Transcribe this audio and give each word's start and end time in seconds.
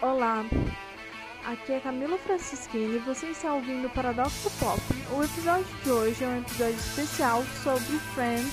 Olá, 0.00 0.46
aqui 1.44 1.72
é 1.72 1.80
Camila 1.80 2.16
Francisquini 2.18 2.96
e 2.96 2.98
você 3.00 3.26
está 3.26 3.52
ouvindo 3.52 3.88
o 3.88 3.90
Paradoxo 3.90 4.48
Pop. 4.60 4.80
O 5.10 5.24
episódio 5.24 5.66
de 5.82 5.90
hoje 5.90 6.22
é 6.22 6.28
um 6.28 6.38
episódio 6.38 6.76
especial 6.76 7.42
sobre 7.64 7.98
Friends 8.14 8.52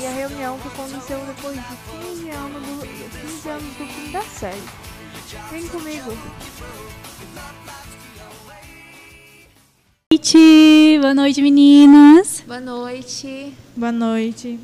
e 0.00 0.06
a 0.06 0.10
reunião 0.10 0.58
que 0.58 0.68
aconteceu 0.68 1.20
depois 1.26 1.54
de 1.54 1.76
15 2.14 2.30
anos 2.30 2.62
do, 2.62 3.28
15 3.28 3.48
anos 3.50 3.76
do 3.76 3.86
fim 3.86 4.10
da 4.10 4.22
série. 4.22 4.62
Vem 5.50 5.68
comigo! 5.68 6.12
noite, 10.10 10.98
boa 11.02 11.14
noite 11.14 11.42
meninas. 11.42 12.42
Boa 12.46 12.60
noite. 12.60 13.52
Boa 13.76 13.92
noite. 13.92 14.58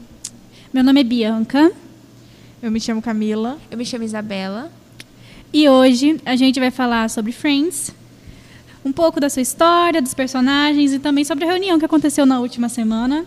Meu 0.73 0.83
nome 0.83 1.03
é 1.03 1.05
Bianca. 1.05 1.71
Eu 2.63 2.71
me 2.71 2.81
chamo 2.81 3.03
Camila. 3.03 3.59
Eu 3.71 3.77
me 3.77 3.85
chamo 3.85 4.03
Isabela. 4.03 4.73
E 5.55 5.69
hoje 5.69 6.21
a 6.27 6.35
gente 6.35 6.59
vai 6.59 6.73
falar 6.73 7.09
sobre 7.09 7.31
Friends, 7.31 7.95
um 8.85 8.91
pouco 8.91 9.21
da 9.21 9.31
sua 9.31 9.41
história, 9.41 10.03
dos 10.03 10.13
personagens 10.13 10.93
e 10.93 10.99
também 10.99 11.25
sobre 11.25 11.45
a 11.45 11.47
reunião 11.47 11.79
que 11.79 11.85
aconteceu 11.85 12.27
na 12.27 12.41
última 12.41 12.69
semana. 12.69 13.25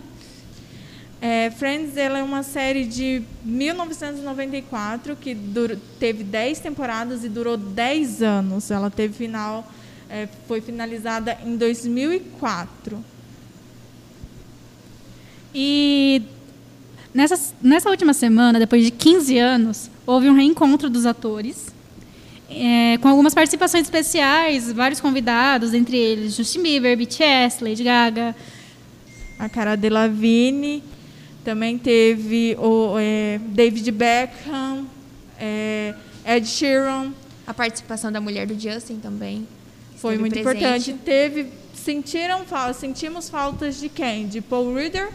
É, 1.22 1.50
Friends 1.52 1.96
ela 1.96 2.18
é 2.18 2.22
uma 2.22 2.42
série 2.42 2.84
de 2.84 3.22
1994 3.42 5.16
que 5.16 5.34
teve 5.98 6.22
10 6.22 6.60
temporadas 6.60 7.24
e 7.24 7.30
durou 7.30 7.56
10 7.56 8.22
anos. 8.22 8.70
Ela 8.70 8.90
teve 8.90 9.14
final, 9.14 9.66
é, 10.10 10.28
foi 10.46 10.60
finalizada 10.60 11.38
em 11.46 11.56
2004. 11.56 13.02
E 15.54 16.20
nessa, 17.14 17.54
nessa 17.62 17.88
última 17.88 18.12
semana, 18.12 18.58
depois 18.58 18.84
de 18.84 18.90
15 18.90 19.38
anos, 19.38 19.90
houve 20.06 20.28
um 20.28 20.34
reencontro 20.34 20.90
dos 20.90 21.06
atores 21.06 21.77
é, 22.50 22.96
com 22.98 23.08
algumas 23.08 23.34
participações 23.34 23.84
especiais, 23.84 24.72
vários 24.72 25.00
convidados, 25.00 25.74
entre 25.74 25.96
eles 25.96 26.34
Justin 26.34 26.62
Bieber, 26.62 26.96
BTS, 26.96 27.62
Lady 27.62 27.84
Gaga. 27.84 28.34
A 29.38 29.48
Cara 29.48 29.76
Delevingne, 29.76 30.82
também 31.44 31.78
teve 31.78 32.56
o 32.58 32.96
é, 32.98 33.38
David 33.38 33.90
Beckham, 33.92 34.86
é, 35.38 35.94
Ed 36.26 36.46
Sheeran. 36.46 37.12
A 37.46 37.54
participação 37.54 38.12
da 38.12 38.20
mulher 38.20 38.46
do 38.46 38.58
Justin 38.58 38.98
também. 38.98 39.48
Foi 39.96 40.18
muito 40.18 40.34
presente. 40.34 40.90
importante. 40.90 40.92
Teve, 41.04 41.46
sentiram, 41.72 42.44
sentimos 42.74 43.30
faltas 43.30 43.80
de 43.80 43.88
quem? 43.88 44.28
De 44.28 44.42
Paul 44.42 44.74
Reader 44.74 45.08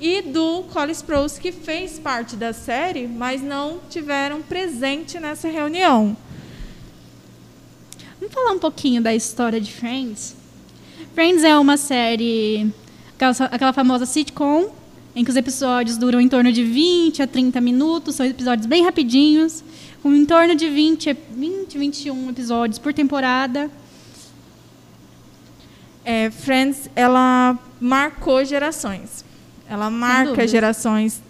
e 0.00 0.22
do 0.22 0.64
Cole 0.72 0.92
Sprouse, 0.92 1.40
que 1.40 1.52
fez 1.52 1.98
parte 1.98 2.34
da 2.34 2.52
série, 2.52 3.06
mas 3.06 3.40
não 3.40 3.78
tiveram 3.88 4.42
presente 4.42 5.20
nessa 5.20 5.48
reunião. 5.48 6.16
Vamos 8.28 8.34
falar 8.34 8.52
um 8.52 8.58
pouquinho 8.58 9.00
da 9.00 9.14
história 9.14 9.58
de 9.58 9.72
Friends. 9.72 10.36
Friends 11.14 11.42
é 11.42 11.56
uma 11.56 11.78
série, 11.78 12.70
aquela, 13.14 13.48
aquela 13.50 13.72
famosa 13.72 14.04
sitcom, 14.04 14.70
em 15.16 15.24
que 15.24 15.30
os 15.30 15.36
episódios 15.36 15.96
duram 15.96 16.20
em 16.20 16.28
torno 16.28 16.52
de 16.52 16.62
20 16.62 17.22
a 17.22 17.26
30 17.26 17.58
minutos, 17.62 18.16
são 18.16 18.26
episódios 18.26 18.66
bem 18.66 18.84
rapidinhos, 18.84 19.64
com 20.02 20.14
em 20.14 20.26
torno 20.26 20.54
de 20.54 20.68
20, 20.68 21.16
20 21.30 21.78
21 21.78 22.30
episódios 22.30 22.78
por 22.78 22.92
temporada. 22.92 23.70
É, 26.04 26.30
Friends, 26.30 26.90
ela 26.94 27.58
marcou 27.80 28.44
gerações. 28.44 29.24
Ela 29.66 29.88
marca 29.88 30.46
gerações 30.46 31.22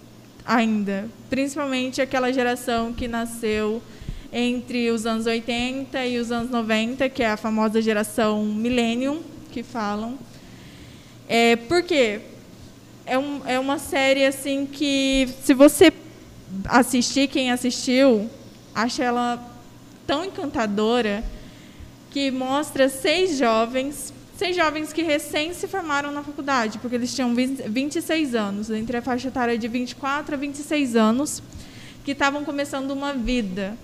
ainda, 0.45 1.09
principalmente 1.31 2.01
aquela 2.01 2.33
geração 2.33 2.93
que 2.93 3.07
nasceu 3.07 3.81
entre 4.33 4.91
os 4.91 5.07
anos 5.07 5.27
80 5.27 6.07
e 6.07 6.19
os 6.19 6.31
anos 6.31 6.51
90, 6.51 7.09
que 7.09 7.23
é 7.23 7.31
a 7.31 7.37
famosa 7.37 7.81
geração 7.81 8.45
Millennium, 8.45 9.23
que 9.51 9.63
falam. 9.63 10.19
É, 11.29 11.57
por 11.57 11.83
quê? 11.83 12.21
É, 13.07 13.19
um, 13.19 13.41
é 13.47 13.59
uma 13.59 13.79
série 13.79 14.25
assim 14.25 14.67
que, 14.67 15.29
se 15.43 15.55
você 15.55 15.93
assistir, 16.67 17.29
quem 17.29 17.51
assistiu, 17.51 18.31
acha 18.75 19.03
ela 19.03 19.43
tão 20.07 20.25
encantadora 20.25 21.25
que 22.11 22.31
mostra 22.31 22.89
seis 22.89 23.37
jovens, 23.37 24.13
seis 24.37 24.57
jovens 24.57 24.93
que 24.93 25.03
recém 25.03 25.53
se 25.53 25.67
formaram 25.67 26.11
na 26.11 26.23
faculdade, 26.23 26.79
porque 26.79 26.97
eles 26.97 27.15
tinham 27.15 27.35
26 27.35 28.35
anos, 28.35 28.71
entre 28.71 28.99
a 28.99 29.03
faixa 29.03 29.29
etária 29.29 29.57
de 29.57 29.69
24 29.69 30.35
a 30.35 30.39
26 30.39 30.97
anos, 30.97 31.43
que 32.05 32.13
estavam 32.13 32.45
começando 32.45 32.91
uma 32.91 33.13
vida 33.13 33.77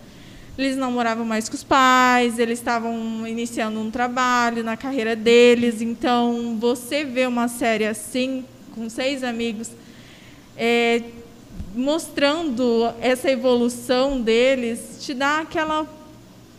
eles 0.56 0.76
não 0.76 0.92
moravam 0.92 1.25
mais 1.25 1.48
com 1.48 1.54
os 1.54 1.65
pais, 1.65 2.38
eles 2.38 2.59
estavam 2.59 3.26
iniciando 3.26 3.81
um 3.81 3.91
trabalho 3.91 4.62
na 4.62 4.76
carreira 4.76 5.16
deles. 5.16 5.82
Então, 5.82 6.56
você 6.60 7.04
vê 7.04 7.26
uma 7.26 7.48
série 7.48 7.87
assim, 7.87 8.44
com 8.75 8.88
seis 8.88 9.25
amigos, 9.25 9.70
é, 10.56 11.03
mostrando 11.75 12.93
essa 13.00 13.31
evolução 13.31 14.20
deles, 14.20 14.98
te 15.00 15.12
dá 15.12 15.41
aquela 15.41 15.87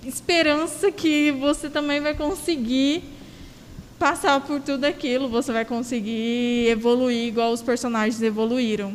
esperança 0.03 0.91
que 0.91 1.31
você 1.31 1.69
também 1.69 2.01
vai 2.01 2.13
conseguir 2.13 3.03
passar 3.97 4.41
por 4.41 4.59
tudo 4.59 4.83
aquilo, 4.83 5.29
você 5.29 5.53
vai 5.53 5.63
conseguir 5.63 6.67
evoluir 6.67 7.27
igual 7.27 7.53
os 7.53 7.61
personagens 7.61 8.21
evoluíram. 8.21 8.93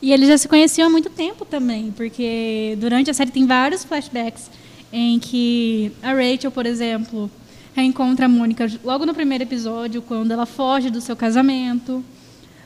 E 0.00 0.12
eles 0.12 0.28
já 0.28 0.38
se 0.38 0.48
conheciam 0.48 0.86
há 0.86 0.90
muito 0.90 1.10
tempo 1.10 1.44
também, 1.44 1.92
porque 1.96 2.76
durante 2.80 3.10
a 3.10 3.14
série 3.14 3.30
tem 3.30 3.46
vários 3.46 3.84
flashbacks 3.84 4.50
em 4.92 5.18
que 5.18 5.92
a 6.02 6.12
Rachel, 6.12 6.50
por 6.50 6.66
exemplo, 6.66 7.30
reencontra 7.74 8.26
a 8.26 8.28
Mônica 8.28 8.66
logo 8.84 9.04
no 9.04 9.14
primeiro 9.14 9.44
episódio, 9.44 10.00
quando 10.00 10.30
ela 10.30 10.46
foge 10.46 10.88
do 10.88 11.00
seu 11.00 11.16
casamento. 11.16 12.04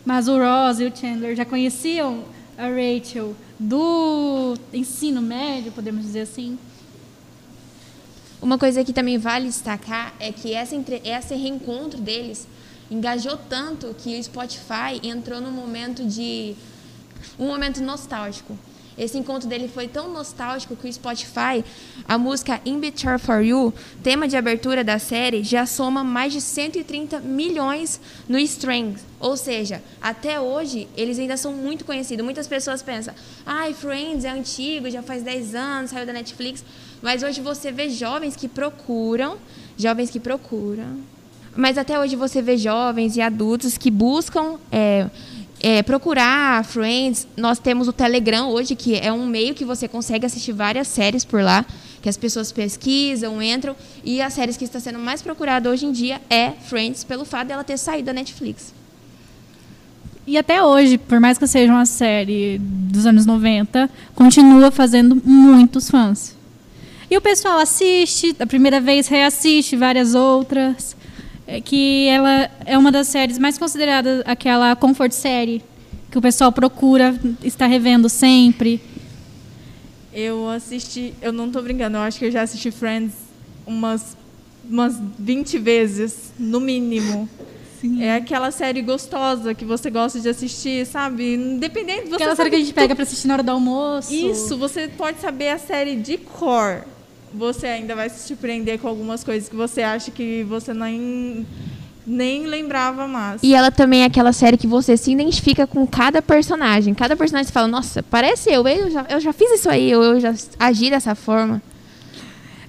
Mas 0.04 0.28
o 0.28 0.36
Ross 0.36 0.80
e 0.80 0.84
o 0.84 0.96
Chandler 0.96 1.34
já 1.34 1.44
conheciam 1.44 2.24
a 2.58 2.66
Rachel 2.66 3.34
do 3.58 4.56
ensino 4.72 5.22
médio, 5.22 5.72
podemos 5.72 6.02
dizer 6.02 6.22
assim. 6.22 6.58
Uma 8.40 8.58
coisa 8.58 8.84
que 8.84 8.92
também 8.92 9.18
vale 9.18 9.46
destacar 9.46 10.12
é 10.18 10.32
que 10.32 10.52
essa, 10.52 10.74
esse 11.04 11.34
reencontro 11.34 12.00
deles 12.00 12.48
engajou 12.90 13.36
tanto 13.36 13.94
que 13.94 14.18
o 14.18 14.22
Spotify 14.22 15.00
entrou 15.02 15.40
no 15.40 15.50
momento 15.50 16.04
de 16.04 16.56
um 17.38 17.46
momento 17.46 17.82
nostálgico. 17.82 18.56
Esse 18.96 19.16
encontro 19.16 19.48
dele 19.48 19.68
foi 19.68 19.88
tão 19.88 20.12
nostálgico 20.12 20.76
que 20.76 20.86
o 20.86 20.92
Spotify, 20.92 21.64
a 22.06 22.18
música 22.18 22.60
In 22.64 22.78
Between 22.78 23.18
For 23.18 23.40
You, 23.40 23.72
tema 24.02 24.28
de 24.28 24.36
abertura 24.36 24.84
da 24.84 24.98
série, 24.98 25.42
já 25.42 25.64
soma 25.64 26.04
mais 26.04 26.32
de 26.32 26.40
130 26.40 27.20
milhões 27.20 28.00
no 28.28 28.38
stream. 28.38 28.94
Ou 29.18 29.36
seja, 29.36 29.82
até 30.00 30.40
hoje 30.40 30.88
eles 30.96 31.18
ainda 31.18 31.36
são 31.36 31.52
muito 31.52 31.84
conhecidos. 31.84 32.24
Muitas 32.24 32.46
pessoas 32.46 32.82
pensam, 32.82 33.14
ai, 33.46 33.70
ah, 33.70 33.74
Friends 33.74 34.24
é 34.24 34.30
antigo, 34.30 34.90
já 34.90 35.02
faz 35.02 35.22
10 35.22 35.54
anos, 35.54 35.90
saiu 35.90 36.06
da 36.06 36.12
Netflix. 36.12 36.62
Mas 37.00 37.22
hoje 37.22 37.40
você 37.40 37.72
vê 37.72 37.88
jovens 37.88 38.36
que 38.36 38.46
procuram, 38.46 39.38
jovens 39.76 40.10
que 40.10 40.20
procuram. 40.20 41.00
Mas 41.54 41.76
até 41.76 41.98
hoje 41.98 42.16
você 42.16 42.40
vê 42.40 42.56
jovens 42.56 43.16
e 43.16 43.20
adultos 43.20 43.76
que 43.76 43.90
buscam. 43.90 44.58
É, 44.70 45.08
é, 45.62 45.80
procurar 45.82 46.64
Friends. 46.64 47.26
Nós 47.36 47.60
temos 47.60 47.86
o 47.86 47.92
Telegram 47.92 48.48
hoje, 48.50 48.74
que 48.74 48.96
é 48.96 49.12
um 49.12 49.24
meio 49.24 49.54
que 49.54 49.64
você 49.64 49.86
consegue 49.86 50.26
assistir 50.26 50.52
várias 50.52 50.88
séries 50.88 51.24
por 51.24 51.40
lá, 51.40 51.64
que 52.02 52.08
as 52.08 52.16
pessoas 52.16 52.50
pesquisam, 52.50 53.40
entram. 53.40 53.76
E 54.04 54.20
as 54.20 54.32
séries 54.32 54.56
que 54.56 54.64
está 54.64 54.80
sendo 54.80 54.98
mais 54.98 55.22
procurada 55.22 55.70
hoje 55.70 55.86
em 55.86 55.92
dia 55.92 56.20
é 56.28 56.50
Friends, 56.50 57.04
pelo 57.04 57.24
fato 57.24 57.46
dela 57.46 57.62
ter 57.62 57.78
saído 57.78 58.06
da 58.06 58.12
Netflix. 58.12 58.74
E 60.26 60.36
até 60.36 60.62
hoje, 60.62 60.98
por 60.98 61.20
mais 61.20 61.38
que 61.38 61.46
seja 61.46 61.72
uma 61.72 61.86
série 61.86 62.58
dos 62.60 63.06
anos 63.06 63.24
90, 63.24 63.88
continua 64.14 64.70
fazendo 64.70 65.20
muitos 65.24 65.88
fãs. 65.88 66.36
E 67.08 67.16
o 67.16 67.20
pessoal 67.20 67.58
assiste, 67.58 68.34
a 68.40 68.46
primeira 68.46 68.80
vez 68.80 69.06
reassiste 69.06 69.76
várias 69.76 70.14
outras 70.14 70.96
que 71.64 72.06
ela 72.08 72.50
é 72.64 72.78
uma 72.78 72.92
das 72.92 73.08
séries 73.08 73.38
mais 73.38 73.58
consideradas 73.58 74.22
aquela 74.24 74.74
comfort 74.76 75.12
série 75.12 75.62
que 76.10 76.18
o 76.18 76.22
pessoal 76.22 76.52
procura 76.52 77.18
está 77.42 77.66
revendo 77.66 78.08
sempre. 78.08 78.80
Eu 80.12 80.48
assisti, 80.48 81.14
eu 81.22 81.32
não 81.32 81.46
estou 81.46 81.62
brincando, 81.62 81.96
eu 81.96 82.02
acho 82.02 82.18
que 82.18 82.26
eu 82.26 82.30
já 82.30 82.42
assisti 82.42 82.70
Friends 82.70 83.14
umas 83.66 84.16
umas 84.68 84.96
20 85.18 85.58
vezes, 85.58 86.32
no 86.38 86.60
mínimo. 86.60 87.28
Sim. 87.80 88.02
É 88.02 88.14
aquela 88.14 88.52
série 88.52 88.80
gostosa 88.80 89.54
que 89.54 89.64
você 89.64 89.90
gosta 89.90 90.20
de 90.20 90.28
assistir, 90.28 90.86
sabe? 90.86 91.34
Independente 91.34 92.08
você 92.08 92.14
Aquela 92.14 92.36
série 92.36 92.50
que 92.50 92.56
a 92.56 92.58
gente 92.60 92.72
pega 92.72 92.94
para 92.94 93.02
assistir 93.02 93.26
na 93.26 93.34
hora 93.34 93.42
do 93.42 93.50
almoço. 93.50 94.14
Isso, 94.14 94.56
você 94.56 94.86
pode 94.86 95.20
saber 95.20 95.48
a 95.48 95.58
série 95.58 95.96
de 95.96 96.16
cor 96.16 96.84
você 97.34 97.66
ainda 97.66 97.94
vai 97.94 98.08
se 98.08 98.26
surpreender 98.26 98.78
com 98.78 98.88
algumas 98.88 99.24
coisas 99.24 99.48
que 99.48 99.56
você 99.56 99.82
acha 99.82 100.10
que 100.10 100.44
você 100.44 100.74
nem, 100.74 101.46
nem 102.06 102.46
lembrava 102.46 103.08
mais. 103.08 103.42
E 103.42 103.54
ela 103.54 103.70
também 103.70 104.02
é 104.02 104.06
aquela 104.06 104.32
série 104.32 104.56
que 104.56 104.66
você 104.66 104.96
se 104.96 105.10
identifica 105.12 105.66
com 105.66 105.86
cada 105.86 106.20
personagem. 106.20 106.94
Cada 106.94 107.16
personagem 107.16 107.46
você 107.46 107.52
fala, 107.52 107.68
nossa, 107.68 108.02
parece 108.02 108.50
eu, 108.50 108.66
eu 108.66 108.90
já, 108.90 109.06
eu 109.08 109.20
já 109.20 109.32
fiz 109.32 109.50
isso 109.52 109.70
aí, 109.70 109.90
eu, 109.90 110.02
eu 110.02 110.20
já 110.20 110.34
agi 110.58 110.90
dessa 110.90 111.14
forma. 111.14 111.62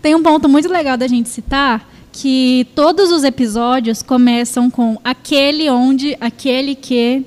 Tem 0.02 0.16
um 0.16 0.24
ponto 0.24 0.50
muito 0.50 0.70
legal 0.70 0.98
da 0.98 1.08
gente 1.08 1.30
citar 1.30 1.90
que 2.14 2.68
todos 2.76 3.12
os 3.12 3.24
episódios 3.24 4.04
começam 4.04 4.70
com 4.70 4.98
aquele 5.04 5.70
onde, 5.70 6.16
aquele 6.22 6.76
que. 6.76 7.26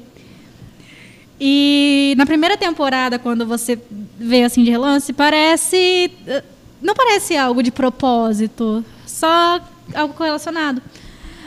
E 1.38 2.14
na 2.16 2.24
primeira 2.24 2.56
temporada, 2.56 3.18
quando 3.18 3.44
você 3.44 3.78
vê 4.18 4.44
assim 4.44 4.62
de 4.62 4.70
relance, 4.70 5.12
parece. 5.12 6.10
Não 6.80 6.94
parece 6.94 7.36
algo 7.36 7.62
de 7.62 7.70
propósito, 7.70 8.84
só 9.06 9.60
algo 9.94 10.14
correlacionado. 10.14 10.82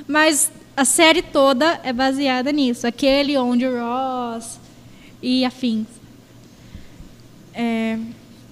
Mas 0.07 0.51
a 0.75 0.85
série 0.85 1.21
toda 1.21 1.79
é 1.83 1.93
baseada 1.93 2.51
nisso. 2.51 2.87
Aquele 2.87 3.37
onde 3.37 3.65
Ross 3.65 4.59
e 5.21 5.45
afins. 5.45 5.87
É, 7.53 7.99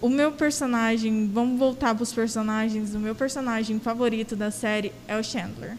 o 0.01 0.09
meu 0.09 0.31
personagem, 0.31 1.29
vamos 1.33 1.57
voltar 1.57 1.95
para 1.95 2.03
os 2.03 2.13
personagens. 2.13 2.93
O 2.93 2.99
meu 2.99 3.15
personagem 3.15 3.79
favorito 3.79 4.35
da 4.35 4.51
série 4.51 4.91
é 5.07 5.17
o 5.17 5.23
Chandler. 5.23 5.77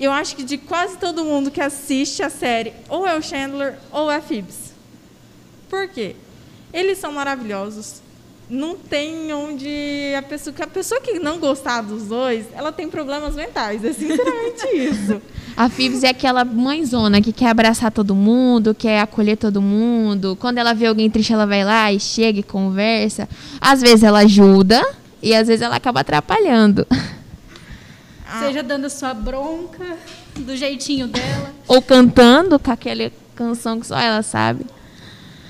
Eu 0.00 0.12
acho 0.12 0.36
que 0.36 0.44
de 0.44 0.56
quase 0.56 0.96
todo 0.96 1.24
mundo 1.24 1.50
que 1.50 1.60
assiste 1.60 2.22
a 2.22 2.30
série, 2.30 2.72
ou 2.88 3.06
é 3.06 3.16
o 3.18 3.22
Chandler 3.22 3.78
ou 3.90 4.10
é 4.10 4.16
a 4.16 4.22
Phoebs. 4.22 4.72
Por 5.68 5.88
quê? 5.88 6.14
Eles 6.72 6.98
são 6.98 7.12
maravilhosos. 7.12 8.00
Não 8.50 8.76
tem 8.76 9.32
onde 9.32 10.14
a 10.16 10.22
pessoa, 10.22 10.54
a 10.58 10.66
pessoa 10.66 11.00
que 11.00 11.18
não 11.18 11.38
gostar 11.38 11.82
dos 11.82 12.04
dois, 12.04 12.46
ela 12.54 12.72
tem 12.72 12.88
problemas 12.88 13.34
mentais. 13.34 13.84
É 13.84 13.92
sinceramente 13.92 14.66
isso. 14.74 15.20
A 15.54 15.68
Phoebs 15.68 16.04
é 16.04 16.10
aquela 16.10 16.44
mãezona 16.44 17.20
que 17.20 17.32
quer 17.32 17.48
abraçar 17.48 17.90
todo 17.90 18.14
mundo, 18.14 18.74
quer 18.74 19.00
acolher 19.00 19.36
todo 19.36 19.60
mundo. 19.60 20.36
Quando 20.40 20.58
ela 20.58 20.72
vê 20.72 20.86
alguém 20.86 21.10
triste, 21.10 21.32
ela 21.32 21.46
vai 21.46 21.64
lá 21.64 21.92
e 21.92 22.00
chega 22.00 22.40
e 22.40 22.42
conversa. 22.42 23.28
Às 23.60 23.82
vezes 23.82 24.02
ela 24.02 24.20
ajuda 24.20 24.80
e 25.22 25.34
às 25.34 25.48
vezes 25.48 25.60
ela 25.62 25.76
acaba 25.76 26.00
atrapalhando. 26.00 26.86
Ah. 28.26 28.40
Seja 28.40 28.62
dando 28.62 28.88
sua 28.88 29.12
bronca 29.12 29.96
do 30.36 30.56
jeitinho 30.56 31.08
dela. 31.08 31.52
Ou 31.66 31.82
cantando 31.82 32.58
com 32.58 32.70
aquela 32.70 33.10
canção 33.34 33.80
que 33.80 33.86
só 33.86 33.98
ela 33.98 34.22
sabe. 34.22 34.64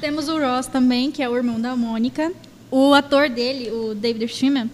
Temos 0.00 0.28
o 0.28 0.38
Ross 0.38 0.66
também, 0.66 1.10
que 1.10 1.22
é 1.22 1.28
o 1.28 1.36
irmão 1.36 1.60
da 1.60 1.76
Mônica. 1.76 2.32
O 2.70 2.92
ator 2.92 3.28
dele, 3.28 3.70
o 3.70 3.94
David 3.94 4.28
Schwimmer, 4.28 4.66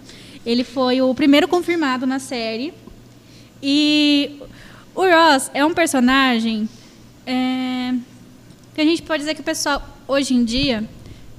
ele 0.45 0.63
foi 0.63 1.01
o 1.01 1.13
primeiro 1.15 1.47
confirmado 1.47 2.05
na 2.05 2.19
série. 2.19 2.73
E 3.61 4.39
o 4.93 5.01
Ross 5.01 5.49
é 5.53 5.65
um 5.65 5.73
personagem 5.73 6.69
é, 7.25 7.93
que 8.73 8.81
a 8.81 8.85
gente 8.85 9.01
pode 9.01 9.21
dizer 9.21 9.33
que 9.33 9.41
o 9.41 9.43
pessoal, 9.43 9.81
hoje 10.07 10.33
em 10.33 10.43
dia, 10.43 10.87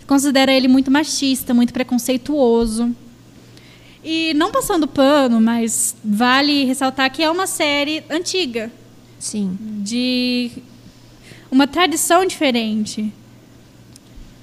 considera 0.07 0.53
ele 0.53 0.69
muito 0.69 0.91
machista, 0.91 1.53
muito 1.53 1.73
preconceituoso. 1.73 2.95
E 4.03 4.33
não 4.35 4.53
passando 4.53 4.87
pano, 4.87 5.41
mas 5.41 5.97
vale 6.05 6.65
ressaltar 6.65 7.11
que 7.11 7.23
é 7.23 7.31
uma 7.31 7.47
série 7.47 8.05
antiga. 8.09 8.71
Sim. 9.19 9.59
De 9.83 10.51
uma 11.51 11.67
tradição 11.67 12.25
diferente. 12.25 13.13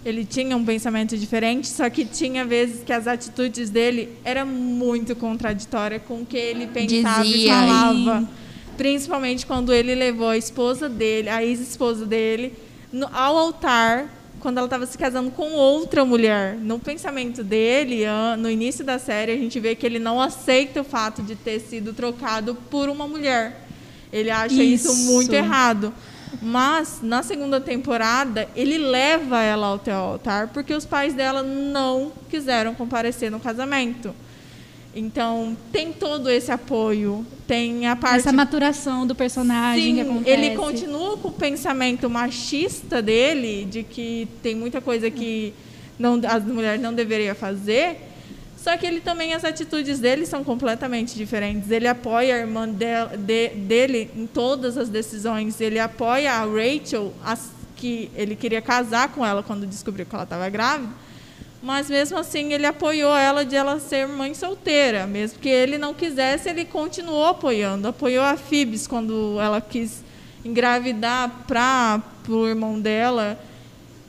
Ele 0.06 0.26
tinha 0.26 0.58
um 0.58 0.66
pensamento 0.66 1.18
diferente, 1.18 1.68
só 1.68 1.90
que 1.90 2.04
tinha 2.04 2.44
vezes 2.44 2.84
que 2.84 2.92
as 2.92 3.08
atitudes 3.08 3.70
dele 3.70 4.10
eram 4.24 4.46
muito 4.46 5.16
contraditórias 5.16 6.02
com 6.06 6.22
o 6.22 6.26
que 6.26 6.36
ele 6.36 6.68
pensava 6.68 7.24
Dizia, 7.24 7.46
e 7.46 7.48
falava. 7.48 8.30
E 8.30 8.76
Principalmente 8.76 9.46
quando 9.46 9.72
ele 9.74 9.96
levou 9.96 10.30
a 10.30 10.38
esposa 10.38 10.90
dele, 10.90 11.30
a 11.30 11.44
ex-esposa 11.44 12.06
dele, 12.06 12.54
no, 12.92 13.08
ao 13.14 13.38
altar, 13.38 14.10
quando 14.44 14.58
ela 14.58 14.68
estava 14.68 14.86
se 14.86 14.98
casando 14.98 15.32
com 15.32 15.54
outra 15.54 16.04
mulher. 16.04 16.58
No 16.58 16.78
pensamento 16.78 17.42
dele, 17.42 18.04
no 18.38 18.50
início 18.50 18.84
da 18.84 19.00
série, 19.00 19.32
a 19.32 19.38
gente 19.38 19.58
vê 19.58 19.74
que 19.74 19.86
ele 19.86 20.00
não 20.00 20.22
aceita 20.22 20.82
o 20.82 20.84
fato 20.84 21.22
de 21.22 21.34
ter 21.34 21.62
sido 21.62 21.94
trocado 21.94 22.56
por 22.70 22.90
uma 22.90 23.08
mulher. 23.08 23.66
Ele 24.12 24.30
acha 24.30 24.62
isso, 24.62 24.92
isso 24.92 25.12
muito 25.12 25.34
errado. 25.34 25.94
Mas, 26.42 27.00
na 27.02 27.24
segunda 27.24 27.60
temporada, 27.60 28.48
ele 28.56 28.78
leva 28.78 29.42
ela 29.42 29.68
ao 29.68 29.80
teu 29.80 29.96
altar 29.96 30.50
porque 30.50 30.74
os 30.74 30.86
pais 30.86 31.14
dela 31.14 31.44
não 31.44 32.12
quiseram 32.30 32.74
comparecer 32.74 33.32
no 33.32 33.40
casamento. 33.40 34.14
Então, 34.96 35.58
tem 35.72 35.92
todo 35.92 36.30
esse 36.30 36.52
apoio, 36.52 37.26
tem 37.48 37.88
a 37.88 37.96
parte... 37.96 38.20
Essa 38.20 38.32
maturação 38.32 39.08
do 39.08 39.16
personagem 39.16 39.84
Sim, 39.84 39.96
que 39.96 40.02
acontece. 40.02 40.30
ele 40.30 40.56
continua 40.56 41.18
com 41.18 41.30
o 41.30 41.32
pensamento 41.32 42.08
machista 42.10 43.02
dele, 43.02 43.66
de 43.66 43.82
que 43.82 44.28
tem 44.44 44.54
muita 44.54 44.80
coisa 44.80 45.10
que 45.10 45.52
não, 45.98 46.22
as 46.28 46.44
mulheres 46.44 46.80
não 46.80 46.94
deveriam 46.94 47.34
fazer, 47.34 48.12
só 48.63 48.77
que 48.77 48.86
ele 48.86 49.01
também, 49.01 49.33
as 49.33 49.44
atitudes 49.44 50.00
dele 50.00 50.25
são 50.25 50.42
completamente 50.42 51.15
diferentes. 51.15 51.69
Ele 51.69 51.86
apoia 51.86 52.36
a 52.36 52.38
irmã 52.38 52.65
de, 52.65 52.86
de, 53.18 53.50
dele 53.50 54.10
em 54.15 54.25
todas 54.25 54.77
as 54.77 54.88
decisões, 54.88 55.60
ele 55.60 55.77
apoia 55.77 56.31
a 56.31 56.45
Rachel, 56.45 57.13
as, 57.25 57.51
que 57.75 58.10
ele 58.15 58.38
queria 58.38 58.62
casar 58.62 59.10
com 59.10 59.25
ela 59.25 59.44
quando 59.44 59.68
descobriu 59.68 60.06
que 60.06 60.15
ela 60.15 60.24
estava 60.24 60.48
grávida, 60.48 60.94
mas 61.62 61.89
mesmo 61.89 62.18
assim 62.18 62.54
ele 62.54 62.65
apoiou 62.65 63.13
ela 63.13 63.44
de 63.44 63.54
ela 63.54 63.81
ser 63.81 64.07
mãe 64.07 64.33
solteira, 64.33 65.06
mesmo 65.06 65.39
que 65.39 65.50
ele 65.50 65.77
não 65.77 65.94
quisesse, 65.94 66.48
ele 66.48 66.63
continuou 66.63 67.25
apoiando, 67.25 67.89
apoiou 67.89 68.24
a 68.24 68.38
Phoebs 68.38 68.88
quando 68.88 69.42
ela 69.42 69.60
quis 69.60 70.06
engravidar 70.45 71.44
para 71.45 72.01
o 72.30 72.48
irmão 72.48 72.80
dela. 72.80 73.38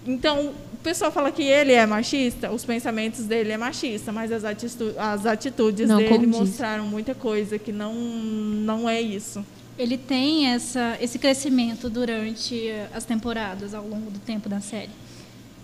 Então, 0.07 0.53
pessoal 0.85 1.11
fala 1.11 1.33
que 1.33 1.43
ele 1.43 1.73
é 1.73 1.87
machista, 1.87 2.53
os 2.53 2.63
pensamentos 2.63 3.25
dele 3.25 3.53
é 3.53 3.57
machista, 3.57 4.13
mas 4.13 4.31
as, 4.31 4.45
atitudes, 4.45 4.99
as 4.99 5.25
atitudes 5.25 5.89
não 5.89 5.97
dele 5.97 6.11
condiz. 6.11 6.29
mostraram 6.29 6.87
muita 6.87 7.15
coisa 7.15 7.59
que 7.59 7.73
não, 7.73 7.95
não 7.95 8.89
é 8.89 9.01
isso. 9.01 9.45
Ele 9.79 9.97
tem 9.97 10.47
essa, 10.49 10.99
esse 11.01 11.19
crescimento 11.19 11.89
durante 11.89 12.71
as 12.93 13.05
temporadas, 13.05 13.75
ao 13.75 13.89
longo 13.89 14.11
do 14.11 14.19
tempo 14.19 14.47
da 14.47 14.61
série. 14.61 14.91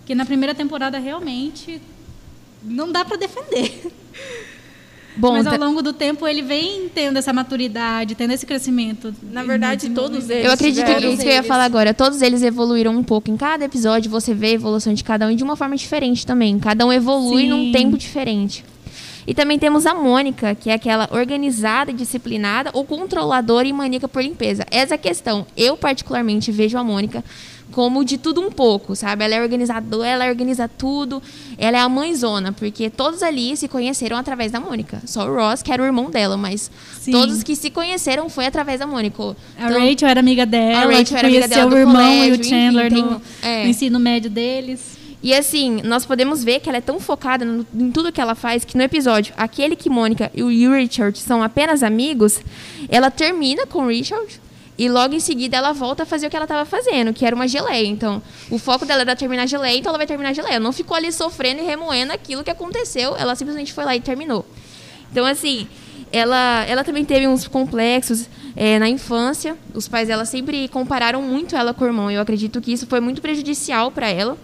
Que 0.07 0.15
na 0.15 0.25
primeira 0.25 0.55
temporada 0.55 0.97
realmente 0.97 1.79
não 2.63 2.91
dá 2.91 3.05
para 3.05 3.15
defender. 3.15 3.93
Bom, 5.15 5.33
Mas 5.33 5.45
ao 5.45 5.57
tá- 5.57 5.65
longo 5.65 5.81
do 5.81 5.91
tempo 5.91 6.25
ele 6.27 6.41
vem 6.41 6.89
tendo 6.93 7.17
essa 7.17 7.33
maturidade, 7.33 8.15
tendo 8.15 8.31
esse 8.31 8.45
crescimento. 8.45 9.13
Na 9.31 9.43
verdade, 9.43 9.89
todos 9.89 10.29
eles. 10.29 10.45
Eu 10.45 10.51
acredito 10.51 10.85
que 10.85 11.05
isso 11.07 11.21
que 11.21 11.27
eu 11.27 11.33
ia 11.33 11.43
falar 11.43 11.65
agora. 11.65 11.93
Todos 11.93 12.21
eles 12.21 12.41
evoluíram 12.41 12.95
um 12.95 13.03
pouco. 13.03 13.29
Em 13.29 13.35
cada 13.35 13.65
episódio 13.65 14.09
você 14.09 14.33
vê 14.33 14.47
a 14.47 14.51
evolução 14.51 14.93
de 14.93 15.03
cada 15.03 15.27
um 15.27 15.31
e 15.31 15.35
de 15.35 15.43
uma 15.43 15.55
forma 15.55 15.75
diferente 15.75 16.25
também. 16.25 16.57
Cada 16.59 16.85
um 16.85 16.93
evolui 16.93 17.43
Sim. 17.43 17.49
num 17.49 17.71
tempo 17.71 17.97
diferente. 17.97 18.63
E 19.27 19.35
também 19.35 19.59
temos 19.59 19.85
a 19.85 19.93
Mônica, 19.93 20.55
que 20.55 20.69
é 20.69 20.73
aquela 20.73 21.07
organizada, 21.11 21.93
disciplinada 21.93 22.71
ou 22.73 22.83
controladora 22.83 23.67
e 23.67 23.73
maníaca 23.73 24.07
por 24.07 24.23
limpeza. 24.23 24.65
Essa 24.71 24.93
é 24.93 24.95
a 24.95 24.97
questão. 24.97 25.45
Eu, 25.55 25.77
particularmente, 25.77 26.51
vejo 26.51 26.77
a 26.77 26.83
Mônica 26.83 27.23
como 27.71 28.03
de 28.03 28.17
tudo 28.17 28.41
um 28.41 28.51
pouco, 28.51 28.95
sabe? 28.95 29.23
Ela 29.23 29.35
é 29.35 29.41
organizadora, 29.41 30.07
ela 30.07 30.27
organiza 30.27 30.67
tudo, 30.67 31.21
ela 31.57 31.77
é 31.77 31.79
a 31.79 31.89
mãezona, 31.89 32.51
porque 32.51 32.89
todos 32.89 33.23
ali 33.23 33.55
se 33.55 33.67
conheceram 33.67 34.17
através 34.17 34.51
da 34.51 34.59
Mônica. 34.59 35.01
Só 35.05 35.27
o 35.27 35.33
Ross, 35.33 35.61
que 35.61 35.71
era 35.71 35.81
o 35.81 35.85
irmão 35.85 36.09
dela, 36.09 36.37
mas 36.37 36.69
Sim. 36.99 37.11
todos 37.11 37.43
que 37.43 37.55
se 37.55 37.69
conheceram 37.69 38.29
foi 38.29 38.45
através 38.45 38.79
da 38.79 38.87
Mônica. 38.87 39.35
Então, 39.57 39.77
a 39.77 39.79
Rachel 39.79 40.07
era 40.07 40.19
amiga 40.19 40.45
dela, 40.45 40.93
a 40.93 40.97
Rachel 40.97 41.17
era 41.17 41.27
amiga 41.27 41.47
dela 41.47 41.73
o 41.73 41.77
irmão 41.77 41.95
colégio, 41.95 42.35
e 42.35 42.39
o 42.39 42.43
Chandler 42.43 42.93
enfim, 42.93 43.01
no, 43.01 43.21
é. 43.41 43.63
no 43.63 43.69
ensino 43.69 43.99
médio 43.99 44.29
deles. 44.29 45.01
E 45.23 45.35
assim, 45.35 45.81
nós 45.83 46.03
podemos 46.03 46.43
ver 46.43 46.59
que 46.59 46.67
ela 46.67 46.79
é 46.79 46.81
tão 46.81 46.99
focada 46.99 47.45
no, 47.45 47.65
em 47.75 47.91
tudo 47.91 48.11
que 48.11 48.19
ela 48.19 48.33
faz 48.33 48.65
que 48.65 48.75
no 48.75 48.83
episódio, 48.83 49.33
aquele 49.37 49.75
que 49.75 49.89
Mônica 49.89 50.31
e 50.33 50.41
o 50.43 50.73
Richard 50.73 51.17
são 51.19 51.43
apenas 51.43 51.83
amigos, 51.83 52.41
ela 52.89 53.11
termina 53.11 53.67
com 53.67 53.83
o 53.83 53.87
Richard 53.87 54.41
e 54.81 54.89
logo 54.89 55.13
em 55.13 55.19
seguida 55.19 55.57
ela 55.57 55.73
volta 55.73 56.01
a 56.01 56.05
fazer 56.07 56.25
o 56.25 56.29
que 56.31 56.35
ela 56.35 56.45
estava 56.45 56.65
fazendo, 56.65 57.13
que 57.13 57.23
era 57.23 57.35
uma 57.35 57.47
geleia. 57.47 57.85
Então, 57.85 58.19
o 58.49 58.57
foco 58.57 58.83
dela 58.83 59.01
era 59.01 59.15
terminar 59.15 59.43
a 59.43 59.45
geleia, 59.45 59.77
então 59.77 59.91
ela 59.91 59.97
vai 59.99 60.07
terminar 60.07 60.31
a 60.31 60.33
geleia. 60.33 60.55
Ela 60.55 60.63
não 60.63 60.73
ficou 60.73 60.97
ali 60.97 61.11
sofrendo 61.11 61.61
e 61.61 61.63
remoendo 61.63 62.11
aquilo 62.11 62.43
que 62.43 62.49
aconteceu, 62.49 63.15
ela 63.15 63.35
simplesmente 63.35 63.73
foi 63.73 63.85
lá 63.85 63.95
e 63.95 64.01
terminou. 64.01 64.43
Então, 65.11 65.23
assim, 65.23 65.67
ela, 66.11 66.65
ela 66.67 66.83
também 66.83 67.05
teve 67.05 67.27
uns 67.27 67.47
complexos 67.47 68.27
é, 68.55 68.79
na 68.79 68.89
infância. 68.89 69.55
Os 69.71 69.87
pais 69.87 70.07
dela 70.07 70.25
sempre 70.25 70.67
compararam 70.69 71.21
muito 71.21 71.55
ela 71.55 71.75
com 71.75 71.83
o 71.83 71.87
irmão. 71.87 72.09
Eu 72.09 72.19
acredito 72.19 72.59
que 72.59 72.73
isso 72.73 72.87
foi 72.87 72.99
muito 72.99 73.21
prejudicial 73.21 73.91
para 73.91 74.09
ela. 74.09 74.35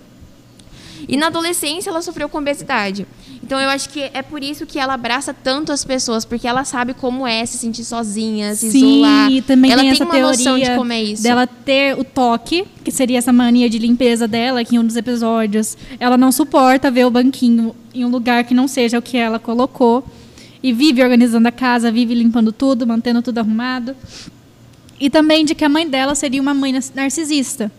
E 1.07 1.17
na 1.17 1.27
adolescência 1.27 1.89
ela 1.89 2.03
sofreu 2.03 2.29
com 2.29 2.37
obesidade. 2.37 3.07
Então 3.41 3.59
eu 3.59 3.69
acho 3.69 3.89
que 3.89 4.09
é 4.13 4.21
por 4.21 4.43
isso 4.43 4.65
que 4.65 4.79
ela 4.79 4.93
abraça 4.93 5.33
tanto 5.33 5.71
as 5.71 5.83
pessoas, 5.83 6.25
porque 6.25 6.47
ela 6.47 6.63
sabe 6.63 6.93
como 6.93 7.25
é 7.25 7.45
se 7.45 7.57
sentir 7.57 7.83
sozinha, 7.83 8.53
se 8.55 8.71
Sim, 8.71 8.97
isolar. 8.97 9.31
E 9.31 9.41
também 9.41 9.71
ela 9.71 9.81
tem, 9.81 9.91
tem 9.91 9.95
essa 9.95 10.03
uma 10.03 10.19
noção 10.19 10.59
de 10.59 10.75
como 10.75 10.91
é 10.91 11.03
isso. 11.03 11.23
Dela 11.23 11.47
ter 11.47 11.97
o 11.97 12.03
toque, 12.03 12.65
que 12.83 12.91
seria 12.91 13.17
essa 13.17 13.31
mania 13.31 13.69
de 13.69 13.77
limpeza 13.77 14.27
dela, 14.27 14.63
que 14.63 14.75
em 14.75 14.79
um 14.79 14.85
dos 14.85 14.95
episódios 14.95 15.77
ela 15.99 16.17
não 16.17 16.31
suporta 16.31 16.91
ver 16.91 17.05
o 17.05 17.11
banquinho 17.11 17.75
em 17.93 18.03
um 18.03 18.09
lugar 18.09 18.43
que 18.43 18.53
não 18.53 18.67
seja 18.67 18.97
o 18.97 19.01
que 19.01 19.17
ela 19.17 19.39
colocou. 19.39 20.03
E 20.61 20.73
vive 20.73 21.03
organizando 21.03 21.47
a 21.47 21.51
casa, 21.51 21.91
vive 21.91 22.15
limpando 22.15 22.51
tudo, 22.51 22.85
mantendo 22.85 23.21
tudo 23.21 23.37
arrumado. 23.37 23.95
E 24.99 25.09
também 25.09 25.45
de 25.45 25.53
que 25.53 25.63
a 25.63 25.69
mãe 25.69 25.87
dela 25.87 26.15
seria 26.15 26.41
uma 26.41 26.53
mãe 26.53 26.73
narcisista, 26.95 27.71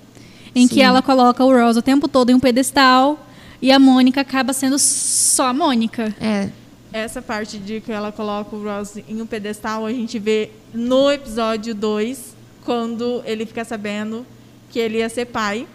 em 0.55 0.69
Sim. 0.69 0.75
que 0.75 0.81
ela 0.81 1.03
coloca 1.03 1.45
o 1.45 1.53
Rose 1.53 1.81
o 1.81 1.83
tempo 1.83 2.07
todo 2.07 2.31
em 2.31 2.35
um 2.35 2.41
pedestal 2.41 3.28
e 3.61 3.73
a 3.73 3.79
Mônica 3.79 4.21
acaba 4.21 4.53
sendo 4.53 4.79
só 4.79 5.49
a 5.49 5.53
Mônica. 5.53 6.15
É. 6.21 6.51
essa 6.93 7.21
parte 7.21 7.59
de 7.59 7.81
que 7.81 7.93
ela 7.93 8.11
coloca 8.11 8.55
o 8.55 8.63
Ross 8.63 8.97
em 9.09 9.21
um 9.21 9.27
pedestal, 9.27 9.85
a 9.85 9.93
gente 9.93 10.19
vê 10.19 10.51
no 10.73 11.11
episódio 11.11 11.75
2, 11.75 12.37
quando 12.65 13.23
ele 13.25 13.47
fica 13.47 13.65
sabendo 13.65 14.27
que 14.71 14.79
ele 14.79 14.99
ia 14.99 15.09
ser 15.09 15.27
pai. 15.27 15.67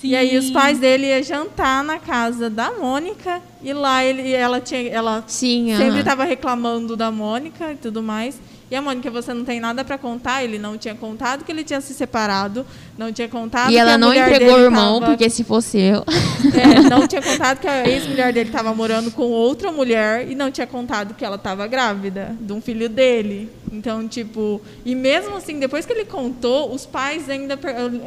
Sim. 0.00 0.08
E 0.08 0.16
aí 0.16 0.36
os 0.36 0.50
pais 0.50 0.78
dele 0.78 1.06
iam 1.06 1.22
jantar 1.22 1.82
na 1.82 1.98
casa 1.98 2.50
da 2.50 2.72
Mônica 2.72 3.40
e 3.62 3.72
lá 3.72 4.04
ele, 4.04 4.32
ela 4.32 4.60
tinha, 4.60 4.88
ela 4.90 5.24
Sim, 5.26 5.74
sempre 5.76 6.00
estava 6.00 6.24
reclamando 6.24 6.96
da 6.96 7.10
Mônica 7.10 7.72
e 7.72 7.76
tudo 7.76 8.02
mais. 8.02 8.38
E 8.68 8.74
a 8.74 8.82
Mônica, 8.82 9.08
você 9.10 9.32
não 9.32 9.44
tem 9.44 9.60
nada 9.60 9.84
para 9.84 9.96
contar? 9.96 10.42
Ele 10.42 10.58
não 10.58 10.76
tinha 10.76 10.94
contado 10.94 11.44
que 11.44 11.52
ele 11.52 11.62
tinha 11.62 11.80
se 11.80 11.94
separado, 11.94 12.66
não 12.98 13.12
tinha 13.12 13.28
contado 13.28 13.70
e 13.70 13.76
ela 13.76 13.96
não 13.96 14.12
entregou 14.12 14.56
o 14.56 14.58
irmão, 14.58 14.98
tava, 14.98 15.12
porque 15.12 15.30
se 15.30 15.44
fosse 15.44 15.78
eu. 15.78 16.04
é, 16.52 16.80
não 16.90 17.06
tinha 17.06 17.22
contado 17.22 17.60
que 17.60 17.68
a 17.68 17.88
ex-mulher 17.88 18.32
dele 18.32 18.48
estava 18.48 18.74
morando 18.74 19.12
com 19.12 19.22
outra 19.22 19.70
mulher 19.70 20.28
e 20.28 20.34
não 20.34 20.50
tinha 20.50 20.66
contado 20.66 21.14
que 21.14 21.24
ela 21.24 21.36
estava 21.36 21.64
grávida 21.68 22.36
de 22.40 22.52
um 22.52 22.60
filho 22.60 22.88
dele. 22.88 23.48
Então, 23.70 24.08
tipo, 24.08 24.60
e 24.84 24.96
mesmo 24.96 25.36
assim, 25.36 25.60
depois 25.60 25.86
que 25.86 25.92
ele 25.92 26.04
contou, 26.04 26.74
os 26.74 26.84
pais 26.84 27.30
ainda 27.30 27.56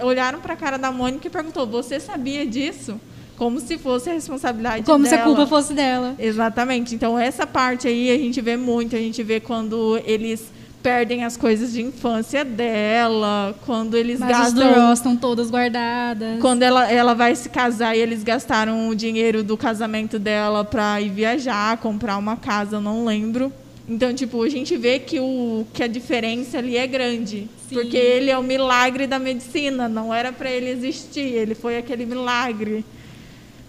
olharam 0.04 0.42
para 0.42 0.56
a 0.56 0.58
cara 0.58 0.78
da 0.78 0.92
Mônica 0.92 1.26
e 1.26 1.30
perguntou: 1.30 1.66
"Você 1.68 2.02
sabia 2.02 2.46
disso?" 2.46 3.00
Como 3.40 3.62
se 3.62 3.78
fosse 3.78 4.10
a 4.10 4.14
responsabilidade 4.14 4.84
como 4.84 5.06
dela. 5.06 5.16
se 5.16 5.22
a 5.22 5.24
culpa 5.24 5.48
fosse 5.48 5.74
dela. 5.74 6.14
Exatamente. 6.20 6.94
Então 6.94 7.18
essa 7.18 7.48
parte 7.48 7.88
aí 7.88 8.12
a 8.12 8.18
gente 8.18 8.42
vê 8.42 8.58
muito, 8.58 8.98
a 8.98 9.00
gente 9.00 9.24
vê 9.24 9.40
quando 9.40 9.98
eles 10.06 10.52
perdem 10.84 11.24
as 11.24 11.38
coisas 11.38 11.72
de 11.72 11.82
infância 11.82 12.44
dela, 12.44 13.56
quando 13.66 13.96
eles 13.96 14.20
Mas 14.20 14.30
gastam 14.30 14.92
as 14.92 15.00
estão 15.00 15.16
todas 15.16 15.50
guardadas. 15.50 16.40
quando 16.42 16.64
ela, 16.64 16.92
ela 16.92 17.14
vai 17.14 17.34
se 17.34 17.48
casar 17.50 17.96
e 17.96 18.00
eles 18.00 18.24
gastaram 18.24 18.90
o 18.90 18.96
dinheiro 18.96 19.42
do 19.42 19.56
casamento 19.56 20.20
dela 20.20 20.66
para 20.66 21.00
ir 21.02 21.10
viajar, 21.10 21.78
comprar 21.78 22.18
uma 22.18 22.36
casa, 22.36 22.80
não 22.82 23.06
lembro. 23.06 23.52
Então, 23.88 24.14
tipo, 24.14 24.44
a 24.44 24.50
gente 24.50 24.76
vê 24.78 25.00
que, 25.00 25.20
o, 25.20 25.66
que 25.74 25.82
a 25.82 25.88
diferença 25.88 26.58
ali 26.58 26.78
é 26.78 26.86
grande. 26.86 27.48
Sim. 27.68 27.76
Porque 27.76 27.98
ele 27.98 28.30
é 28.30 28.38
o 28.38 28.44
milagre 28.44 29.08
da 29.08 29.18
medicina, 29.18 29.88
não 29.90 30.14
era 30.14 30.32
para 30.32 30.52
ele 30.52 30.70
existir, 30.70 31.22
ele 31.22 31.56
foi 31.56 31.78
aquele 31.78 32.06
milagre. 32.06 32.86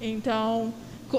Então, 0.01 0.73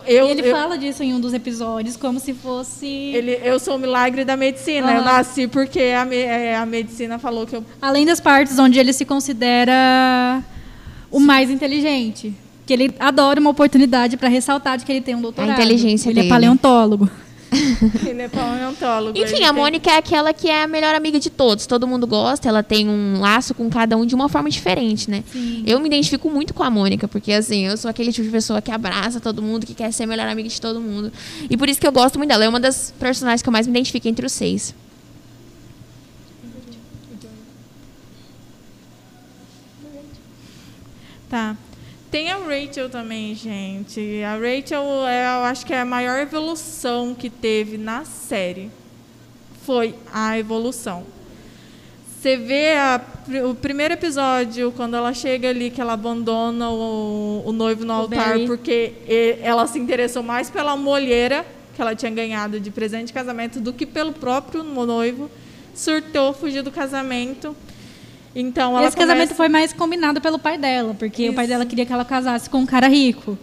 eu, 0.06 0.28
e 0.28 0.32
ele 0.32 0.48
eu, 0.48 0.56
fala 0.56 0.78
disso 0.78 1.04
em 1.04 1.14
um 1.14 1.20
dos 1.20 1.34
episódios, 1.34 1.98
como 1.98 2.20
se 2.20 2.34
fosse. 2.34 2.88
Ele, 2.88 3.40
eu 3.44 3.60
sou 3.60 3.76
o 3.76 3.80
milagre 3.80 4.24
da 4.24 4.38
medicina. 4.38 4.88
Uhum. 4.88 4.98
Eu 4.98 5.04
nasci 5.04 5.48
porque 5.48 5.80
a, 5.80 6.08
é, 6.14 6.56
a 6.56 6.66
medicina 6.66 7.20
falou 7.20 7.46
que 7.46 7.56
eu. 7.56 7.66
Além 7.82 8.06
das 8.06 8.20
partes 8.20 8.58
onde 8.58 8.80
ele 8.80 8.94
se 8.94 9.06
considera 9.06 10.42
o 11.12 11.20
mais 11.20 11.50
inteligente. 11.50 12.34
Que 12.66 12.74
ele 12.74 12.96
adora 13.00 13.40
uma 13.40 13.50
oportunidade 13.50 14.16
para 14.16 14.30
ressaltar 14.30 14.78
de 14.78 14.86
que 14.86 14.92
ele 14.92 15.02
tem 15.02 15.16
um 15.16 15.22
doutorado. 15.22 15.50
A 15.50 15.54
inteligência 15.54 16.10
ele 16.10 16.16
dele. 16.16 16.28
é 16.28 16.30
paleontólogo. 16.30 17.10
ele 18.08 18.22
é 18.22 18.30
paleontólogo. 18.30 19.18
Enfim, 19.18 19.44
a 19.44 19.52
Mônica 19.52 19.86
tem... 19.86 19.94
é 19.94 19.98
aquela 19.98 20.34
que 20.34 20.48
é 20.48 20.64
a 20.64 20.68
melhor 20.68 20.96
amiga 20.96 21.20
de 21.20 21.30
todos. 21.30 21.66
Todo 21.66 21.86
mundo 21.86 22.08
gosta, 22.08 22.48
ela 22.48 22.64
tem 22.64 22.88
um 22.88 23.20
laço 23.20 23.54
com 23.54 23.70
cada 23.70 23.98
um 23.98 24.06
de 24.06 24.16
uma 24.16 24.30
forma 24.30 24.50
diferente, 24.50 25.10
né? 25.10 25.24
Sim. 25.32 25.64
Eu 25.68 25.80
me 25.80 25.88
identifico 25.88 26.30
muito 26.30 26.54
com 26.54 26.64
a 26.64 26.70
Mônica, 26.70 27.08
porque 27.08 27.34
assim, 27.34 27.68
eu 27.68 27.76
sou 27.76 27.90
aquele 27.90 28.12
tipo 28.14 28.26
de 28.26 28.32
pessoa 28.32 28.62
que 28.62 28.72
abraça 28.72 29.20
todo 29.20 29.42
mundo, 29.42 29.66
que 29.66 29.74
quer 29.74 29.92
ser 29.92 30.04
a 30.04 30.08
melhor 30.08 30.28
amiga 30.28 30.48
de 30.48 30.62
todo 30.62 30.80
mundo. 30.80 31.12
E 31.50 31.58
por 31.58 31.68
isso 31.68 31.80
que 31.80 31.86
eu 31.86 31.92
gosto 31.92 32.18
muito 32.18 32.30
dela. 32.30 32.46
É 32.46 32.50
uma 32.50 32.60
das 32.60 32.94
personagens 32.98 33.42
que 33.42 33.50
eu 33.50 33.54
mais 33.54 33.68
me 33.68 33.74
identifico 33.74 34.08
entre 34.08 34.26
os 34.26 34.32
seis. 34.32 34.74
Tá. 41.30 41.56
Tem 42.12 42.30
a 42.30 42.36
Rachel 42.36 42.90
também, 42.90 43.34
gente. 43.34 44.22
A 44.22 44.34
Rachel, 44.34 44.84
é, 45.08 45.24
eu 45.38 45.46
acho 45.46 45.66
que 45.66 45.74
é 45.74 45.80
a 45.80 45.86
maior 45.86 46.20
evolução 46.20 47.16
que 47.16 47.30
teve 47.30 47.78
na 47.78 48.04
série. 48.04 48.70
Foi 49.66 49.96
a 50.14 50.38
evolução. 50.38 51.06
Você 52.20 52.36
vê 52.36 52.74
a, 52.74 53.02
o 53.50 53.56
primeiro 53.56 53.94
episódio, 53.94 54.74
quando 54.74 54.98
ela 54.98 55.14
chega 55.14 55.50
ali, 55.50 55.72
que 55.72 55.80
ela 55.80 55.94
abandona 55.94 56.70
o, 56.70 57.44
o 57.46 57.52
noivo 57.54 57.86
no 57.86 57.94
o 57.94 57.96
altar, 57.96 58.28
Barry. 58.34 58.46
porque 58.46 58.94
ela 59.42 59.66
se 59.66 59.80
interessou 59.80 60.22
mais 60.22 60.50
pela 60.50 60.76
molheira 60.76 61.46
que 61.74 61.82
ela 61.82 61.96
tinha 61.96 62.12
ganhado 62.12 62.60
de 62.60 62.70
presente 62.70 63.08
de 63.08 63.14
casamento 63.14 63.62
do 63.62 63.72
que 63.72 63.86
pelo 63.86 64.12
próprio 64.12 64.64
noivo. 64.64 65.32
Surtou, 65.74 66.34
fugiu 66.34 66.62
do 66.62 66.72
casamento. 66.72 67.56
Então, 68.36 68.78
ela 68.78 68.88
Esse 68.88 68.96
começa... 68.96 69.14
casamento 69.14 69.36
foi 69.36 69.50
mais 69.50 69.74
combinado 69.74 70.22
pelo 70.22 70.40
pai 70.40 70.58
dela, 70.58 70.96
porque 70.98 71.24
isso. 71.24 71.32
o 71.32 71.36
pai 71.36 71.48
dela 71.48 71.66
queria 71.66 71.86
que 71.86 71.92
ela 71.92 72.06
casasse 72.06 72.50
com 72.50 72.60
um 72.60 72.66
cara 72.66 72.88
rico. 72.88 73.38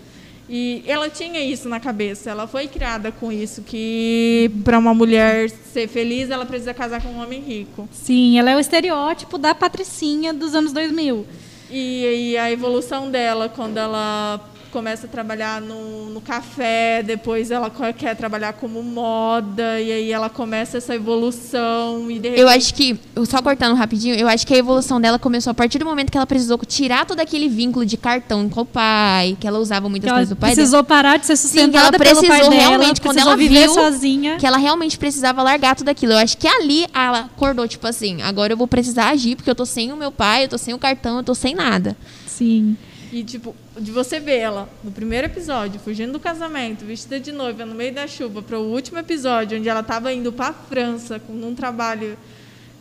E 0.48 0.82
ela 0.86 1.10
tinha 1.10 1.40
isso 1.40 1.68
na 1.68 1.78
cabeça, 1.78 2.30
ela 2.30 2.46
foi 2.46 2.66
criada 2.66 3.12
com 3.12 3.30
isso, 3.30 3.60
que 3.60 4.50
para 4.64 4.78
uma 4.78 4.94
mulher 4.94 5.50
ser 5.50 5.86
feliz, 5.88 6.30
ela 6.30 6.46
precisa 6.46 6.72
casar 6.72 7.02
com 7.02 7.10
um 7.10 7.22
homem 7.22 7.42
rico. 7.42 7.86
Sim, 7.92 8.38
ela 8.38 8.50
é 8.50 8.56
o 8.56 8.58
estereótipo 8.58 9.36
da 9.36 9.54
patricinha 9.54 10.32
dos 10.32 10.54
anos 10.54 10.72
2000. 10.72 11.26
E, 11.70 12.30
e 12.30 12.38
a 12.38 12.50
evolução 12.50 13.10
dela, 13.10 13.50
quando 13.50 13.76
ela 13.76 14.40
começa 14.70 15.06
a 15.06 15.08
trabalhar 15.08 15.60
no, 15.60 16.10
no 16.10 16.20
café, 16.20 17.02
depois 17.02 17.50
ela 17.50 17.70
quer 17.96 18.14
trabalhar 18.16 18.52
como 18.54 18.82
moda, 18.82 19.80
e 19.80 19.90
aí 19.90 20.12
ela 20.12 20.28
começa 20.28 20.78
essa 20.78 20.94
evolução. 20.94 22.10
E 22.10 22.14
repente... 22.14 22.40
Eu 22.40 22.48
acho 22.48 22.74
que, 22.74 22.98
só 23.26 23.42
cortando 23.42 23.74
rapidinho, 23.76 24.14
eu 24.14 24.28
acho 24.28 24.46
que 24.46 24.54
a 24.54 24.56
evolução 24.58 25.00
dela 25.00 25.18
começou 25.18 25.50
a 25.50 25.54
partir 25.54 25.78
do 25.78 25.84
momento 25.84 26.10
que 26.10 26.16
ela 26.16 26.26
precisou 26.26 26.58
tirar 26.58 27.06
todo 27.06 27.20
aquele 27.20 27.48
vínculo 27.48 27.84
de 27.84 27.96
cartão 27.96 28.48
com 28.48 28.60
o 28.60 28.64
pai, 28.64 29.36
que 29.40 29.46
ela 29.46 29.58
usava 29.58 29.88
muitas 29.88 30.08
que 30.08 30.14
coisas 30.14 30.28
do 30.28 30.36
pai 30.36 30.54
precisou 30.54 30.82
dela. 30.82 30.84
parar 30.84 31.16
de 31.18 31.26
ser 31.26 31.36
sustentada 31.36 31.72
Sim, 31.72 31.78
ela 31.78 31.98
precisou 31.98 32.22
pelo 32.22 32.32
pai 32.32 32.48
dela, 32.48 32.54
realmente, 32.54 33.00
quando 33.00 33.18
ela 33.18 33.36
viver 33.36 33.62
viu 33.62 33.74
sozinha. 33.74 34.36
que 34.36 34.46
ela 34.46 34.58
realmente 34.58 34.98
precisava 34.98 35.42
largar 35.42 35.76
tudo 35.76 35.88
aquilo. 35.88 36.12
Eu 36.12 36.18
acho 36.18 36.36
que 36.36 36.46
ali 36.46 36.86
ela 36.94 37.20
acordou, 37.20 37.66
tipo 37.66 37.86
assim, 37.86 38.22
agora 38.22 38.52
eu 38.52 38.56
vou 38.56 38.66
precisar 38.66 39.08
agir, 39.10 39.36
porque 39.36 39.50
eu 39.50 39.54
tô 39.54 39.64
sem 39.64 39.92
o 39.92 39.96
meu 39.96 40.12
pai, 40.12 40.44
eu 40.44 40.48
tô 40.48 40.58
sem 40.58 40.74
o 40.74 40.78
cartão, 40.78 41.18
eu 41.18 41.22
tô 41.22 41.34
sem 41.34 41.54
nada. 41.54 41.96
Sim. 42.26 42.76
E, 43.10 43.24
tipo, 43.24 43.56
de 43.78 43.90
você 43.90 44.20
ver 44.20 44.38
ela 44.38 44.68
no 44.84 44.92
primeiro 44.92 45.26
episódio, 45.26 45.80
fugindo 45.80 46.12
do 46.12 46.20
casamento, 46.20 46.84
vestida 46.84 47.18
de 47.18 47.32
noiva 47.32 47.64
no 47.64 47.74
meio 47.74 47.92
da 47.94 48.06
chuva, 48.06 48.42
para 48.42 48.58
o 48.58 48.70
último 48.70 48.98
episódio, 48.98 49.58
onde 49.58 49.68
ela 49.68 49.80
estava 49.80 50.12
indo 50.12 50.30
para 50.30 50.48
a 50.48 50.52
França 50.52 51.18
com 51.18 51.32
um 51.32 51.54
trabalho, 51.54 52.18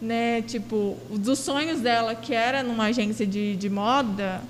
né, 0.01 0.41
tipo, 0.41 0.97
dos 1.09 1.39
sonhos 1.39 1.79
dela, 1.79 2.13
que 2.13 2.33
era 2.33 2.61
numa 2.61 2.85
agência 2.85 3.25
de, 3.25 3.55
de 3.55 3.69
moda, 3.69 4.41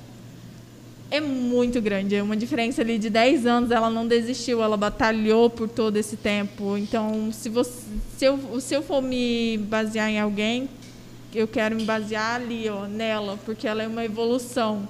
é 1.09 1.21
muito 1.21 1.79
grande. 1.79 2.15
É 2.15 2.23
uma 2.23 2.35
diferença 2.35 2.81
ali 2.81 2.97
de 2.97 3.09
10 3.09 3.45
anos. 3.45 3.71
Ela 3.71 3.89
não 3.89 4.05
desistiu, 4.05 4.61
ela 4.61 4.75
batalhou 4.75 5.49
por 5.49 5.69
todo 5.69 5.95
esse 5.95 6.17
tempo. 6.17 6.77
Então, 6.77 7.31
se, 7.31 7.49
você, 7.49 7.81
se, 8.17 8.25
eu, 8.25 8.59
se 8.59 8.73
eu 8.73 8.81
for 8.81 9.01
me 9.01 9.57
basear 9.57 10.09
em 10.09 10.19
alguém, 10.19 10.67
eu 11.33 11.47
quero 11.47 11.75
me 11.75 11.85
basear 11.85 12.35
ali, 12.35 12.67
ó, 12.67 12.87
nela, 12.87 13.39
porque 13.45 13.67
ela 13.67 13.83
é 13.83 13.87
uma 13.87 14.03
evolução 14.03 14.87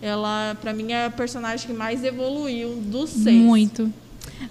ela, 0.00 0.56
para 0.60 0.72
mim, 0.72 0.92
é 0.92 1.06
a 1.06 1.10
personagem 1.10 1.66
que 1.66 1.72
mais 1.72 2.04
evoluiu 2.04 2.76
dos 2.76 3.10
seis. 3.10 3.36
Muito. 3.36 3.92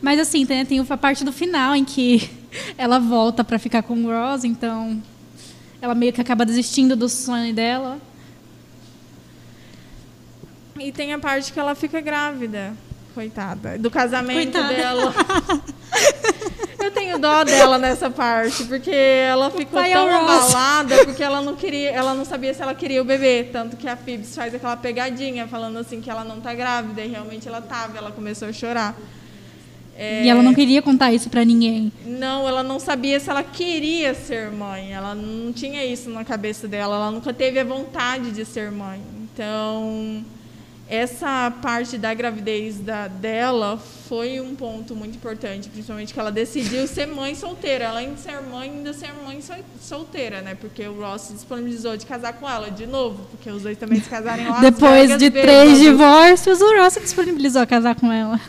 Mas 0.02 0.20
assim, 0.20 0.46
tem, 0.46 0.66
tem 0.66 0.80
a 0.80 0.98
parte 0.98 1.24
do 1.24 1.32
final 1.32 1.76
em 1.76 1.86
que 1.86 2.30
ela 2.78 3.00
volta 3.00 3.44
para 3.44 3.60
ficar 3.60 3.84
com 3.84 3.94
o 3.96 4.08
Ross, 4.08 4.44
então 4.44 5.02
ela 5.82 5.94
meio 5.94 6.12
que 6.12 6.22
acaba 6.22 6.46
desistindo 6.46 6.96
do 6.96 7.08
sonho 7.08 7.54
dela. 7.54 8.00
E 10.80 10.92
tem 10.92 11.14
a 11.14 11.20
parte 11.20 11.54
que 11.54 11.60
ela 11.60 11.74
fica 11.74 12.02
grávida, 12.02 12.74
coitada, 13.14 13.78
do 13.78 13.90
casamento 13.90 14.52
coitada. 14.52 14.74
dela. 14.74 15.14
Tenho 17.16 17.20
dó 17.20 17.44
dela 17.44 17.78
nessa 17.78 18.10
parte, 18.10 18.64
porque 18.66 18.92
ela 18.92 19.50
ficou 19.50 19.80
é 19.80 19.94
tão 19.94 20.10
abalada 20.10 21.06
porque 21.06 21.24
ela 21.24 21.42
não 21.42 21.56
queria, 21.56 21.92
ela 21.92 22.14
não 22.14 22.26
sabia 22.26 22.54
se 22.54 22.62
ela 22.62 22.76
queria 22.76 23.02
o 23.02 23.06
bebê, 23.06 23.50
tanto 23.52 23.78
que 23.78 23.88
a 23.88 23.96
Phoebs 23.96 24.36
faz 24.36 24.54
aquela 24.54 24.76
pegadinha 24.76 25.48
falando 25.48 25.78
assim 25.78 26.02
que 26.02 26.10
ela 26.10 26.24
não 26.24 26.38
está 26.38 26.54
grávida 26.54 27.02
e 27.02 27.08
realmente 27.08 27.48
ela 27.48 27.60
estava, 27.60 27.98
ela 27.98 28.12
começou 28.12 28.48
a 28.48 28.54
chorar. 28.54 28.96
É... 29.98 30.26
E 30.26 30.30
ela 30.30 30.44
não 30.44 30.54
queria 30.54 30.82
contar 30.82 31.14
isso 31.14 31.30
para 31.30 31.46
ninguém. 31.46 31.92
Não, 32.06 32.48
ela 32.48 32.62
não 32.62 32.80
sabia 32.80 33.18
se 33.18 33.30
ela 33.30 33.44
queria 33.44 34.14
ser 34.14 34.52
mãe. 34.52 34.94
Ela 34.94 35.16
não 35.16 35.54
tinha 35.54 35.86
isso 35.86 36.10
na 36.10 36.26
cabeça 36.26 36.68
dela. 36.68 36.96
Ela 36.96 37.12
nunca 37.12 37.34
teve 37.34 37.60
a 37.60 37.64
vontade 37.64 38.32
de 38.32 38.44
ser 38.44 38.72
mãe. 38.72 39.00
Então, 39.24 40.22
essa 40.88 41.52
parte 41.62 41.98
da 41.98 42.14
gravidez 42.14 42.78
da, 42.78 43.08
dela 43.08 43.82
foi 44.08 44.40
um 44.40 44.56
ponto 44.56 44.96
muito 44.96 45.16
importante, 45.16 45.68
principalmente 45.68 46.14
que 46.14 46.20
ela 46.20 46.32
decidiu 46.32 46.88
ser 46.88 47.08
mãe 47.08 47.34
solteira. 47.34 47.90
Além 47.90 48.14
de 48.14 48.20
ser 48.20 48.40
mãe, 48.42 48.70
ainda 48.70 48.94
ser 48.94 49.12
mãe 49.26 49.40
solteira, 49.82 50.42
né? 50.42 50.56
Porque 50.56 50.88
o 50.88 51.02
Ross 51.02 51.30
disponibilizou 51.34 51.98
de 51.98 52.06
casar 52.06 52.34
com 52.34 52.48
ela 52.48 52.70
de 52.70 52.86
novo, 52.86 53.26
porque 53.32 53.50
os 53.50 53.64
dois 53.64 53.78
também 53.78 54.00
se 54.00 54.08
casarem 54.08 54.48
lá. 54.48 54.62
Depois 54.62 55.18
de 55.18 55.32
três 55.32 55.80
divórcios, 55.80 56.62
o 56.62 56.78
Ross 56.78 57.00
disponibilizou 57.02 57.64
a 57.64 57.66
casar 57.66 57.96
com 57.96 58.12
ela. 58.12 58.40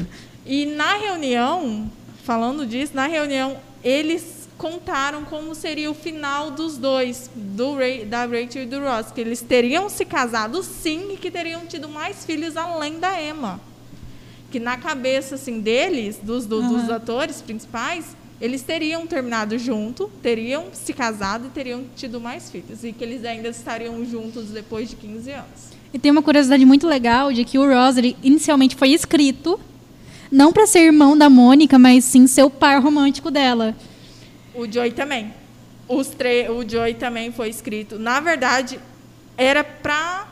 E 0.45 0.67
na 0.67 0.95
reunião, 0.99 1.91
falando 2.23 2.67
disso, 2.67 2.93
na 2.95 3.07
reunião, 3.07 3.57
eles 3.83 4.36
contaram 4.57 5.25
como 5.25 5.55
seria 5.55 5.91
o 5.91 5.95
final 5.95 6.51
dos 6.51 6.77
dois, 6.77 7.31
do 7.35 7.75
Ray, 7.75 8.05
da 8.05 8.25
Rachel 8.25 8.63
e 8.63 8.67
do 8.67 8.81
Ross, 8.81 9.11
que 9.11 9.21
eles 9.21 9.41
teriam 9.41 9.89
se 9.89 10.05
casado 10.05 10.63
sim 10.63 11.13
e 11.13 11.17
que 11.17 11.31
teriam 11.31 11.67
tido 11.67 11.89
mais 11.89 12.25
filhos 12.25 12.57
além 12.57 12.99
da 12.99 13.23
Emma. 13.23 13.61
que 14.51 14.61
na 14.61 14.77
cabeça 14.77 15.35
assim 15.35 15.61
deles, 15.61 16.19
dos, 16.23 16.47
do, 16.47 16.63
dos 16.63 16.89
atores 16.89 17.43
principais, 17.43 18.17
eles 18.41 18.63
teriam 18.63 19.07
terminado 19.07 19.59
junto, 19.59 20.11
teriam 20.23 20.67
se 20.73 20.93
casado 20.93 21.47
e 21.47 21.51
teriam 21.51 21.85
tido 21.97 22.21
mais 22.21 22.51
filhos. 22.51 22.85
E 22.85 22.93
que 22.93 23.03
eles 23.03 23.25
ainda 23.25 23.49
estariam 23.49 24.05
juntos 24.05 24.51
depois 24.51 24.89
de 24.89 24.97
15 24.97 25.31
anos. 25.33 25.77
E 25.93 25.99
tem 25.99 26.13
uma 26.13 26.23
curiosidade 26.23 26.65
muito 26.65 26.87
legal 26.87 27.33
de 27.33 27.45
que 27.45 27.59
o 27.59 27.67
Ross 27.67 27.97
ele, 27.97 28.17
inicialmente 28.23 28.77
foi 28.77 28.91
escrito 28.91 29.59
não 30.31 30.53
para 30.53 30.67
ser 30.67 30.81
irmão 30.81 31.17
da 31.17 31.31
Mônica, 31.31 31.79
mas 31.79 32.05
sim 32.05 32.27
ser 32.27 32.43
o 32.43 32.51
par 32.51 32.83
romântico 32.83 33.31
dela. 33.31 33.75
O 34.57 34.71
Joey 34.71 34.93
também. 34.93 35.33
Os 35.89 36.09
o 36.51 36.69
Joey 36.69 36.95
também 36.95 37.31
foi 37.33 37.49
escrito. 37.49 37.99
Na 37.99 38.19
verdade, 38.21 38.79
era 39.37 39.63
para 39.63 40.29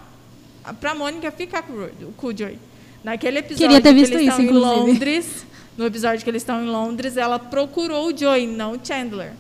para 0.81 0.95
Mônica 0.95 1.31
ficar 1.31 1.63
com 1.63 1.73
o, 1.75 2.37
Joey. 2.37 2.59
Naquele 3.05 3.39
episódio 3.41 3.67
Queria 3.69 3.83
ter 3.83 3.91
que 3.91 4.01
visto 4.01 4.15
eles 4.15 4.29
isso, 4.29 4.41
estão 4.41 4.45
em 4.45 4.49
inclusive. 4.59 4.91
Londres, 4.93 5.47
no 5.77 5.85
episódio 5.85 6.25
que 6.25 6.31
eles 6.31 6.41
estão 6.43 6.63
em 6.63 6.67
Londres, 6.67 7.17
ela 7.19 7.39
procurou 7.39 8.09
o 8.09 8.17
Joey, 8.17 8.47
não 8.47 8.73
o 8.73 8.81
Chandler. 8.83 9.33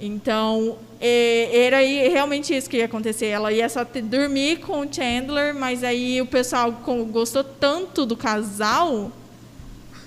Então, 0.00 0.78
era 1.52 1.78
realmente 1.80 2.56
isso 2.56 2.68
que 2.70 2.78
ia 2.78 2.86
acontecer. 2.86 3.26
Ela 3.26 3.52
ia 3.52 3.68
só 3.68 3.84
dormir 3.84 4.60
com 4.60 4.80
o 4.80 4.88
Chandler, 4.92 5.54
mas 5.54 5.84
aí 5.84 6.20
o 6.22 6.26
pessoal 6.26 6.72
com- 6.84 7.04
gostou 7.04 7.44
tanto 7.44 8.06
do 8.06 8.16
casal 8.16 9.12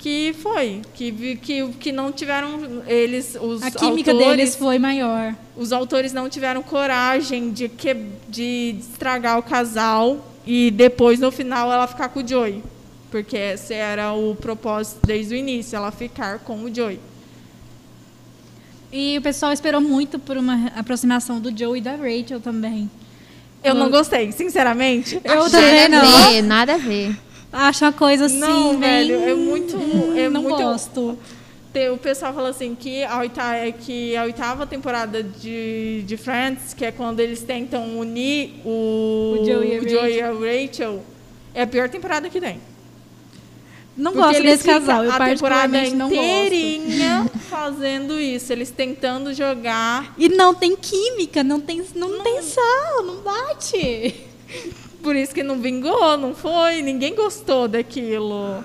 que 0.03 0.35
foi. 0.43 0.81
Que, 0.93 1.11
vi- 1.11 1.37
que, 1.37 1.65
que 1.79 1.91
não 1.93 2.11
tiveram. 2.11 2.83
Eles, 2.85 3.37
os 3.41 3.63
A 3.63 3.71
química 3.71 4.11
autores, 4.11 4.35
deles 4.37 4.55
foi 4.57 4.77
maior. 4.77 5.33
os 5.55 5.71
autores 5.71 6.11
não 6.11 6.27
tiveram 6.29 6.61
coragem 6.61 7.51
de, 7.51 7.69
que, 7.69 7.95
de 8.27 8.75
estragar 8.79 9.39
o 9.39 9.43
casal 9.43 10.17
e 10.45 10.69
depois, 10.71 11.21
no 11.21 11.31
final, 11.31 11.71
ela 11.71 11.87
ficar 11.87 12.09
com 12.09 12.19
o 12.19 12.27
Joey. 12.27 12.61
Porque 13.09 13.37
esse 13.37 13.73
era 13.73 14.11
o 14.11 14.35
propósito 14.35 14.99
desde 15.07 15.35
o 15.35 15.37
início, 15.37 15.75
ela 15.77 15.89
ficar 15.89 16.39
com 16.39 16.63
o 16.65 16.75
Joey. 16.75 16.99
E 18.91 19.17
o 19.17 19.21
pessoal 19.21 19.53
esperou 19.53 19.79
muito 19.79 20.19
por 20.19 20.35
uma 20.35 20.67
aproximação 20.75 21.39
do 21.39 21.57
Joe 21.57 21.77
e 21.79 21.81
da 21.81 21.95
Rachel 21.95 22.41
também. 22.41 22.89
Eu 23.63 23.73
não 23.73 23.89
gostei, 23.89 24.31
sinceramente. 24.33 25.15
Eu 25.23 25.49
também 25.49 25.87
nada 25.87 26.05
não. 26.05 26.17
a 26.25 26.27
ver, 26.27 26.41
nada 26.41 26.73
a 26.73 26.77
ver. 26.77 27.15
Acho 27.53 27.85
uma 27.85 27.93
coisa 27.93 28.25
assim, 28.25 28.39
Não, 28.39 28.71
bem- 28.71 29.07
velho, 29.07 29.23
é 29.29 29.33
muito. 29.35 29.77
É 30.17 30.27
não 30.27 30.41
muito 30.41 30.57
gosto. 30.57 31.17
Tem- 31.71 31.89
O 31.91 31.97
pessoal 31.97 32.33
fala 32.33 32.49
assim 32.49 32.75
que 32.75 33.03
a 33.03 33.19
oitava, 33.19 33.71
que 33.71 34.15
a 34.15 34.23
oitava 34.23 34.65
temporada 34.65 35.21
de, 35.23 36.03
de 36.05 36.17
Friends, 36.17 36.73
que 36.73 36.83
é 36.83 36.91
quando 36.91 37.19
eles 37.19 37.41
tentam 37.43 37.97
unir 37.99 38.55
o, 38.65 39.37
O 39.39 39.45
Joey 39.45 39.75
e 39.75 39.79
o 39.79 39.89
Joey 39.89 40.15
e 40.15 40.21
a 40.21 40.31
Rachel, 40.31 41.03
é 41.53 41.61
a 41.61 41.67
pior 41.67 41.89
temporada 41.89 42.27
que 42.29 42.41
tem. 42.41 42.59
Não 43.95 44.11
Porque 44.11 44.25
gosto 44.27 44.41
desse 44.43 44.63
casal. 44.63 45.03
Eu 45.05 45.11
a 45.11 45.19
temporada 45.23 45.89
não 45.91 46.07
inteirinha 46.07 47.29
fazendo 47.47 48.19
isso, 48.19 48.51
eles 48.51 48.71
tentando 48.71 49.31
jogar. 49.33 50.15
E 50.17 50.29
não 50.29 50.55
tem 50.55 50.75
química, 50.75 51.43
não 51.43 51.59
tem, 51.59 51.83
não, 51.95 52.23
tem 52.23 52.41
sal, 52.41 53.03
não 53.03 53.17
bate. 53.17 54.15
Por 55.03 55.15
isso 55.17 55.35
que 55.35 55.43
não 55.43 55.59
vingou, 55.59 56.17
não 56.17 56.33
foi, 56.33 56.81
ninguém 56.81 57.13
gostou 57.13 57.67
daquilo. 57.67 58.63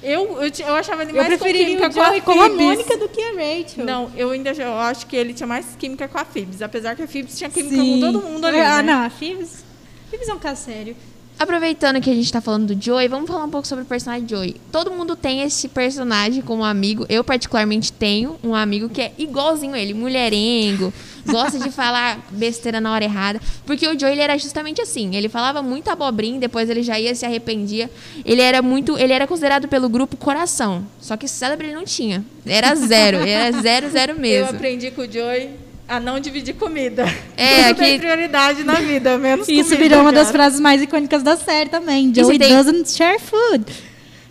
Eu, 0.00 0.40
eu, 0.40 0.52
eu 0.64 0.74
achava 0.76 1.02
ele 1.02 1.10
Eu 1.10 1.16
mais 1.16 1.28
com 1.28 1.38
preferiria 1.38 1.66
química 1.66 1.90
com 1.90 2.00
a 2.00 2.20
com 2.20 2.40
a. 2.40 2.48
Mônica 2.48 2.96
do 2.96 3.08
que 3.08 3.20
a 3.20 3.32
Rachel. 3.32 3.84
Não, 3.84 4.12
eu 4.16 4.30
ainda 4.30 4.52
eu 4.52 4.76
acho 4.76 5.06
que 5.06 5.16
ele 5.16 5.34
tinha 5.34 5.46
mais 5.46 5.74
química 5.76 6.06
com 6.06 6.18
a 6.18 6.24
Phoebs, 6.24 6.62
apesar 6.62 6.94
que 6.94 7.02
a 7.02 7.08
Phoebs 7.08 7.36
tinha 7.36 7.50
química 7.50 7.74
Sim. 7.74 8.00
com 8.00 8.12
todo 8.12 8.22
mundo 8.22 8.46
ali. 8.46 8.60
Ah, 8.60 8.80
né? 8.80 8.92
não, 8.92 9.04
a 9.04 9.10
Phoebs... 9.10 9.64
Phoebs 10.08 10.28
é 10.28 10.34
um 10.34 10.38
caso 10.38 10.64
sério. 10.64 10.96
Aproveitando 11.38 12.00
que 12.00 12.08
a 12.10 12.14
gente 12.14 12.32
tá 12.32 12.40
falando 12.40 12.74
do 12.74 12.82
Joey, 12.82 13.08
vamos 13.08 13.28
falar 13.28 13.44
um 13.44 13.50
pouco 13.50 13.66
sobre 13.66 13.84
o 13.84 13.86
personagem 13.86 14.26
Joey. 14.26 14.56
Todo 14.72 14.90
mundo 14.90 15.14
tem 15.14 15.42
esse 15.42 15.68
personagem 15.68 16.40
como 16.40 16.64
amigo. 16.64 17.04
Eu, 17.10 17.22
particularmente, 17.22 17.92
tenho 17.92 18.38
um 18.42 18.54
amigo 18.54 18.88
que 18.88 19.02
é 19.02 19.12
igualzinho 19.18 19.76
ele, 19.76 19.92
mulherengo, 19.92 20.90
gosta 21.26 21.58
de 21.58 21.68
falar 21.72 22.26
besteira 22.30 22.80
na 22.80 22.90
hora 22.90 23.04
errada. 23.04 23.38
Porque 23.66 23.86
o 23.86 23.98
Joey 23.98 24.12
ele 24.12 24.22
era 24.22 24.38
justamente 24.38 24.80
assim. 24.80 25.14
Ele 25.14 25.28
falava 25.28 25.60
muito 25.60 25.90
abobrinha, 25.90 26.40
depois 26.40 26.70
ele 26.70 26.82
já 26.82 26.98
ia 26.98 27.14
se 27.14 27.26
arrependia. 27.26 27.90
Ele 28.24 28.40
era 28.40 28.62
muito. 28.62 28.96
Ele 28.96 29.12
era 29.12 29.26
considerado 29.26 29.68
pelo 29.68 29.90
grupo 29.90 30.16
coração. 30.16 30.86
Só 30.98 31.18
que 31.18 31.28
cérebro 31.28 31.66
ele 31.66 31.74
não 31.74 31.84
tinha. 31.84 32.24
Era 32.46 32.74
zero. 32.74 33.18
Era 33.18 33.60
zero, 33.60 33.90
zero 33.90 34.12
Eu 34.16 34.20
mesmo. 34.20 34.50
aprendi 34.56 34.90
com 34.90 35.02
o 35.02 35.12
Joey 35.12 35.65
a 35.88 35.98
não 36.00 36.18
dividir 36.20 36.54
comida. 36.54 37.04
É, 37.36 37.68
Tudo 37.74 37.78
tem 37.78 37.92
que- 37.94 37.98
prioridade 38.00 38.64
na 38.64 38.74
vida, 38.74 39.16
menos 39.18 39.48
Isso 39.48 39.70
comida, 39.70 39.76
virou 39.82 40.00
uma 40.00 40.12
das 40.12 40.26
cara. 40.28 40.38
frases 40.38 40.60
mais 40.60 40.82
icônicas 40.82 41.22
da 41.22 41.36
série 41.36 41.68
também. 41.70 42.12
Joey 42.14 42.38
tem- 42.38 42.48
doesn't 42.48 42.90
share 42.90 43.18
food. 43.20 43.64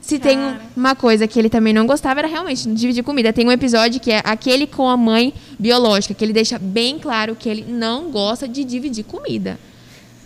Se 0.02 0.20
tem 0.20 0.38
Cara. 0.38 0.62
uma 0.78 0.96
coisa 0.96 1.28
que 1.28 1.40
ele 1.40 1.50
também 1.50 1.74
não 1.74 1.88
gostava 1.88 2.20
era 2.20 2.28
realmente 2.28 2.70
dividir 2.70 3.04
comida. 3.04 3.34
Tem 3.34 3.48
um 3.48 3.52
episódio 3.52 4.00
que 4.00 4.12
é 4.12 4.22
aquele 4.24 4.68
com 4.68 4.88
a 4.88 4.96
mãe 4.96 5.34
biológica, 5.58 6.14
que 6.14 6.24
ele 6.24 6.34
deixa 6.34 6.60
bem 6.60 7.00
claro 7.00 7.36
que 7.36 7.50
ele 7.50 7.66
não 7.68 8.12
gosta 8.12 8.48
de 8.48 8.64
dividir 8.64 9.04
comida. 9.04 9.58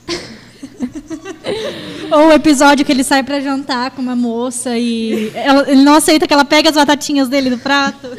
Ou 2.12 2.28
o 2.28 2.32
episódio 2.34 2.84
que 2.86 2.92
ele 2.92 3.04
sai 3.04 3.24
pra 3.24 3.40
jantar 3.40 3.92
com 3.92 4.02
uma 4.02 4.16
moça 4.16 4.78
e 4.78 5.32
ela- 5.34 5.70
ele 5.70 5.84
não 5.84 5.94
aceita 5.94 6.28
que 6.28 6.34
ela 6.34 6.44
pega 6.44 6.70
as 6.70 6.76
batatinhas 6.76 7.30
dele 7.30 7.50
do 7.50 7.58
prato. 7.58 8.08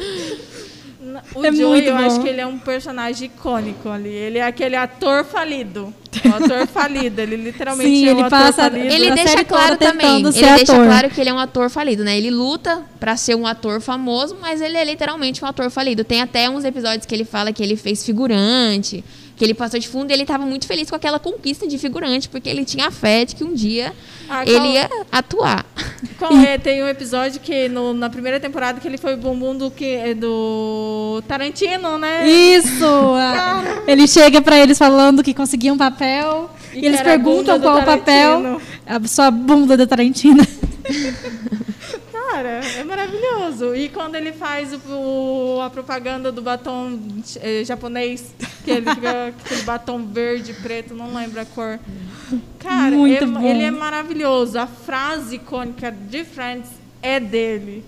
O 1.33 1.45
É 1.45 1.51
Joey, 1.53 1.85
eu 1.87 1.95
bom. 1.95 2.03
acho 2.05 2.21
que 2.21 2.27
ele 2.27 2.41
é 2.41 2.45
um 2.45 2.57
personagem 2.59 3.27
icônico 3.27 3.87
ali. 3.89 4.09
Ele 4.09 4.37
é 4.37 4.43
aquele 4.43 4.75
ator 4.75 5.23
falido. 5.23 5.93
O 6.25 6.43
ator 6.43 6.67
falido. 6.67 7.21
Ele 7.21 7.37
literalmente 7.37 7.89
Sim, 7.89 8.05
é 8.05 8.09
o 8.09 8.11
ele 8.11 8.19
ator 8.23 8.29
passa- 8.29 8.63
falido. 8.69 8.93
Ele 8.93 9.11
deixa 9.11 9.43
claro 9.45 9.77
também. 9.77 10.17
Ele 10.17 10.31
deixa 10.55 10.73
ator. 10.73 10.85
claro 10.85 11.09
que 11.09 11.21
ele 11.21 11.29
é 11.29 11.33
um 11.33 11.39
ator 11.39 11.69
falido, 11.69 12.03
né? 12.03 12.17
Ele 12.17 12.29
luta 12.29 12.83
pra 12.99 13.15
ser 13.15 13.35
um 13.35 13.47
ator 13.47 13.79
famoso, 13.79 14.37
mas 14.41 14.59
ele 14.61 14.75
é 14.75 14.83
literalmente 14.83 15.43
um 15.43 15.47
ator 15.47 15.69
falido. 15.69 16.03
Tem 16.03 16.21
até 16.21 16.49
uns 16.49 16.65
episódios 16.65 17.05
que 17.05 17.15
ele 17.15 17.23
fala 17.23 17.53
que 17.53 17.63
ele 17.63 17.77
fez 17.77 18.05
figurante, 18.05 19.03
que 19.41 19.45
ele 19.45 19.55
passou 19.55 19.79
de 19.79 19.87
fundo 19.87 20.11
e 20.11 20.13
ele 20.13 20.23
tava 20.23 20.45
muito 20.45 20.67
feliz 20.67 20.87
com 20.87 20.95
aquela 20.95 21.17
conquista 21.17 21.67
de 21.67 21.75
figurante, 21.79 22.29
porque 22.29 22.47
ele 22.47 22.63
tinha 22.63 22.91
fé 22.91 23.25
de 23.25 23.33
que 23.35 23.43
um 23.43 23.55
dia 23.55 23.91
Ah, 24.29 24.43
ele 24.45 24.73
ia 24.73 24.87
atuar. 25.11 25.65
Qual 26.19 26.31
é? 26.37 26.59
Tem 26.59 26.83
um 26.83 26.87
episódio 26.87 27.39
que 27.41 27.67
no- 27.67 27.91
na 27.91 28.07
primeira 28.07 28.39
temporada 28.39 28.79
que 28.79 28.87
ele 28.87 28.99
foi 28.99 29.15
o 29.15 29.17
bumbum 29.17 29.55
do, 29.57 29.71
que, 29.71 30.13
do 30.13 31.23
Tarantino, 31.27 31.97
né? 31.97 32.29
Isso! 32.29 32.85
a- 33.17 33.81
ele 33.87 34.07
chega 34.07 34.43
pra 34.43 34.59
eles 34.59 34.77
falando 34.77 35.23
que 35.23 35.33
conseguiam 35.33 35.73
um 35.73 35.77
papel 35.79 36.47
E 36.71 36.81
e, 36.81 36.85
eles 36.85 37.01
a 37.01 37.03
perguntam 37.03 37.59
qual 37.59 37.79
o 37.79 37.83
papel. 37.83 38.41
Tarantino. 38.43 38.61
A 38.85 39.07
sua 39.07 39.31
bunda 39.31 39.75
da 39.75 39.87
Tarantina. 39.87 40.45
Cara, 42.31 42.61
é 42.77 42.83
maravilhoso. 42.85 43.75
E 43.75 43.89
quando 43.89 44.15
ele 44.15 44.31
faz 44.31 44.73
o, 44.89 45.59
a 45.61 45.69
propaganda 45.69 46.31
do 46.31 46.41
batom 46.41 46.97
eh, 47.41 47.63
japonês, 47.65 48.33
ele 48.65 48.85
com 48.85 48.91
aquele 49.45 49.61
batom 49.63 50.05
verde, 50.07 50.53
preto, 50.53 50.93
não 50.93 51.13
lembro 51.13 51.41
a 51.41 51.45
cor. 51.45 51.77
Cara, 52.57 52.95
Muito 52.95 53.23
é- 53.25 53.27
bom. 53.27 53.41
ele 53.41 53.63
é 53.63 53.71
maravilhoso. 53.71 54.57
A 54.57 54.65
frase 54.65 55.35
icônica 55.35 55.91
de 55.91 56.23
Friends 56.23 56.69
é 57.01 57.19
dele. 57.19 57.83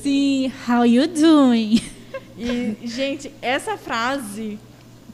Sim, 0.00 0.52
how 0.68 0.84
you 0.84 1.08
doing? 1.08 1.82
E, 2.38 2.76
gente, 2.84 3.32
essa 3.42 3.76
frase 3.76 4.56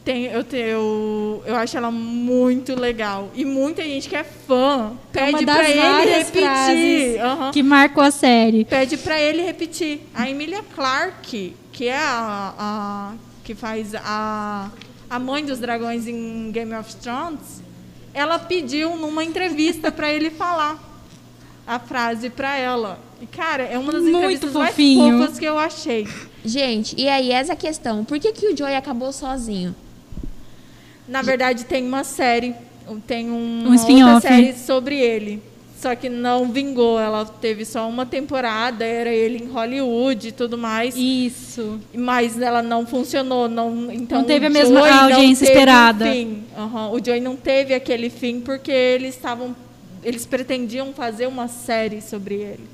tem, 0.08 0.24
eu, 0.24 0.42
eu, 0.52 1.42
eu 1.44 1.54
acho 1.56 1.76
ela 1.76 1.90
muito 1.90 2.74
legal. 2.74 3.30
E 3.34 3.44
muita 3.44 3.82
gente 3.82 4.08
que 4.08 4.16
é 4.16 4.24
fã 4.24 4.92
É 5.12 5.26
pede 5.32 5.44
das 5.44 5.54
pra 5.58 5.68
ele 5.68 6.10
repetir. 6.14 7.20
Aham. 7.20 7.50
que 7.50 7.62
marcou 7.62 8.02
a 8.02 8.10
série. 8.10 8.64
Pede 8.64 8.96
pra 8.96 9.20
ele 9.20 9.42
repetir. 9.42 10.00
A 10.14 10.30
Emilia 10.30 10.62
Clarke, 10.74 11.54
que 11.70 11.88
é 11.88 11.96
a, 11.98 12.54
a- 12.58 13.12
que 13.44 13.54
faz 13.54 13.94
a, 13.96 14.70
a 15.10 15.18
mãe 15.18 15.44
dos 15.44 15.58
dragões 15.58 16.06
em 16.06 16.50
Game 16.52 16.74
of 16.74 16.96
Thrones, 16.96 17.62
ela 18.14 18.38
pediu 18.38 18.96
numa 18.96 19.22
entrevista 19.22 19.92
pra 19.92 20.10
ele 20.10 20.30
falar 20.30 20.82
a 21.66 21.78
frase 21.78 22.30
pra 22.30 22.56
ela. 22.56 22.98
E 23.20 23.26
cara, 23.26 23.64
é 23.64 23.76
uma 23.78 23.92
das 23.92 24.00
Muito 24.00 24.16
entrevistas 24.16 24.52
fofinho. 24.52 25.08
mais 25.08 25.20
fofas 25.20 25.38
que 25.38 25.44
eu 25.44 25.58
achei. 25.58 26.08
Gente, 26.42 26.94
e 26.98 27.06
aí 27.10 27.30
essa 27.30 27.52
é 27.52 27.56
questão. 27.56 28.06
Por 28.06 28.18
que, 28.18 28.32
que 28.32 28.46
o 28.48 28.56
Joey 28.56 28.74
acabou 28.74 29.12
sozinho? 29.12 29.74
Na 31.08 31.22
verdade, 31.22 31.64
tem 31.64 31.86
uma 31.86 32.04
série, 32.04 32.54
tem 33.06 33.30
um, 33.30 33.64
Um 33.66 33.72
outra 33.72 34.20
série 34.20 34.52
sobre 34.54 34.96
ele. 35.00 35.42
Só 35.80 35.94
que 35.94 36.08
não 36.08 36.50
vingou, 36.50 36.98
ela 36.98 37.24
teve 37.24 37.64
só 37.64 37.88
uma 37.88 38.04
temporada, 38.04 38.84
era 38.84 39.10
ele 39.10 39.44
em 39.44 39.46
Hollywood 39.46 40.28
e 40.28 40.32
tudo 40.32 40.58
mais. 40.58 40.96
Isso. 40.96 41.78
Mas 41.94 42.40
ela 42.40 42.60
não 42.62 42.84
funcionou, 42.84 43.48
não, 43.48 43.88
então 43.92 44.18
Não 44.18 44.24
teve 44.26 44.46
o 44.46 44.48
a 44.48 44.50
mesma 44.50 44.80
Joey 44.80 44.90
audiência 44.92 45.44
esperada. 45.44 46.04
um. 46.06 46.42
Aham, 46.56 46.90
O 46.90 47.04
Joey 47.04 47.20
não 47.20 47.36
teve 47.36 47.74
aquele 47.74 48.10
fim 48.10 48.40
porque 48.40 48.72
eles 48.72 49.14
estavam, 49.14 49.54
eles 50.02 50.26
pretendiam 50.26 50.92
fazer 50.92 51.28
uma 51.28 51.46
série 51.46 52.00
sobre 52.02 52.34
ele. 52.34 52.64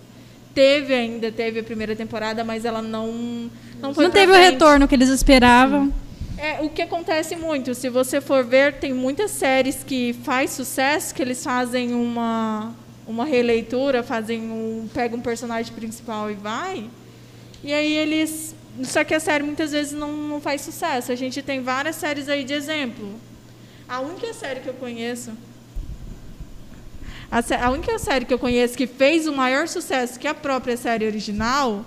Teve 0.55 0.95
ainda, 0.95 1.31
teve 1.31 1.61
a 1.61 1.63
primeira 1.63 1.95
temporada, 1.95 2.43
mas 2.43 2.65
ela 2.65 2.81
não 2.81 3.51
não 3.83 3.93
foi 3.93 4.05
não 4.05 4.11
teve 4.13 4.33
o 4.33 4.35
frente. 4.35 4.53
retorno 4.53 4.89
que 4.89 4.95
eles 4.95 5.11
esperavam. 5.11 5.93
É, 6.37 6.61
o 6.63 6.69
que 6.69 6.83
acontece 6.83 7.37
muito, 7.37 7.75
se 7.75 7.89
você 7.89 8.21
for 8.21 8.45
ver, 8.45 8.75
tem 8.75 8.93
muitas 8.93 9.31
séries 9.31 9.85
que 9.85 10.13
faz 10.25 10.51
sucesso 10.51 11.15
que 11.15 11.23
eles 11.23 11.43
fazem 11.43 11.95
uma 11.95 12.75
uma 13.07 13.25
releitura, 13.25 14.03
fazem 14.03 14.41
um, 14.51 14.89
pega 14.93 15.15
um 15.15 15.21
personagem 15.21 15.73
principal 15.75 16.31
e 16.31 16.35
vai. 16.35 16.89
E 17.63 17.73
aí 17.73 17.93
eles. 17.93 18.55
Só 18.83 19.05
que 19.05 19.15
a 19.15 19.21
série 19.21 19.45
muitas 19.45 19.73
vezes 19.73 19.93
não, 19.93 20.13
não 20.13 20.41
faz 20.41 20.63
sucesso. 20.63 21.13
A 21.13 21.15
gente 21.15 21.43
tem 21.43 21.63
várias 21.63 21.97
séries 21.97 22.29
aí 22.29 22.45
de 22.45 22.53
exemplo. 22.53 23.09
A 23.89 24.01
única 24.01 24.33
série 24.33 24.61
que 24.61 24.69
eu 24.69 24.75
conheço. 24.75 25.33
A, 27.31 27.67
a 27.67 27.71
única 27.71 27.99
série 27.99 28.25
que 28.25 28.35
eu 28.35 28.39
conheço 28.39 28.77
que 28.77 28.87
fez 28.87 29.27
o 29.27 29.33
maior 29.33 29.69
sucesso 29.69 30.19
que 30.19 30.27
a 30.27 30.35
própria 30.35 30.77
série 30.77 31.07
original 31.07 31.85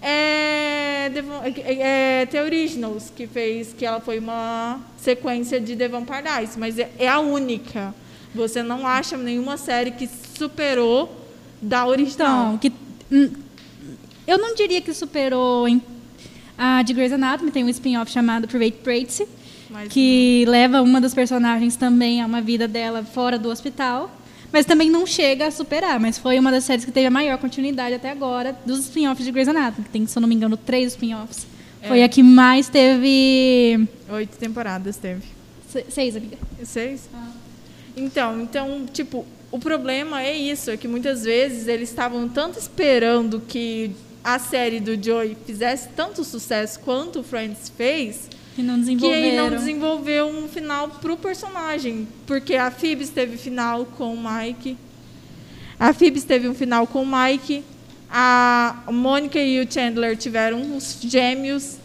é, 0.00 0.61
é, 1.02 2.22
é 2.22 2.26
The 2.26 2.42
Originals, 2.42 3.12
que 3.14 3.26
fez 3.26 3.72
que 3.72 3.84
ela 3.84 4.00
foi 4.00 4.18
uma 4.18 4.80
sequência 4.96 5.60
de 5.60 5.76
The 5.76 5.88
Vampire 5.88 6.22
Diaries, 6.22 6.56
mas 6.56 6.78
é, 6.78 6.90
é 6.98 7.08
a 7.08 7.18
única. 7.18 7.94
Você 8.34 8.62
não 8.62 8.86
acha 8.86 9.16
nenhuma 9.16 9.56
série 9.56 9.90
que 9.90 10.08
superou 10.36 11.14
da 11.60 11.86
original. 11.86 12.54
Então, 12.54 12.58
que, 12.58 12.72
hum, 13.10 13.30
eu 14.26 14.38
não 14.38 14.54
diria 14.54 14.80
que 14.80 14.92
superou 14.92 15.68
em, 15.68 15.80
a 16.56 16.82
de 16.82 16.92
Grey's 16.94 17.12
Anatomy, 17.12 17.50
tem 17.50 17.64
um 17.64 17.68
spin-off 17.68 18.10
chamado 18.10 18.48
Private 18.48 18.78
Practice, 18.78 19.26
que 19.90 20.44
leva 20.46 20.82
uma 20.82 21.00
das 21.00 21.14
personagens 21.14 21.76
também 21.76 22.22
a 22.22 22.26
uma 22.26 22.40
vida 22.40 22.68
dela 22.68 23.02
fora 23.02 23.38
do 23.38 23.48
hospital. 23.48 24.10
Mas 24.52 24.66
também 24.66 24.90
não 24.90 25.06
chega 25.06 25.46
a 25.46 25.50
superar, 25.50 25.98
mas 25.98 26.18
foi 26.18 26.38
uma 26.38 26.50
das 26.50 26.64
séries 26.64 26.84
que 26.84 26.92
teve 26.92 27.06
a 27.06 27.10
maior 27.10 27.38
continuidade 27.38 27.94
até 27.94 28.10
agora 28.10 28.54
dos 28.66 28.80
spin-offs 28.80 29.24
de 29.24 29.32
Grey's 29.32 29.48
Anatomy, 29.48 29.84
que 29.84 29.90
tem, 29.90 30.06
se 30.06 30.16
eu 30.16 30.20
não 30.20 30.28
me 30.28 30.34
engano, 30.34 30.56
três 30.56 30.92
spin-offs. 30.92 31.46
É. 31.80 31.88
Foi 31.88 32.02
a 32.02 32.08
que 32.08 32.22
mais 32.22 32.68
teve... 32.68 33.88
Oito 34.10 34.36
temporadas 34.36 34.96
teve. 34.96 35.22
Se, 35.68 35.86
seis, 35.88 36.14
amiga. 36.14 36.36
Seis? 36.64 37.08
Ah. 37.14 37.30
Então, 37.96 38.42
então, 38.42 38.86
tipo, 38.92 39.24
o 39.50 39.58
problema 39.58 40.22
é 40.22 40.36
isso, 40.36 40.70
é 40.70 40.76
que 40.76 40.86
muitas 40.86 41.24
vezes 41.24 41.66
eles 41.66 41.88
estavam 41.88 42.28
tanto 42.28 42.58
esperando 42.58 43.40
que 43.40 43.90
a 44.22 44.38
série 44.38 44.80
do 44.80 45.02
Joey 45.02 45.36
fizesse 45.46 45.88
tanto 45.96 46.22
sucesso 46.24 46.78
quanto 46.80 47.20
o 47.20 47.22
Friends 47.22 47.72
fez, 47.76 48.28
que 48.54 48.62
não 48.62 48.78
desenvolveram. 48.78 49.22
Que 49.22 49.28
aí 49.28 49.36
não 49.36 49.50
desenvolveu 49.50 50.26
um 50.26 50.48
final 50.48 50.88
pro 50.88 51.16
personagem. 51.16 52.06
Porque 52.26 52.54
a 52.54 52.70
Phoebe 52.70 53.06
teve 53.06 53.36
final 53.36 53.84
com 53.84 54.14
o 54.14 54.18
Mike. 54.18 54.76
A 55.78 55.92
Phoebe 55.92 56.20
teve 56.20 56.48
um 56.48 56.54
final 56.54 56.86
com 56.86 57.02
o 57.02 57.06
Mike. 57.06 57.64
A 58.10 58.84
Mônica 58.90 59.38
e 59.38 59.60
o 59.60 59.70
Chandler 59.70 60.16
tiveram 60.16 60.60
uns 60.60 60.98
gêmeos. 61.00 61.78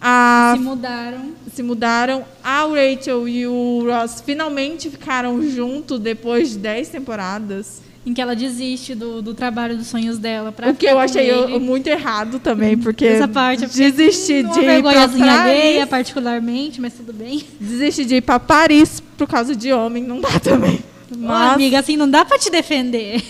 A, 0.00 0.54
se 0.56 0.62
mudaram. 0.62 1.32
Se 1.52 1.62
mudaram. 1.62 2.24
A 2.42 2.62
Rachel 2.62 3.28
e 3.28 3.46
o 3.46 3.84
Ross 3.86 4.22
finalmente 4.24 4.88
ficaram 4.88 5.42
juntos 5.42 5.98
depois 5.98 6.50
de 6.50 6.58
10 6.58 6.88
temporadas 6.88 7.89
em 8.04 8.14
que 8.14 8.20
ela 8.20 8.34
desiste 8.34 8.94
do, 8.94 9.20
do 9.20 9.34
trabalho 9.34 9.76
dos 9.76 9.86
sonhos 9.86 10.18
dela 10.18 10.50
para 10.50 10.70
o 10.70 10.74
que 10.74 10.86
eu 10.86 10.98
achei 10.98 11.30
eu, 11.30 11.60
muito 11.60 11.86
errado 11.86 12.38
também 12.38 12.76
porque 12.78 13.04
essa 13.04 13.28
parte 13.28 13.66
desistir 13.66 14.48
de 14.48 14.60
ir 14.60 14.82
para 14.82 15.42
alheia 15.42 15.86
particularmente 15.86 16.80
mas 16.80 16.94
tudo 16.94 17.12
bem. 17.12 17.44
Desistir 17.60 18.06
de 18.06 18.16
ir 18.16 18.22
para 18.22 18.40
Paris 18.40 19.02
por 19.18 19.28
causa 19.28 19.54
de 19.54 19.72
homem 19.72 20.02
não 20.02 20.20
dá 20.20 20.40
também. 20.40 20.82
Mas... 21.16 21.54
amiga 21.54 21.78
assim 21.80 21.96
não 21.96 22.08
dá 22.08 22.24
para 22.24 22.38
te 22.38 22.50
defender. 22.50 23.22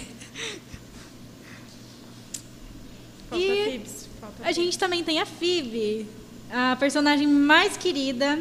Falta 3.28 3.44
e 3.44 3.64
Phoebs. 3.64 4.09
Falta 4.20 4.37
a 4.44 4.52
gente 4.52 4.78
também 4.78 5.02
tem 5.02 5.20
a 5.20 5.26
Phoebe 5.26 6.06
a 6.52 6.76
personagem 6.76 7.26
mais 7.26 7.76
querida. 7.76 8.38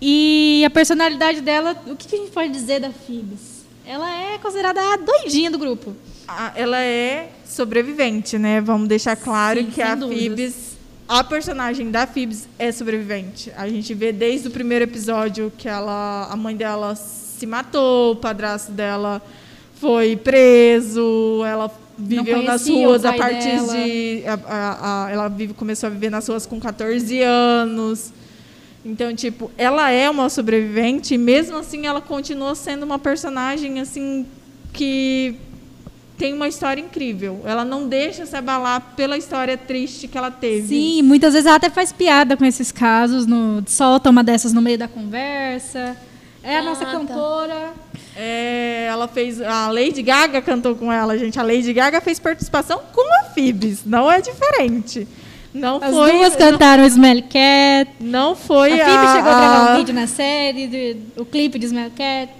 E 0.00 0.64
a 0.66 0.70
personalidade 0.70 1.40
dela, 1.40 1.80
o 1.86 1.94
que 1.94 2.12
a 2.12 2.18
gente 2.18 2.32
pode 2.32 2.50
dizer 2.50 2.80
da 2.80 2.90
Phoebe? 2.90 3.36
Ela 3.86 4.10
é 4.10 4.38
considerada 4.38 4.80
a 4.80 4.96
doidinha 4.96 5.50
do 5.50 5.58
grupo. 5.58 5.94
ela 6.54 6.80
é 6.80 7.30
sobrevivente, 7.44 8.38
né? 8.38 8.60
Vamos 8.60 8.88
deixar 8.88 9.16
claro 9.16 9.60
Sim, 9.60 9.70
que 9.70 9.82
a 9.82 9.96
Phoebs, 9.96 10.76
a 11.08 11.22
personagem 11.22 11.90
da 11.90 12.06
Phoebs 12.06 12.48
é 12.58 12.72
sobrevivente. 12.72 13.52
A 13.56 13.68
gente 13.68 13.92
vê 13.94 14.12
desde 14.12 14.48
o 14.48 14.50
primeiro 14.50 14.84
episódio 14.84 15.52
que 15.56 15.68
ela, 15.68 16.28
a 16.30 16.36
mãe 16.36 16.56
dela 16.56 16.94
se 16.94 17.46
matou, 17.46 18.12
o 18.12 18.16
padrasto 18.16 18.72
dela 18.72 19.20
foi 19.74 20.16
preso, 20.16 21.42
ela 21.44 21.70
viveu 21.98 22.42
nas 22.42 22.68
ruas 22.68 23.04
a 23.04 23.12
partir 23.12 23.56
dela. 23.56 23.74
de 23.74 24.22
a, 24.26 24.38
a, 24.46 25.06
a, 25.06 25.10
ela 25.10 25.28
vive, 25.28 25.54
começou 25.54 25.88
a 25.88 25.90
viver 25.90 26.10
nas 26.10 26.26
ruas 26.28 26.46
com 26.46 26.60
14 26.60 27.20
anos. 27.20 28.12
Então, 28.84 29.14
tipo, 29.14 29.50
ela 29.56 29.90
é 29.90 30.10
uma 30.10 30.28
sobrevivente 30.28 31.14
e 31.14 31.18
mesmo 31.18 31.56
assim 31.56 31.86
ela 31.86 32.00
continua 32.00 32.54
sendo 32.54 32.82
uma 32.82 32.98
personagem 32.98 33.80
assim 33.80 34.26
que 34.72 35.36
tem 36.18 36.32
uma 36.34 36.48
história 36.48 36.80
incrível. 36.80 37.40
Ela 37.44 37.64
não 37.64 37.88
deixa 37.88 38.26
se 38.26 38.36
abalar 38.36 38.94
pela 38.96 39.16
história 39.16 39.56
triste 39.56 40.08
que 40.08 40.18
ela 40.18 40.30
teve. 40.30 40.68
Sim, 40.68 41.02
muitas 41.02 41.32
vezes 41.32 41.46
ela 41.46 41.56
até 41.56 41.70
faz 41.70 41.92
piada 41.92 42.36
com 42.36 42.44
esses 42.44 42.72
casos, 42.72 43.26
no, 43.26 43.62
solta 43.66 44.10
uma 44.10 44.24
dessas 44.24 44.52
no 44.52 44.60
meio 44.60 44.78
da 44.78 44.88
conversa. 44.88 45.96
É 46.42 46.56
a 46.56 46.60
ah, 46.60 46.62
nossa 46.62 46.84
tá. 46.84 46.90
cantora. 46.90 47.72
É, 48.16 48.86
ela 48.88 49.06
fez. 49.06 49.40
A 49.40 49.68
Lady 49.68 50.02
Gaga 50.02 50.42
cantou 50.42 50.74
com 50.74 50.92
ela, 50.92 51.16
gente. 51.16 51.38
A 51.38 51.42
Lady 51.42 51.72
Gaga 51.72 52.00
fez 52.00 52.18
participação 52.18 52.82
com 52.92 53.20
a 53.20 53.24
Phoebs. 53.24 53.84
Não 53.84 54.10
é 54.10 54.20
diferente. 54.20 55.06
Não 55.54 55.76
As 55.82 55.94
foi, 55.94 56.12
duas 56.12 56.34
cantaram 56.34 56.82
não, 56.82 56.88
Smell 56.88 57.22
Cat. 57.22 57.90
Não 58.00 58.34
foi 58.34 58.80
a... 58.80 58.86
Phoebe 58.86 59.12
chegou 59.12 59.30
a 59.30 59.40
gravar 59.40 59.72
um 59.72 59.76
vídeo 59.76 59.94
na 59.94 60.06
série, 60.06 60.66
do, 60.66 61.22
o 61.22 61.26
clipe 61.26 61.58
de 61.58 61.66
Smell 61.66 61.90
Cat. 61.90 62.32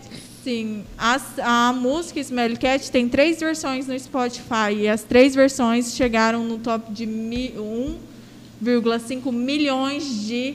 Sim. 0.42 0.84
A, 0.98 1.20
a 1.42 1.72
música 1.72 2.18
Smell 2.20 2.56
Cat 2.56 2.90
tem 2.90 3.08
três 3.08 3.38
versões 3.38 3.86
no 3.86 3.98
Spotify. 3.98 4.72
E 4.76 4.88
as 4.88 5.02
três 5.02 5.34
versões 5.34 5.94
chegaram 5.94 6.44
no 6.44 6.58
top 6.58 6.90
de 6.90 7.06
1,5 7.06 9.30
milhões 9.30 10.26
de 10.26 10.54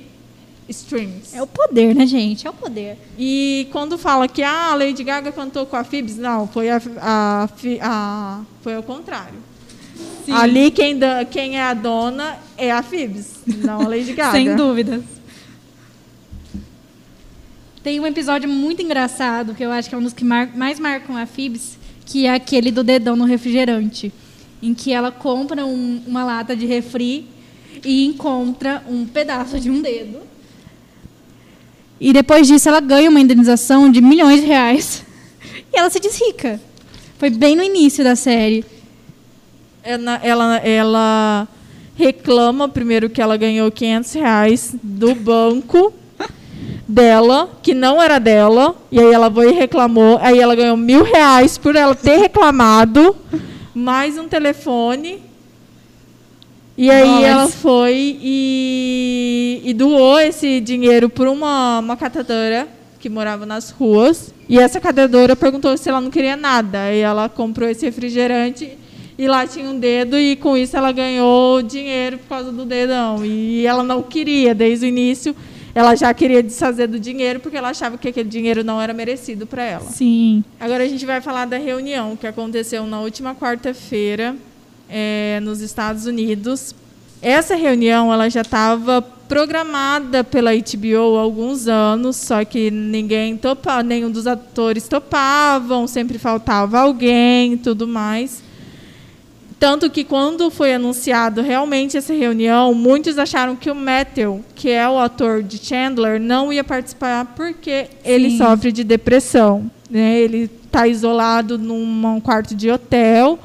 streams. 0.68 1.36
É 1.36 1.42
o 1.42 1.48
poder, 1.48 1.96
né, 1.96 2.06
gente? 2.06 2.46
É 2.46 2.50
o 2.50 2.54
poder. 2.54 2.98
E 3.18 3.68
quando 3.72 3.98
fala 3.98 4.28
que 4.28 4.44
ah, 4.44 4.72
a 4.72 4.76
Lady 4.76 5.04
Gaga 5.04 5.32
cantou 5.32 5.66
com 5.66 5.76
a 5.76 5.84
Phoebs, 5.84 6.18
não, 6.18 6.48
foi, 6.48 6.70
a, 6.70 6.80
a, 7.00 7.50
a 7.82 8.42
foi 8.62 8.76
ao 8.76 8.84
contrário. 8.84 9.40
Sim. 10.28 10.34
Ali 10.34 10.72
quem, 10.72 11.00
da, 11.00 11.24
quem 11.24 11.58
é 11.58 11.64
a 11.64 11.74
dona 11.74 12.38
é 12.58 12.70
a 12.70 12.84
Phoebs, 12.84 13.28
não 13.64 13.80
a 13.80 13.88
Lady 13.88 14.12
Gaga. 14.14 14.34
Sem 14.34 14.54
dúvidas. 14.58 15.02
Tem 17.82 17.98
um 17.98 18.06
episódio 18.06 18.50
muito 18.50 18.82
engraçado, 18.82 19.56
que 19.56 19.64
eu 19.64 19.72
acho 19.72 19.88
que 19.88 19.96
é 19.96 19.98
um 19.98 20.04
dos 20.04 20.12
que 20.12 20.26
mar 20.26 20.52
mais 20.54 20.82
marcam 20.82 21.16
a 21.16 21.26
Phoebs, 21.26 21.78
que 22.06 22.26
é 22.26 22.34
aquele 22.34 22.72
do 22.72 22.84
dedão 22.84 23.16
no 23.16 23.24
refrigerante, 23.24 24.12
em 24.62 24.74
que 24.74 24.92
ela 24.92 25.14
compra 25.14 25.66
um, 25.66 26.04
uma 26.06 26.26
lata 26.26 26.58
de 26.58 26.66
refri 26.66 27.26
e 27.86 28.06
encontra 28.06 28.84
um 28.90 29.06
pedaço 29.06 29.58
de 29.62 29.70
um 29.72 29.82
dedo. 29.82 30.20
E 32.02 32.12
depois 32.12 32.48
disso 32.48 32.68
ela 32.68 32.82
ganha 32.82 33.10
uma 33.10 33.22
indenização 33.22 33.90
de 33.90 34.02
milhões 34.02 34.42
de 34.42 34.48
reais. 34.48 35.06
E 35.74 35.80
ela 35.80 35.90
se 35.90 36.00
diz 36.00 36.20
rica. 36.20 36.62
Foi 37.18 37.30
bem 37.30 37.56
no 37.56 37.62
início 37.62 38.04
da 38.04 38.16
série. 38.16 38.64
Ela, 39.88 40.20
ela, 40.22 40.58
ela 40.58 41.48
reclama 41.96 42.68
primeiro 42.68 43.10
que 43.10 43.22
ela 43.22 43.38
ganhou 43.38 43.72
500 43.72 44.14
reais 44.16 44.76
do 44.84 45.16
banco 45.16 45.94
dela, 46.86 47.50
que 47.64 47.74
não 47.74 48.02
era 48.02 48.20
dela, 48.20 48.76
e 48.92 49.00
aí 49.00 49.14
ela 49.14 49.32
foi 49.32 49.52
e 49.52 49.54
reclamou, 49.54 50.20
aí 50.22 50.40
ela 50.40 50.56
ganhou 50.56 50.76
mil 50.76 51.06
reais 51.06 51.58
por 51.58 51.74
ela 51.78 51.96
ter 51.96 52.18
reclamado, 52.18 53.16
mais 53.74 54.18
um 54.18 54.28
telefone, 54.28 55.22
e 56.78 56.92
aí 56.92 57.08
Nossa. 57.08 57.26
ela 57.26 57.48
foi 57.48 58.20
e, 58.22 59.62
e, 59.64 59.74
doou 59.74 60.20
esse 60.20 60.60
dinheiro 60.60 61.08
para 61.08 61.32
uma, 61.32 61.80
uma 61.80 61.96
catadora 61.96 62.68
que 63.00 63.08
morava 63.08 63.46
nas 63.46 63.70
ruas, 63.70 64.34
e 64.50 64.60
essa 64.60 64.82
catadora 64.82 65.34
perguntou 65.34 65.78
se 65.78 65.88
ela 65.88 66.02
não 66.02 66.12
queria 66.12 66.36
nada, 66.36 66.82
aí 66.82 67.00
ela 67.00 67.30
comprou 67.30 67.70
esse 67.70 67.86
refrigerante 67.86 68.78
e 69.18 69.28
lá 69.28 69.48
tinha 69.48 69.70
um 69.70 69.80
dedo 69.80 70.18
e 70.18 70.36
com 70.36 70.56
isso 70.56 70.78
ela 70.78 70.92
ganhou 70.92 71.62
dinheiro 71.62 72.20
por 72.20 72.28
causa 72.28 72.52
do 72.52 72.64
dedão. 72.64 73.26
E 73.26 73.66
ela 73.66 73.82
não 73.82 74.04
queria, 74.04 74.54
desde 74.54 74.86
o 74.86 74.88
início, 74.88 75.36
ela 75.74 75.96
já 75.96 76.14
queria 76.14 76.44
desfazer 76.44 76.88
do 76.88 77.00
dinheiro 77.00 77.40
porque 77.40 77.58
ela 77.58 77.70
achava 77.70 77.98
que 77.98 78.08
aquele 78.08 78.30
dinheiro 78.30 78.64
não 78.64 78.80
era 78.80 78.94
merecido 78.94 79.48
para 79.48 79.64
ela. 79.64 79.86
Sim. 79.86 80.44
Agora 80.60 80.84
a 80.84 80.88
gente 80.88 81.06
vai 81.06 81.20
falar 81.20 81.46
da 81.46 81.58
reunião 81.58 82.16
que 82.16 82.28
aconteceu 82.28 82.86
na 82.86 83.00
última 83.00 83.34
quarta-feira 83.34 84.36
é, 84.90 85.40
nos 85.42 85.62
Estados 85.62 86.06
Unidos. 86.06 86.76
Essa 87.22 87.56
reunião 87.56 88.14
ela 88.14 88.30
já 88.30 88.42
estava 88.42 89.02
programada 89.02 90.24
pela 90.24 90.52
HBO 90.52 91.18
há 91.18 91.22
alguns 91.22 91.68
anos, 91.68 92.16
só 92.16 92.46
que 92.46 92.72
ninguém 92.72 93.36
topava, 93.36 93.84
nenhum 93.84 94.10
dos 94.10 94.28
atores 94.28 94.88
topavam, 94.88 95.88
sempre 95.88 96.18
faltava 96.18 96.80
alguém 96.80 97.54
e 97.54 97.58
tudo 97.58 97.88
mais. 97.88 98.47
Tanto 99.60 99.90
que 99.90 100.04
quando 100.04 100.52
foi 100.52 100.74
anunciado 100.74 101.42
realmente 101.42 101.98
essa 101.98 102.14
reunião, 102.14 102.76
muitos 102.76 103.18
acharam 103.18 103.56
que 103.56 103.72
o 103.72 103.76
Matthew, 103.76 104.46
que 104.54 104.70
é 104.70 104.88
o 104.88 105.00
ator 105.00 105.42
de 105.42 105.58
Chandler, 105.58 106.22
não 106.22 106.54
ia 106.54 106.64
participar 106.64 107.34
porque 107.36 107.88
ele 108.04 108.38
sofre 108.38 108.72
de 108.72 108.84
depressão. 108.84 109.70
Né? 109.90 110.20
Ele 110.20 110.50
está 110.64 110.88
isolado 110.88 111.58
num 111.58 112.20
quarto 112.22 112.54
de 112.54 112.70
hotel 112.70 113.40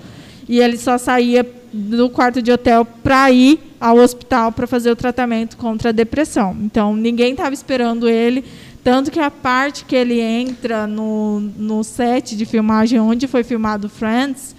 e 0.47 0.61
ele 0.61 0.77
só 0.77 0.99
saía 0.99 1.49
do 1.73 2.11
quarto 2.11 2.43
de 2.43 2.53
hotel 2.53 2.85
para 2.85 3.31
ir 3.31 3.59
ao 3.81 3.97
hospital 3.97 4.53
para 4.53 4.67
fazer 4.67 4.91
o 4.91 4.97
tratamento 4.97 5.57
contra 5.57 5.89
a 5.89 5.93
depressão. 5.93 6.55
Então, 6.61 6.95
ninguém 6.95 7.33
estava 7.33 7.55
esperando 7.55 8.07
ele. 8.07 8.45
Tanto 8.85 9.11
que 9.11 9.19
a 9.19 9.31
parte 9.31 9.85
que 9.85 9.97
ele 9.97 10.21
entra 10.21 10.87
no, 10.87 11.41
no 11.41 11.83
set 11.83 12.37
de 12.37 12.45
filmagem 12.45 13.01
onde 13.01 13.27
foi 13.27 13.43
filmado 13.45 13.89
Friends, 13.89 14.55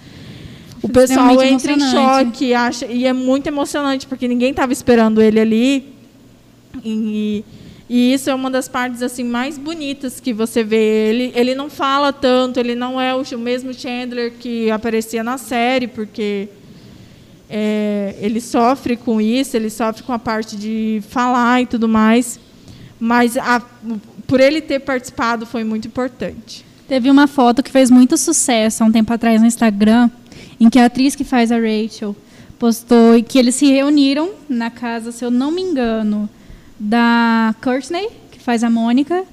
o 0.84 0.88
pessoal 0.90 1.42
entra 1.42 1.72
em 1.72 1.80
choque 1.80 2.52
acha, 2.52 2.84
e 2.84 3.06
é 3.06 3.12
muito 3.12 3.46
emocionante, 3.46 4.06
porque 4.06 4.28
ninguém 4.28 4.50
estava 4.50 4.70
esperando 4.70 5.22
ele 5.22 5.40
ali. 5.40 5.94
E, 6.84 7.42
e, 7.88 8.12
isso 8.12 8.28
é 8.28 8.34
uma 8.34 8.50
das 8.50 8.68
partes 8.68 9.00
assim 9.00 9.24
mais 9.24 9.56
bonitas 9.56 10.20
que 10.20 10.34
você 10.34 10.62
vê. 10.62 11.08
Ele, 11.08 11.32
ele 11.34 11.54
não 11.54 11.70
fala 11.70 12.12
tanto, 12.12 12.60
ele 12.60 12.74
não 12.74 13.00
é 13.00 13.14
o, 13.14 13.22
o 13.22 13.38
mesmo 13.38 13.72
Chandler 13.72 14.34
que 14.38 14.70
aparecia 14.70 15.24
na 15.24 15.38
série, 15.38 15.86
porque 15.86 16.50
é, 17.48 18.14
ele 18.20 18.40
sofre 18.40 18.94
com 18.94 19.22
isso, 19.22 19.56
ele 19.56 19.70
sofre 19.70 20.02
com 20.02 20.12
a 20.12 20.18
parte 20.18 20.54
de 20.54 21.02
falar 21.08 21.62
e 21.62 21.66
tudo 21.66 21.88
mais. 21.88 22.38
Mas 23.00 23.38
a, 23.38 23.62
por 24.26 24.38
ele 24.38 24.60
ter 24.60 24.80
participado 24.80 25.46
foi 25.46 25.64
muito 25.64 25.88
importante. 25.88 26.62
Teve 26.86 27.10
uma 27.10 27.26
foto 27.26 27.62
que 27.62 27.70
fez 27.70 27.90
muito 27.90 28.18
sucesso 28.18 28.84
há 28.84 28.86
um 28.86 28.92
tempo 28.92 29.10
atrás 29.10 29.40
no 29.40 29.46
Instagram, 29.46 30.10
em 30.64 30.70
que 30.70 30.78
a 30.78 30.86
atriz 30.86 31.14
que 31.14 31.24
faz 31.24 31.52
a 31.52 31.56
Rachel 31.56 32.16
postou 32.58 33.22
que 33.22 33.38
eles 33.38 33.54
se 33.54 33.66
reuniram 33.66 34.30
na 34.48 34.70
casa, 34.70 35.12
se 35.12 35.22
eu 35.22 35.30
não 35.30 35.50
me 35.50 35.60
engano, 35.60 36.28
da 36.80 37.54
Courtney, 37.62 38.08
que 38.30 38.40
faz 38.40 38.64
a 38.64 38.70
Mônica, 38.70 39.24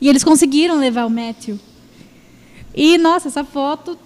e 0.00 0.08
eles 0.08 0.24
conseguiram 0.24 0.78
levar 0.78 1.04
o 1.04 1.10
Matthew. 1.10 1.58
E, 2.74 2.96
nossa, 2.96 3.28
essa 3.28 3.44
foto 3.44 3.98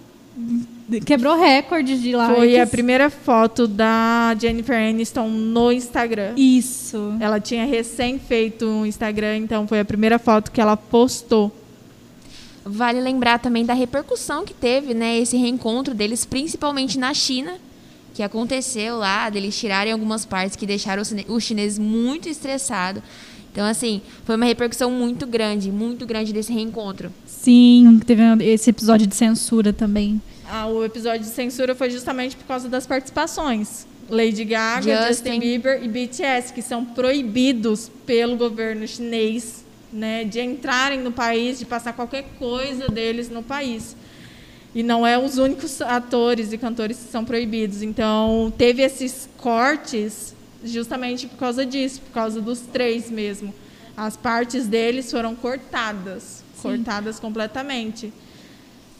quebrou 1.06 1.38
recordes 1.38 2.00
de 2.02 2.16
likes. 2.16 2.36
Foi 2.36 2.58
a 2.58 2.66
primeira 2.66 3.08
foto 3.08 3.68
da 3.68 4.34
Jennifer 4.40 4.76
Aniston 4.76 5.28
no 5.28 5.70
Instagram. 5.70 6.32
Isso. 6.36 7.14
Ela 7.20 7.38
tinha 7.38 7.64
recém 7.64 8.18
feito 8.18 8.66
um 8.66 8.84
Instagram, 8.84 9.36
então 9.36 9.68
foi 9.68 9.78
a 9.78 9.84
primeira 9.84 10.18
foto 10.18 10.50
que 10.50 10.60
ela 10.60 10.76
postou. 10.76 11.52
Vale 12.64 13.00
lembrar 13.00 13.38
também 13.38 13.64
da 13.64 13.74
repercussão 13.74 14.44
que 14.44 14.54
teve, 14.54 14.94
né, 14.94 15.18
esse 15.18 15.36
reencontro 15.36 15.94
deles, 15.94 16.24
principalmente 16.24 16.98
na 16.98 17.12
China, 17.12 17.54
que 18.14 18.22
aconteceu 18.22 18.98
lá, 18.98 19.28
deles 19.30 19.58
tirarem 19.58 19.92
algumas 19.92 20.24
partes 20.24 20.54
que 20.54 20.66
deixaram 20.66 21.02
os 21.28 21.42
chineses 21.42 21.78
muito 21.78 22.28
estressados. 22.28 23.02
Então, 23.52 23.66
assim, 23.66 24.00
foi 24.24 24.36
uma 24.36 24.46
repercussão 24.46 24.90
muito 24.90 25.26
grande, 25.26 25.70
muito 25.70 26.06
grande 26.06 26.32
desse 26.32 26.52
reencontro. 26.52 27.12
Sim, 27.26 28.00
teve 28.06 28.22
esse 28.44 28.70
episódio 28.70 29.06
de 29.06 29.14
censura 29.14 29.72
também. 29.72 30.20
Ah, 30.48 30.66
o 30.66 30.84
episódio 30.84 31.20
de 31.20 31.32
censura 31.32 31.74
foi 31.74 31.90
justamente 31.90 32.36
por 32.36 32.46
causa 32.46 32.68
das 32.68 32.86
participações. 32.86 33.86
Lady 34.08 34.44
Gaga, 34.44 34.82
Justin, 34.82 35.08
Justin 35.08 35.40
Bieber 35.40 35.82
e 35.82 35.88
BTS, 35.88 36.52
que 36.52 36.62
são 36.62 36.84
proibidos 36.84 37.90
pelo 38.06 38.36
governo 38.36 38.86
chinês 38.86 39.61
né, 39.92 40.24
de 40.24 40.40
entrarem 40.40 41.00
no 41.00 41.12
país, 41.12 41.58
de 41.58 41.66
passar 41.66 41.92
qualquer 41.92 42.24
coisa 42.38 42.88
deles 42.88 43.28
no 43.28 43.42
país. 43.42 43.94
E 44.74 44.82
não 44.82 45.06
é 45.06 45.18
os 45.18 45.36
únicos 45.36 45.82
atores 45.82 46.52
e 46.52 46.58
cantores 46.58 46.96
que 46.96 47.10
são 47.10 47.24
proibidos. 47.24 47.82
Então, 47.82 48.52
teve 48.56 48.82
esses 48.82 49.28
cortes 49.36 50.34
justamente 50.64 51.26
por 51.26 51.36
causa 51.36 51.66
disso, 51.66 52.00
por 52.00 52.12
causa 52.12 52.40
dos 52.40 52.60
três 52.60 53.10
mesmo. 53.10 53.52
As 53.96 54.16
partes 54.16 54.66
deles 54.66 55.10
foram 55.10 55.34
cortadas, 55.34 56.42
Sim. 56.54 56.62
cortadas 56.62 57.18
completamente. 57.18 58.12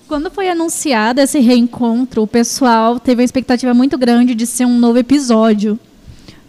Quando 0.07 0.31
foi 0.31 0.51
anunciado 0.51 1.21
esse 1.21 1.39
reencontro, 1.39 2.23
o 2.23 2.27
pessoal 2.27 3.01
teve 3.01 3.23
uma 3.23 3.25
expectativa 3.25 3.73
muito 3.73 3.97
grande 3.97 4.35
de 4.35 4.47
ser 4.47 4.67
um 4.67 4.79
novo 4.79 4.99
episódio, 4.99 5.79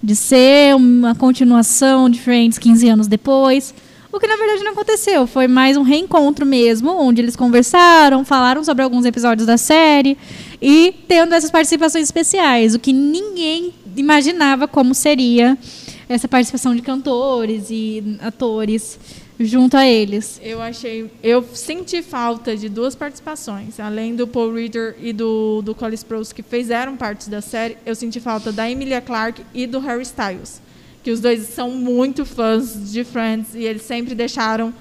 de 0.01 0.15
ser 0.15 0.75
uma 0.75 1.15
continuação 1.15 2.09
de 2.09 2.19
Friends 2.19 2.57
15 2.57 2.89
anos 2.89 3.07
depois. 3.07 3.73
O 4.13 4.19
que 4.19 4.27
na 4.27 4.35
verdade 4.35 4.63
não 4.63 4.73
aconteceu, 4.73 5.25
foi 5.25 5.47
mais 5.47 5.75
um 5.75 5.81
reencontro 5.81 6.45
mesmo, 6.45 6.91
onde 6.91 7.19
eles 7.19 7.35
conversaram, 7.35 8.23
falaram 8.23 8.63
sobre 8.63 8.83
alguns 8.83 9.05
episódios 9.05 9.47
da 9.47 9.57
série 9.57 10.15
e 10.61 10.93
tendo 11.07 11.33
essas 11.33 11.49
participações 11.49 12.03
especiais, 12.03 12.75
o 12.75 12.79
que 12.79 12.93
ninguém 12.93 13.73
imaginava 13.97 14.67
como 14.67 14.93
seria 14.93 15.57
essa 16.07 16.27
participação 16.27 16.75
de 16.75 16.83
cantores 16.83 17.71
e 17.71 18.19
atores 18.21 18.99
junto 19.39 19.75
a 19.75 19.87
eles. 19.87 20.39
Eu 20.43 20.61
achei, 20.61 21.09
eu 21.23 21.43
senti 21.51 22.03
falta 22.03 22.55
de 22.55 22.69
duas 22.69 22.93
participações, 22.93 23.79
além 23.79 24.15
do 24.15 24.27
Paul 24.27 24.53
Reeder 24.53 24.95
e 25.01 25.11
do 25.11 25.63
do 25.63 25.73
Cole 25.73 25.95
Sprouse 25.95 26.35
que 26.35 26.43
fizeram 26.43 26.95
parte 26.95 27.31
da 27.31 27.41
série, 27.41 27.77
eu 27.83 27.95
senti 27.95 28.19
falta 28.19 28.51
da 28.51 28.69
Emilia 28.69 29.01
Clarke 29.01 29.41
e 29.55 29.65
do 29.65 29.79
Harry 29.79 30.03
Styles, 30.03 30.61
que 31.03 31.11
os 31.11 31.19
dois 31.19 31.41
são 31.49 31.71
muito 31.71 32.25
fãs 32.25 32.91
de 32.91 33.03
Friends 33.03 33.53
e 33.53 33.63
eles 33.63 33.81
sempre 33.81 34.15
deixaram 34.15 34.73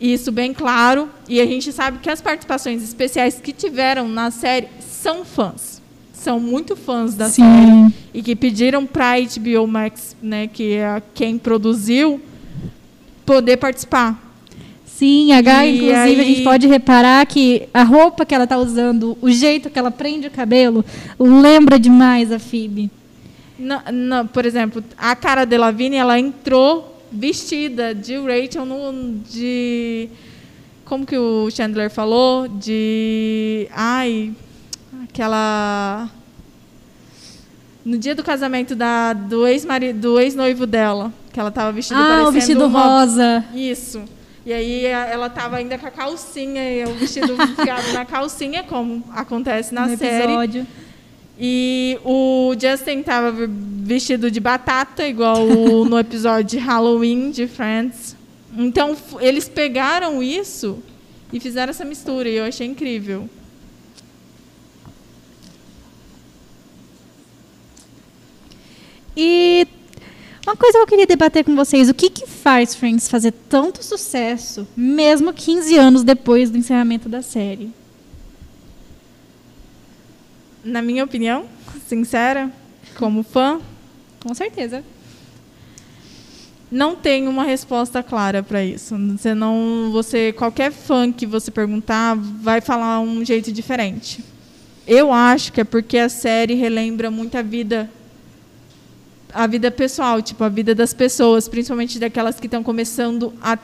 isso 0.00 0.30
bem 0.30 0.54
claro, 0.54 1.08
e 1.28 1.40
a 1.40 1.46
gente 1.46 1.72
sabe 1.72 1.98
que 1.98 2.08
as 2.08 2.20
participações 2.20 2.82
especiais 2.82 3.40
que 3.40 3.52
tiveram 3.52 4.08
na 4.08 4.30
série 4.30 4.68
são 4.80 5.24
fãs. 5.24 5.82
São 6.12 6.38
muito 6.38 6.76
fãs 6.76 7.14
da 7.14 7.28
Sim. 7.28 7.42
série 7.42 7.94
e 8.14 8.22
que 8.22 8.36
pediram 8.36 8.86
para 8.86 9.14
a 9.14 9.20
HBO 9.20 9.66
Max, 9.66 10.16
né, 10.22 10.46
que 10.46 10.74
é 10.74 11.02
quem 11.14 11.36
produziu, 11.36 12.20
poder 13.26 13.56
participar. 13.56 14.24
Sim, 14.86 15.32
H, 15.32 15.66
e 15.66 15.76
inclusive, 15.76 15.96
aí... 15.96 16.20
a 16.20 16.24
gente 16.24 16.42
pode 16.42 16.66
reparar 16.66 17.24
que 17.26 17.68
a 17.72 17.84
roupa 17.84 18.26
que 18.26 18.34
ela 18.34 18.44
está 18.44 18.58
usando, 18.58 19.16
o 19.20 19.30
jeito 19.30 19.70
que 19.70 19.78
ela 19.78 19.90
prende 19.90 20.26
o 20.26 20.30
cabelo, 20.30 20.84
lembra 21.18 21.78
demais 21.78 22.32
a 22.32 22.38
Phoebe. 22.38 22.90
Não, 23.58 23.82
não, 23.92 24.26
por 24.26 24.46
exemplo, 24.46 24.82
a 24.96 25.16
cara 25.16 25.44
de 25.44 25.56
Lavigne, 25.56 25.96
ela 25.96 26.18
entrou 26.18 27.02
vestida 27.10 27.94
de 27.94 28.16
Rachel 28.18 28.64
no, 28.64 29.18
de 29.28 30.08
como 30.84 31.04
que 31.04 31.16
o 31.16 31.50
Chandler 31.50 31.90
falou 31.90 32.46
de 32.46 33.66
ai 33.72 34.32
aquela 35.04 36.08
no 37.84 37.96
dia 37.96 38.14
do 38.14 38.22
casamento 38.22 38.76
da, 38.76 39.14
do 39.14 39.46
ex-marido 39.46 39.98
do 39.98 40.20
ex-noivo 40.20 40.66
dela 40.66 41.10
que 41.32 41.40
ela 41.40 41.50
estava 41.50 41.72
vestida 41.72 42.00
ah, 42.00 42.28
o 42.28 42.32
vestido 42.32 42.66
uma... 42.66 42.82
rosa. 42.82 43.44
Isso. 43.54 44.02
E 44.44 44.52
aí 44.52 44.86
ela 44.86 45.26
estava 45.28 45.58
ainda 45.58 45.78
com 45.78 45.86
a 45.86 45.90
calcinha, 45.90 46.62
e 46.72 46.84
o 46.84 46.94
vestido 46.94 47.32
enfiado 47.40 47.92
na 47.92 48.04
calcinha, 48.04 48.64
como 48.64 49.04
acontece 49.14 49.72
na 49.72 49.86
no 49.86 49.96
série. 49.96 50.24
Episódio. 50.24 50.66
E 51.40 51.98
o 52.04 52.52
Justin 52.60 52.98
estava 52.98 53.32
vestido 53.82 54.30
de 54.30 54.40
batata, 54.40 55.06
igual 55.06 55.46
no 55.88 55.98
episódio 55.98 56.44
de 56.44 56.58
Halloween 56.58 57.30
de 57.30 57.46
Friends. 57.46 58.16
Então, 58.56 58.96
eles 59.20 59.48
pegaram 59.48 60.20
isso 60.22 60.82
e 61.32 61.38
fizeram 61.38 61.70
essa 61.70 61.84
mistura, 61.84 62.28
e 62.28 62.34
eu 62.34 62.44
achei 62.44 62.66
incrível. 62.66 63.28
E 69.16 69.66
uma 70.46 70.56
coisa 70.56 70.78
que 70.78 70.82
eu 70.82 70.86
queria 70.86 71.06
debater 71.06 71.44
com 71.44 71.54
vocês, 71.54 71.88
o 71.88 71.94
que, 71.94 72.08
que 72.08 72.26
faz 72.26 72.74
Friends 72.74 73.08
fazer 73.08 73.32
tanto 73.48 73.84
sucesso, 73.84 74.66
mesmo 74.76 75.32
15 75.32 75.76
anos 75.76 76.02
depois 76.02 76.50
do 76.50 76.58
encerramento 76.58 77.08
da 77.08 77.22
série? 77.22 77.70
Na 80.68 80.82
minha 80.82 81.02
opinião, 81.02 81.46
sincera, 81.86 82.52
como 82.98 83.22
fã, 83.22 83.58
com 84.22 84.34
certeza. 84.34 84.84
Não 86.70 86.94
tem 86.94 87.26
uma 87.26 87.44
resposta 87.44 88.02
clara 88.02 88.42
para 88.42 88.62
isso. 88.62 88.94
Você 89.16 89.34
não, 89.34 89.88
você 89.90 90.32
qualquer 90.34 90.70
fã 90.70 91.10
que 91.10 91.24
você 91.24 91.50
perguntar 91.50 92.14
vai 92.14 92.60
falar 92.60 93.00
um 93.00 93.24
jeito 93.24 93.50
diferente. 93.50 94.22
Eu 94.86 95.10
acho 95.10 95.52
que 95.52 95.62
é 95.62 95.64
porque 95.64 95.96
a 95.96 96.10
série 96.10 96.54
relembra 96.54 97.10
muito 97.10 97.36
a 97.36 97.42
vida 97.42 97.90
a 99.32 99.46
vida 99.46 99.70
pessoal, 99.70 100.22
tipo, 100.22 100.42
a 100.42 100.48
vida 100.48 100.74
das 100.74 100.94
pessoas, 100.94 101.48
principalmente 101.48 101.98
daquelas 101.98 102.40
que 102.40 102.46
estão 102.46 102.62
começando 102.62 103.32
a 103.42 103.58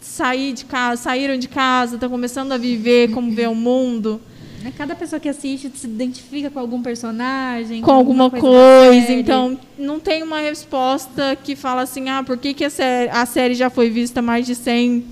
sair 0.00 0.52
de 0.52 0.64
casa, 0.64 1.02
saíram 1.02 1.36
de 1.36 1.48
casa, 1.48 1.96
estão 1.96 2.08
começando 2.08 2.52
a 2.52 2.56
viver, 2.56 3.10
como 3.10 3.32
ver 3.32 3.48
o 3.48 3.54
mundo. 3.54 4.20
É, 4.64 4.70
cada 4.70 4.94
pessoa 4.94 5.18
que 5.18 5.28
assiste 5.28 5.70
se 5.74 5.86
identifica 5.86 6.50
com 6.50 6.58
algum 6.58 6.82
personagem, 6.82 7.80
com, 7.80 7.86
com 7.86 7.92
alguma 7.92 8.30
coisa. 8.30 8.46
coisa 8.46 9.12
então, 9.12 9.58
não 9.78 9.98
tem 9.98 10.22
uma 10.22 10.40
resposta 10.40 11.36
que 11.42 11.56
fala 11.56 11.82
assim: 11.82 12.08
ah, 12.08 12.22
por 12.22 12.36
que, 12.36 12.52
que 12.52 12.64
a, 12.64 12.70
série, 12.70 13.10
a 13.10 13.24
série 13.24 13.54
já 13.54 13.70
foi 13.70 13.88
vista 13.88 14.20
mais 14.20 14.44
de 14.44 14.54
100 14.54 15.04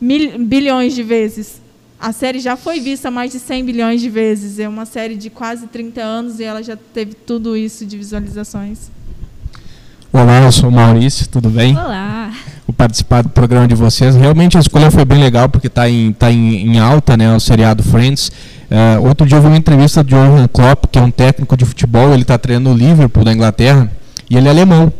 mil, 0.00 0.38
bilhões 0.38 0.94
de 0.94 1.02
vezes? 1.02 1.60
A 2.00 2.12
série 2.12 2.38
já 2.38 2.56
foi 2.56 2.78
vista 2.78 3.10
mais 3.10 3.32
de 3.32 3.40
100 3.40 3.64
bilhões 3.64 4.00
de 4.00 4.08
vezes. 4.08 4.58
É 4.58 4.68
uma 4.68 4.84
série 4.84 5.16
de 5.16 5.30
quase 5.30 5.66
30 5.66 6.00
anos 6.00 6.38
e 6.38 6.44
ela 6.44 6.62
já 6.62 6.76
teve 6.76 7.14
tudo 7.14 7.56
isso 7.56 7.84
de 7.84 7.96
visualizações. 7.96 8.90
Olá, 10.12 10.42
eu 10.42 10.52
sou 10.52 10.68
o 10.68 10.72
Maurício, 10.72 11.28
tudo 11.28 11.50
bem? 11.50 11.76
Olá. 11.76 12.32
participar 12.76 13.22
do 13.22 13.28
programa 13.28 13.66
de 13.66 13.74
vocês. 13.74 14.14
Realmente 14.14 14.56
a 14.56 14.60
escolha 14.60 14.90
foi 14.90 15.04
bem 15.04 15.18
legal, 15.18 15.48
porque 15.48 15.66
está 15.66 15.90
em, 15.90 16.12
tá 16.12 16.30
em, 16.30 16.68
em, 16.68 16.78
alta 16.78 17.16
né, 17.16 17.34
o 17.34 17.40
seriado 17.40 17.82
Friends. 17.82 18.30
Uh, 18.70 19.06
outro 19.06 19.26
dia 19.26 19.38
eu 19.38 19.42
vi 19.42 19.48
uma 19.48 19.56
entrevista 19.56 20.04
de 20.04 20.10
Jurgen 20.10 20.46
Klopp, 20.52 20.86
que 20.90 20.98
é 20.98 21.02
um 21.02 21.10
técnico 21.10 21.56
de 21.56 21.64
futebol, 21.64 22.12
ele 22.12 22.22
está 22.22 22.36
treinando 22.36 22.70
o 22.70 22.74
Liverpool 22.76 23.24
da 23.24 23.32
Inglaterra, 23.32 23.90
e 24.28 24.36
ele 24.36 24.46
é 24.46 24.50
alemão. 24.50 24.92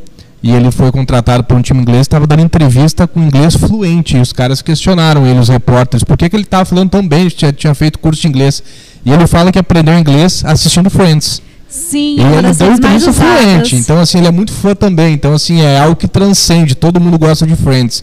E 0.42 0.52
ele 0.52 0.70
foi 0.70 0.92
contratado 0.92 1.42
por 1.42 1.56
um 1.56 1.62
time 1.62 1.80
inglês, 1.80 2.02
estava 2.02 2.26
dando 2.26 2.42
entrevista 2.42 3.06
com 3.08 3.20
inglês 3.20 3.56
fluente. 3.56 4.16
E 4.16 4.20
os 4.20 4.32
caras 4.32 4.62
questionaram 4.62 5.26
ele, 5.26 5.38
os 5.38 5.48
repórteres, 5.48 6.04
por 6.04 6.16
que, 6.16 6.28
que 6.28 6.36
ele 6.36 6.44
estava 6.44 6.64
falando 6.64 6.90
tão 6.90 7.06
bem, 7.06 7.28
tinha, 7.28 7.52
tinha 7.52 7.74
feito 7.74 7.98
curso 7.98 8.22
de 8.22 8.28
inglês. 8.28 8.62
E 9.04 9.12
ele 9.12 9.26
fala 9.26 9.50
que 9.50 9.58
aprendeu 9.58 9.98
inglês 9.98 10.44
assistindo 10.44 10.88
Friends. 10.88 11.42
Sim, 11.68 12.16
e 12.18 12.22
ele 12.22 12.54
deu 12.54 12.72
entrevista 12.72 13.12
fluente. 13.12 13.76
Então, 13.76 14.00
assim, 14.00 14.18
ele 14.18 14.28
é 14.28 14.30
muito 14.30 14.52
fã 14.52 14.74
também. 14.74 15.12
Então, 15.12 15.34
assim, 15.34 15.60
é 15.60 15.78
algo 15.80 15.96
que 15.96 16.08
transcende. 16.08 16.74
Todo 16.74 17.00
mundo 17.00 17.18
gosta 17.18 17.46
de 17.46 17.56
Friends. 17.56 18.02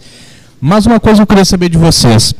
Mas 0.60 0.86
uma 0.86 1.00
coisa 1.00 1.22
eu 1.22 1.26
queria 1.26 1.44
saber 1.44 1.68
de 1.68 1.78
vocês. 1.78 2.34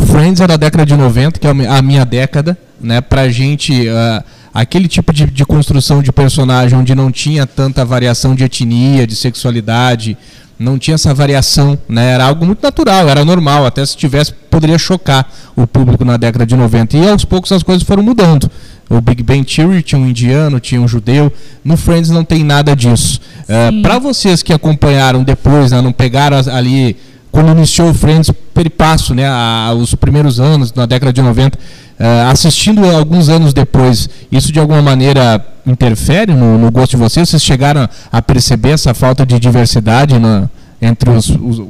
Friends 0.00 0.40
é 0.40 0.46
da 0.46 0.56
década 0.56 0.84
de 0.86 0.96
90, 0.96 1.38
que 1.38 1.46
é 1.46 1.50
a 1.50 1.82
minha 1.82 2.04
década, 2.04 2.56
né? 2.80 3.00
Pra 3.00 3.28
gente, 3.28 3.88
uh, 3.88 4.24
aquele 4.52 4.88
tipo 4.88 5.12
de, 5.12 5.26
de 5.26 5.44
construção 5.44 6.02
de 6.02 6.12
personagem 6.12 6.78
onde 6.78 6.94
não 6.94 7.10
tinha 7.10 7.46
tanta 7.46 7.84
variação 7.84 8.34
de 8.34 8.44
etnia, 8.44 9.06
de 9.06 9.14
sexualidade, 9.14 10.16
não 10.58 10.78
tinha 10.78 10.94
essa 10.94 11.14
variação, 11.14 11.78
né? 11.88 12.12
Era 12.12 12.24
algo 12.24 12.44
muito 12.44 12.62
natural, 12.62 13.08
era 13.08 13.24
normal, 13.24 13.64
até 13.64 13.84
se 13.84 13.96
tivesse 13.96 14.32
poderia 14.50 14.76
chocar 14.78 15.26
o 15.56 15.66
público 15.66 16.04
na 16.04 16.16
década 16.16 16.44
de 16.44 16.54
90. 16.54 16.96
E 16.98 17.08
aos 17.08 17.24
poucos 17.24 17.50
as 17.52 17.62
coisas 17.62 17.82
foram 17.82 18.02
mudando. 18.02 18.50
O 18.90 19.00
Big 19.00 19.22
Bang 19.22 19.44
Theory 19.44 19.82
tinha 19.82 19.98
um 20.00 20.06
indiano, 20.06 20.58
tinha 20.60 20.80
um 20.80 20.88
judeu. 20.88 21.32
No 21.64 21.76
Friends 21.76 22.10
não 22.10 22.24
tem 22.24 22.42
nada 22.42 22.74
disso. 22.74 23.20
Eh, 23.48 23.70
Para 23.82 23.98
vocês 24.00 24.42
que 24.42 24.52
acompanharam 24.52 25.22
depois, 25.22 25.70
né, 25.70 25.80
não 25.80 25.92
pegaram 25.92 26.36
ali 26.52 26.96
quando 27.30 27.50
iniciou 27.52 27.90
o 27.90 27.94
Friends 27.94 28.30
peripasso, 28.52 29.14
né, 29.14 29.26
a, 29.26 29.72
os 29.76 29.94
primeiros 29.94 30.40
anos 30.40 30.72
na 30.72 30.86
década 30.86 31.12
de 31.12 31.22
90, 31.22 31.56
uh, 31.56 31.60
eh, 31.98 32.22
assistindo 32.30 32.84
alguns 32.84 33.28
anos 33.28 33.52
depois, 33.52 34.08
isso 34.30 34.52
de 34.52 34.58
alguma 34.58 34.82
maneira 34.82 35.44
interfere 35.66 36.34
no, 36.34 36.58
no, 36.58 36.70
gosto 36.70 36.92
de 36.92 36.96
vocês? 36.96 37.28
Vocês 37.28 37.42
chegaram 37.42 37.88
a 38.10 38.20
perceber 38.20 38.70
essa 38.70 38.92
falta 38.94 39.24
de 39.24 39.38
diversidade 39.38 40.18
na, 40.18 40.50
entre 40.82 41.10
os, 41.10 41.28
os, 41.28 41.62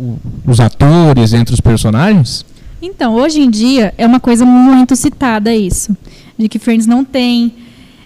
os, 0.46 0.60
atores, 0.60 1.32
entre 1.34 1.52
os 1.52 1.60
personagens? 1.60 2.44
Então, 2.80 3.14
hoje 3.14 3.40
em 3.40 3.50
dia 3.50 3.92
é 3.98 4.06
uma 4.06 4.20
coisa 4.20 4.44
muito 4.46 4.96
citada 4.96 5.54
isso, 5.54 5.94
de 6.38 6.48
que 6.48 6.58
Friends 6.58 6.86
não 6.86 7.04
tem 7.04 7.52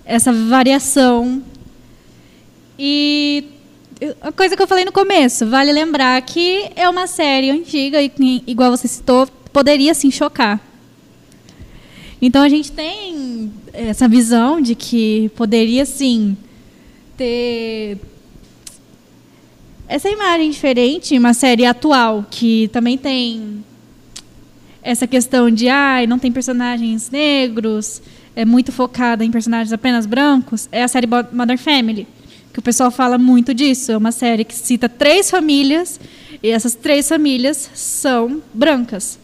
essa 0.05 0.33
variação. 0.33 1.43
E 2.77 3.45
a 4.21 4.33
coisa 4.33 4.57
que 4.57 4.63
eu 4.63 4.67
falei 4.67 4.85
no 4.85 4.93
começo, 4.93 5.47
vale 5.47 5.73
lembrar 5.73 6.21
que 6.23 6.71
é 6.75 6.89
uma 6.89 7.07
série 7.07 7.51
antiga 7.51 8.03
e, 8.03 8.13
igual 8.47 8.71
você 8.71 8.89
citou, 8.89 9.27
poderia 9.53 9.95
sim 9.95 10.11
chocar. 10.11 10.61
Então 12.21 12.43
a 12.43 12.49
gente 12.49 12.73
tem 12.73 13.53
essa 13.73 14.09
visão 14.09 14.61
de 14.61 14.75
que 14.75 15.31
poderia 15.37 15.85
sim 15.85 16.37
ter 17.17 17.99
essa 19.87 20.09
imagem 20.09 20.51
diferente, 20.51 21.19
uma 21.19 21.35
série 21.35 21.67
atual 21.67 22.25
que 22.31 22.69
também 22.69 22.97
tem 22.97 23.65
essa 24.83 25.07
questão 25.07 25.51
de 25.51 25.69
ai, 25.69 26.07
não 26.07 26.19
tem 26.19 26.33
personagens 26.33 27.11
negros, 27.11 28.03
é 28.35 28.45
muito 28.45 28.73
focada 28.73 29.25
em 29.25 29.31
personagens 29.31 29.73
apenas 29.73 30.07
brancos, 30.07 30.69
é 30.73 30.83
a 30.83 30.89
série 30.89 31.07
Modern 31.07 31.59
Family, 31.59 32.07
que 32.55 32.61
o 32.61 32.63
pessoal 32.63 32.89
fala 32.89 33.19
muito 33.19 33.53
disso. 33.53 33.91
É 33.91 33.97
uma 33.97 34.13
série 34.13 34.45
que 34.45 34.55
cita 34.55 34.89
três 34.89 35.29
famílias 35.29 35.99
e 36.41 36.49
essas 36.49 36.77
três 36.77 37.09
famílias 37.09 37.69
são 37.75 38.41
brancas. 38.55 39.19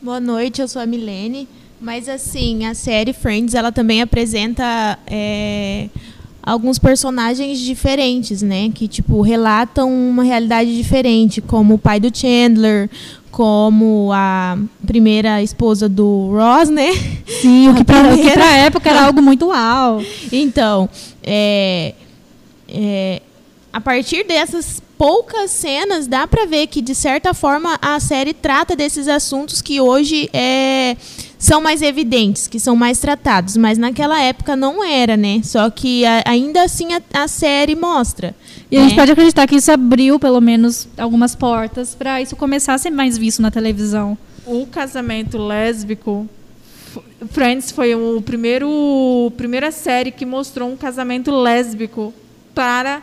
Boa 0.00 0.20
noite, 0.20 0.62
eu 0.62 0.68
sou 0.68 0.80
a 0.80 0.86
Milene. 0.86 1.48
Mas 1.80 2.08
assim, 2.08 2.64
a 2.64 2.72
série 2.72 3.12
Friends 3.12 3.52
ela 3.54 3.72
também 3.72 4.00
apresenta 4.00 4.96
é, 5.08 5.88
alguns 6.40 6.78
personagens 6.78 7.58
diferentes, 7.58 8.40
né? 8.40 8.70
Que 8.72 8.86
tipo 8.86 9.20
relatam 9.22 9.90
uma 9.90 10.22
realidade 10.22 10.74
diferente, 10.74 11.40
como 11.40 11.74
o 11.74 11.78
pai 11.78 11.98
do 11.98 12.16
Chandler, 12.16 12.88
como 13.36 14.10
a 14.14 14.56
primeira 14.86 15.42
esposa 15.42 15.90
do 15.90 16.30
Ross, 16.30 16.70
né? 16.70 16.90
Sim, 17.42 17.68
o 17.68 17.74
que 17.74 17.84
para 17.84 18.08
a 18.08 18.56
época 18.64 18.88
era 18.88 19.04
algo 19.04 19.20
muito 19.20 19.48
uau. 19.48 20.00
Então, 20.32 20.88
é, 21.22 21.92
é, 22.66 23.20
a 23.70 23.78
partir 23.78 24.24
dessas 24.24 24.82
poucas 24.96 25.50
cenas, 25.50 26.06
dá 26.06 26.26
para 26.26 26.46
ver 26.46 26.66
que, 26.68 26.80
de 26.80 26.94
certa 26.94 27.34
forma, 27.34 27.78
a 27.82 28.00
série 28.00 28.32
trata 28.32 28.74
desses 28.74 29.06
assuntos 29.06 29.60
que 29.60 29.82
hoje 29.82 30.30
é, 30.32 30.96
são 31.38 31.60
mais 31.60 31.82
evidentes, 31.82 32.46
que 32.46 32.58
são 32.58 32.74
mais 32.74 32.98
tratados. 32.98 33.56
Mas 33.56 33.78
naquela 33.78 34.20
época 34.20 34.56
não 34.56 34.84
era, 34.84 35.16
né? 35.16 35.40
Só 35.42 35.68
que 35.70 36.04
a, 36.04 36.22
ainda 36.26 36.62
assim 36.62 36.94
a, 36.94 37.02
a, 37.12 37.28
série 37.28 37.74
mostra. 37.74 38.34
E 38.70 38.76
né? 38.76 38.80
a 38.80 38.84
gente 38.84 38.96
né? 38.96 39.02
pode 39.02 39.12
acreditar 39.12 39.46
que 39.46 39.56
isso 39.56 39.70
abriu, 39.70 40.18
pelo 40.18 40.40
menos, 40.40 40.88
algumas 40.96 41.34
portas 41.34 41.94
para 41.94 42.20
isso 42.20 42.36
começar 42.36 42.74
a 42.74 42.78
ser 42.78 42.90
mais 42.90 43.16
visto 43.18 43.42
na 43.42 43.50
televisão. 43.50 44.16
O 44.46 44.66
casamento 44.66 45.38
lésbico 45.38 46.28
Friends 47.30 47.70
foi 47.70 47.94
o 47.94 48.20
primeiro 48.20 49.32
primeira 49.36 49.70
série 49.70 50.10
que 50.10 50.26
mostrou 50.26 50.70
um 50.70 50.76
casamento 50.76 51.30
lésbico 51.30 52.12
para 52.54 53.02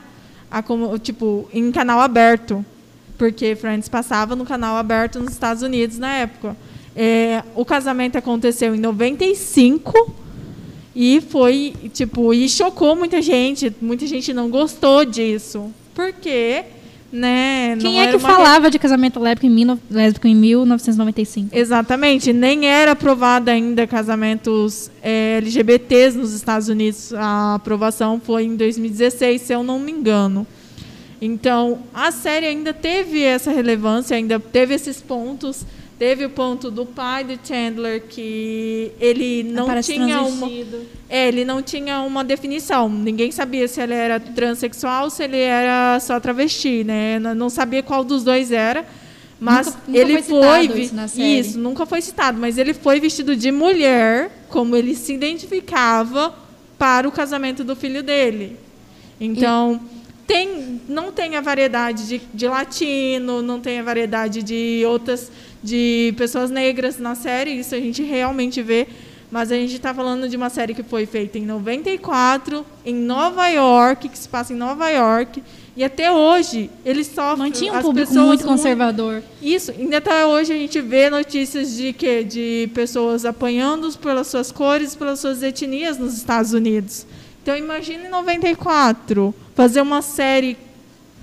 a, 0.49 0.61
como, 0.61 0.97
tipo, 0.99 1.49
em 1.53 1.71
canal 1.71 1.99
aberto. 1.99 2.63
Porque 3.17 3.55
Friends 3.55 3.89
passava 3.89 4.35
no 4.35 4.45
canal 4.45 4.77
aberto 4.77 5.19
nos 5.19 5.33
Estados 5.33 5.63
Unidos 5.63 5.97
na 5.97 6.13
época. 6.13 6.55
É, 6.95 7.43
o 7.55 7.65
casamento 7.65 8.17
aconteceu 8.17 8.75
em 8.75 8.79
95 8.79 10.15
e 10.95 11.21
foi, 11.21 11.73
tipo, 11.93 12.33
e 12.33 12.47
chocou 12.47 12.95
muita 12.95 13.21
gente. 13.21 13.73
Muita 13.81 14.05
gente 14.05 14.33
não 14.33 14.49
gostou 14.49 15.03
disso. 15.05 15.71
Porque 15.95 16.65
né? 17.13 17.77
Quem 17.79 18.01
é 18.01 18.11
que 18.11 18.17
falava 18.17 18.71
de 18.71 18.79
casamento 18.79 19.19
lésbico 19.19 19.45
em, 19.45 19.79
lésbico 19.91 20.27
em 20.27 20.33
1995? 20.33 21.55
Exatamente, 21.55 22.33
nem 22.33 22.65
era 22.65 22.93
aprovada 22.93 23.51
ainda 23.51 23.85
casamentos 23.85 24.89
é, 24.99 25.37
LGBTs 25.37 26.17
nos 26.17 26.33
Estados 26.33 26.69
Unidos. 26.69 27.13
A 27.13 27.53
aprovação 27.53 28.19
foi 28.19 28.45
em 28.45 28.55
2016, 28.55 29.43
se 29.43 29.53
eu 29.53 29.63
não 29.63 29.79
me 29.79 29.91
engano. 29.91 30.47
Então, 31.21 31.83
a 31.93 32.11
série 32.11 32.47
ainda 32.47 32.73
teve 32.73 33.21
essa 33.21 33.51
relevância, 33.51 34.17
ainda 34.17 34.39
teve 34.39 34.73
esses 34.73 34.99
pontos 34.99 35.67
Teve 35.97 36.25
o 36.25 36.29
ponto 36.29 36.71
do 36.71 36.85
pai 36.85 37.23
de 37.23 37.39
Chandler 37.43 38.03
que 38.09 38.91
ele 38.99 39.43
não 39.43 39.63
Aparece 39.63 39.93
tinha 39.93 40.21
uma 40.21 40.49
é, 41.07 41.27
ele 41.27 41.45
não 41.45 41.61
tinha 41.61 42.01
uma 42.01 42.23
definição. 42.23 42.89
Ninguém 42.89 43.31
sabia 43.31 43.67
se 43.67 43.79
ele 43.79 43.93
era 43.93 44.19
transexual 44.19 45.05
ou 45.05 45.09
se 45.09 45.23
ele 45.23 45.37
era 45.37 45.99
só 45.99 46.19
travesti, 46.19 46.83
né? 46.83 47.19
Não 47.19 47.49
sabia 47.49 47.83
qual 47.83 48.03
dos 48.03 48.23
dois 48.23 48.51
era. 48.51 48.85
Mas 49.39 49.67
nunca, 49.67 49.79
nunca 49.87 49.99
ele 49.99 50.21
foi, 50.23 50.67
foi 50.69 50.81
isso, 50.81 51.21
isso, 51.21 51.59
nunca 51.59 51.85
foi 51.85 52.01
citado, 52.01 52.39
mas 52.39 52.57
ele 52.57 52.73
foi 52.73 52.99
vestido 53.01 53.35
de 53.35 53.51
mulher, 53.51 54.31
como 54.47 54.73
ele 54.73 54.95
se 54.95 55.13
identificava 55.13 56.33
para 56.77 57.07
o 57.07 57.11
casamento 57.11 57.61
do 57.61 57.75
filho 57.75 58.01
dele. 58.01 58.57
Então, 59.19 59.81
e... 59.83 60.25
tem, 60.25 60.81
não 60.87 61.11
tem 61.11 61.35
a 61.35 61.41
variedade 61.41 62.07
de, 62.07 62.21
de 62.33 62.47
latino, 62.47 63.41
não 63.41 63.59
tem 63.59 63.79
a 63.79 63.83
variedade 63.83 64.41
de 64.41 64.83
outras 64.87 65.29
de 65.63 66.13
pessoas 66.17 66.51
negras 66.51 66.99
na 66.99 67.15
série, 67.15 67.51
isso 67.51 67.73
a 67.73 67.79
gente 67.79 68.03
realmente 68.03 68.61
vê. 68.61 68.87
Mas 69.31 69.51
a 69.51 69.55
gente 69.55 69.75
está 69.75 69.91
falando 69.91 70.29
de 70.29 70.37
uma 70.37 70.49
série 70.49 70.75
que 70.75 70.83
foi 70.83 71.07
feita 71.07 71.39
em 71.39 71.45
94, 71.45 72.63
em 72.85 72.93
Nova 72.93 73.47
York, 73.47 74.07
que 74.07 74.17
se 74.17 74.29
passa 74.29 74.53
em 74.53 74.55
Nova 74.55 74.87
York. 74.89 75.41
E 75.75 75.83
até 75.83 76.11
hoje 76.11 76.69
eles 76.85 77.07
sofrem. 77.07 77.37
Mantinha 77.37 77.73
um 77.73 77.81
público 77.81 78.13
muito 78.13 78.43
conservador. 78.43 79.13
Muito, 79.13 79.25
isso. 79.41 79.71
Ainda 79.71 79.97
até 79.97 80.23
hoje 80.23 80.53
a 80.53 80.55
gente 80.55 80.79
vê 80.81 81.09
notícias 81.09 81.75
de 81.75 81.93
que 81.93 82.23
de 82.23 82.69
pessoas 82.75 83.25
apanhando 83.25 83.91
pelas 83.97 84.27
suas 84.27 84.51
cores, 84.51 84.93
pelas 84.93 85.19
suas 85.19 85.41
etnias 85.41 85.97
nos 85.97 86.15
Estados 86.15 86.53
Unidos. 86.53 87.07
Então 87.41 87.57
imagine 87.57 88.05
em 88.05 88.09
94 88.09 89.33
fazer 89.55 89.81
uma 89.81 90.03
série 90.03 90.55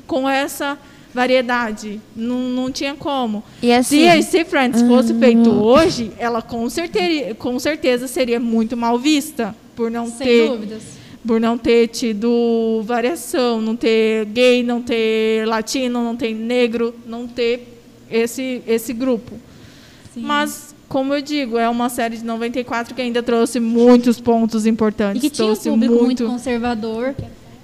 com 0.04 0.28
essa 0.28 0.76
variedade. 1.14 2.00
Não, 2.14 2.38
não 2.38 2.70
tinha 2.70 2.94
como. 2.94 3.42
E 3.62 3.72
assim, 3.72 4.08
se, 4.22 4.22
se 4.22 4.44
Friends 4.44 4.82
fosse 4.82 5.12
feito 5.14 5.50
hoje, 5.50 6.12
ela 6.18 6.40
com 6.40 6.68
certeza, 6.70 7.34
com 7.34 7.58
certeza 7.58 8.06
seria 8.06 8.40
muito 8.40 8.76
mal 8.76 8.98
vista 8.98 9.54
por 9.74 9.90
não 9.90 10.06
Sem 10.06 10.26
ter 10.26 10.48
dúvidas. 10.48 10.82
por 11.26 11.40
não 11.40 11.58
ter 11.58 11.88
tido 11.88 12.82
variação, 12.84 13.60
não 13.60 13.76
ter 13.76 14.24
gay, 14.26 14.62
não 14.62 14.82
ter 14.82 15.46
latino, 15.46 16.02
não 16.04 16.16
ter 16.16 16.34
negro, 16.34 16.94
não 17.06 17.26
ter 17.26 17.80
esse 18.10 18.62
esse 18.66 18.92
grupo. 18.92 19.34
Sim. 20.14 20.22
Mas 20.22 20.74
como 20.88 21.14
eu 21.14 21.22
digo, 21.22 21.56
é 21.56 21.68
uma 21.68 21.88
série 21.88 22.16
de 22.16 22.24
94 22.24 22.96
que 22.96 23.00
ainda 23.00 23.22
trouxe 23.22 23.60
muitos 23.60 24.20
pontos 24.20 24.66
importantes. 24.66 25.22
E 25.22 25.30
que 25.30 25.34
tinha 25.34 25.46
trouxe 25.46 25.70
um 25.70 25.74
público 25.74 25.94
muito, 25.94 26.24
muito 26.24 26.26
conservador. 26.26 27.14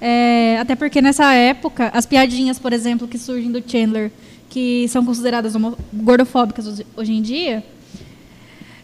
É, 0.08 0.56
até 0.60 0.76
porque 0.76 1.02
nessa 1.02 1.34
época, 1.34 1.90
as 1.92 2.06
piadinhas, 2.06 2.60
por 2.60 2.72
exemplo, 2.72 3.08
que 3.08 3.18
surgem 3.18 3.50
do 3.50 3.60
Chandler, 3.60 4.12
que 4.48 4.86
são 4.86 5.04
consideradas 5.04 5.54
gordofóbicas 5.92 6.80
hoje 6.96 7.12
em 7.12 7.20
dia, 7.20 7.64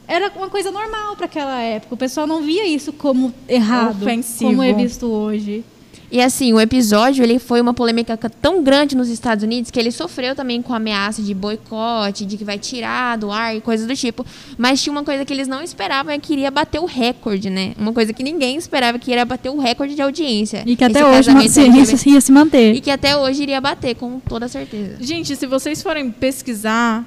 era 0.09 0.33
uma 0.35 0.51
coisa 0.51 0.73
normal 0.73 1.15
para 1.15 1.27
aquela 1.27 1.61
época. 1.61 1.95
O 1.95 1.97
pessoal 1.97 2.27
não 2.27 2.43
via 2.43 2.67
isso 2.67 2.93
como 2.93 3.33
errado, 3.49 4.03
Ofensivo. 4.03 4.51
como 4.51 4.65
é 4.65 4.73
visto 4.73 5.07
hoje. 5.07 5.65
E 6.13 6.21
assim, 6.21 6.53
o 6.53 6.61
episódio 6.61 7.25
ele 7.25 7.39
foi 7.39 7.59
uma 7.59 7.73
polêmica 7.73 8.19
tão 8.19 8.63
grande 8.63 8.95
nos 8.95 9.09
Estados 9.09 9.43
Unidos 9.43 9.71
que 9.71 9.81
ele 9.81 9.91
sofreu 9.91 10.37
também 10.37 10.61
com 10.61 10.75
ameaça 10.75 11.23
de 11.23 11.33
boicote, 11.33 12.27
de 12.27 12.37
que 12.37 12.45
vai 12.45 12.59
tirar 12.59 13.17
do 13.17 13.33
ar 13.33 13.57
e 13.57 13.63
coisas 13.63 13.87
do 13.87 13.97
tipo. 13.97 14.27
Mas 14.59 14.83
tinha 14.83 14.93
uma 14.93 15.03
coisa 15.03 15.25
que 15.25 15.33
eles 15.33 15.49
não 15.49 15.63
esperavam, 15.63 16.13
é 16.13 16.19
que 16.19 16.35
iria 16.35 16.51
bater 16.51 16.83
o 16.83 16.85
recorde, 16.85 17.49
né? 17.49 17.73
Uma 17.79 17.95
coisa 17.95 18.13
que 18.13 18.23
ninguém 18.23 18.59
esperava 18.59 18.99
que 18.99 19.11
iria 19.11 19.25
bater 19.25 19.49
o 19.49 19.59
recorde 19.59 19.95
de 19.95 20.03
audiência. 20.03 20.63
E 20.67 20.77
que 20.77 20.85
até 20.85 21.03
hoje 21.03 21.49
se, 21.49 21.67
isso 21.67 22.09
ia 22.11 22.21
se 22.21 22.31
manter. 22.31 22.75
E 22.75 22.83
que 22.83 22.91
até 22.91 23.17
hoje 23.17 23.45
iria 23.45 23.59
bater, 23.59 23.95
com 23.95 24.21
toda 24.21 24.49
certeza. 24.49 24.99
Gente, 25.01 25.35
se 25.35 25.47
vocês 25.47 25.83
forem 25.83 26.11
pesquisar, 26.11 27.07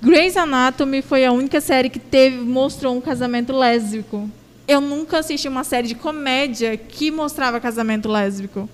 Grey's 0.00 0.36
Anatomy 0.36 1.02
foi 1.02 1.24
a 1.24 1.32
única 1.32 1.60
série 1.60 1.90
que 1.90 1.98
teve 1.98 2.36
mostrou 2.36 2.96
um 2.96 3.00
casamento 3.00 3.52
lésbico. 3.52 4.30
Eu 4.72 4.80
nunca 4.80 5.18
assisti 5.18 5.48
uma 5.48 5.64
série 5.64 5.88
de 5.88 5.94
comédia 5.94 6.76
que 6.76 7.10
mostrava 7.10 7.60
casamento 7.60 8.08
lésbico. 8.08 8.68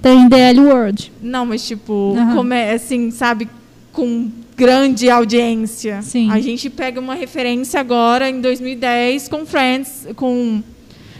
Tem 0.00 0.28
The 0.28 0.50
L 0.50 0.60
World. 0.60 1.12
Não, 1.22 1.46
mas 1.46 1.66
tipo, 1.66 2.14
Aham. 2.16 2.34
comé- 2.34 2.72
assim, 2.72 3.10
sabe, 3.10 3.48
com 3.92 4.28
grande 4.56 5.08
audiência. 5.08 6.02
Sim. 6.02 6.30
A 6.30 6.40
gente 6.40 6.68
pega 6.68 6.98
uma 7.00 7.14
referência 7.14 7.78
agora 7.80 8.28
em 8.28 8.40
2010 8.40 9.28
com 9.28 9.46
Friends, 9.46 10.08
com 10.16 10.62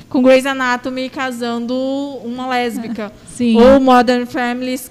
com 0.09 0.21
Grey's 0.23 0.45
Anatomy 0.45 1.09
casando 1.09 1.75
uma 2.23 2.47
lésbica. 2.47 3.11
Sim. 3.35 3.57
Ou 3.59 3.81
Modern 3.81 4.27
Families 4.27 4.91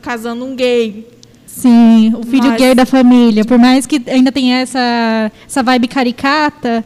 casando 0.00 0.44
um 0.44 0.54
gay. 0.54 1.08
Sim, 1.44 2.14
o 2.16 2.22
filho 2.24 2.46
Mas- 2.50 2.60
gay 2.60 2.74
da 2.74 2.86
família. 2.86 3.44
Por 3.44 3.58
mais 3.58 3.84
que 3.86 4.00
ainda 4.06 4.30
tenha 4.30 4.58
essa, 4.60 5.32
essa 5.44 5.62
vibe 5.62 5.88
caricata, 5.88 6.84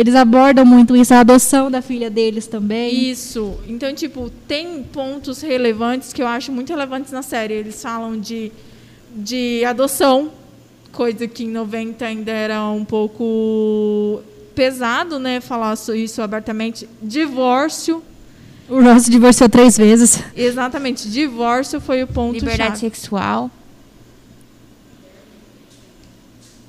eles 0.00 0.14
abordam 0.14 0.64
muito 0.64 0.94
isso, 0.96 1.12
a 1.12 1.20
adoção 1.20 1.68
da 1.70 1.82
filha 1.82 2.08
deles 2.08 2.46
também. 2.46 3.10
Isso. 3.10 3.58
Então, 3.66 3.92
tipo, 3.92 4.30
tem 4.46 4.82
pontos 4.84 5.40
relevantes 5.42 6.12
que 6.12 6.22
eu 6.22 6.26
acho 6.28 6.52
muito 6.52 6.70
relevantes 6.70 7.10
na 7.10 7.20
série. 7.22 7.54
Eles 7.54 7.82
falam 7.82 8.16
de, 8.18 8.52
de 9.12 9.64
adoção, 9.64 10.30
coisa 10.92 11.26
que 11.26 11.42
em 11.42 11.48
90 11.50 12.04
ainda 12.06 12.30
era 12.30 12.64
um 12.70 12.84
pouco 12.84 14.22
pesado, 14.54 15.18
né? 15.18 15.40
Falar 15.40 15.74
so- 15.74 15.94
isso 15.94 16.22
abertamente. 16.22 16.88
Divórcio. 17.02 18.00
O 18.68 18.80
Ross 18.80 19.04
se 19.04 19.10
divorciou 19.10 19.48
três 19.48 19.76
vezes. 19.76 20.22
Exatamente, 20.36 21.10
divórcio 21.10 21.80
foi 21.80 22.02
o 22.02 22.06
ponto 22.06 22.34
Liberdade 22.34 22.78
chave. 22.78 22.80
sexual. 22.80 23.50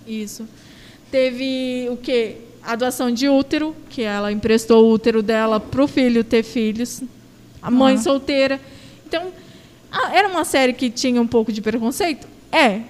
Isso. 0.07 0.47
Teve 1.11 1.87
o 1.91 1.97
quê? 1.97 2.37
A 2.61 2.75
doação 2.75 3.11
de 3.11 3.27
útero, 3.27 3.75
que 3.89 4.01
ela 4.01 4.31
emprestou 4.31 4.85
o 4.85 4.93
útero 4.93 5.23
dela 5.23 5.59
pro 5.59 5.87
filho 5.87 6.23
ter 6.23 6.43
filhos. 6.43 7.01
A 7.61 7.71
mãe 7.71 7.95
Aham. 7.95 8.03
solteira. 8.03 8.61
Então, 9.07 9.31
era 10.13 10.27
uma 10.27 10.45
série 10.45 10.73
que 10.73 10.89
tinha 10.89 11.21
um 11.21 11.27
pouco 11.27 11.51
de 11.51 11.61
preconceito? 11.61 12.27
É. 12.51 12.81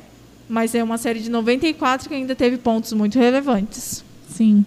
Mas 0.47 0.73
é 0.73 0.83
uma 0.83 0.97
série 0.97 1.19
de 1.19 1.29
94 1.29 2.09
que 2.09 2.15
ainda 2.15 2.35
teve 2.35 2.57
pontos 2.57 2.91
muito 2.93 3.17
relevantes. 3.19 4.03
Sim. 4.29 4.65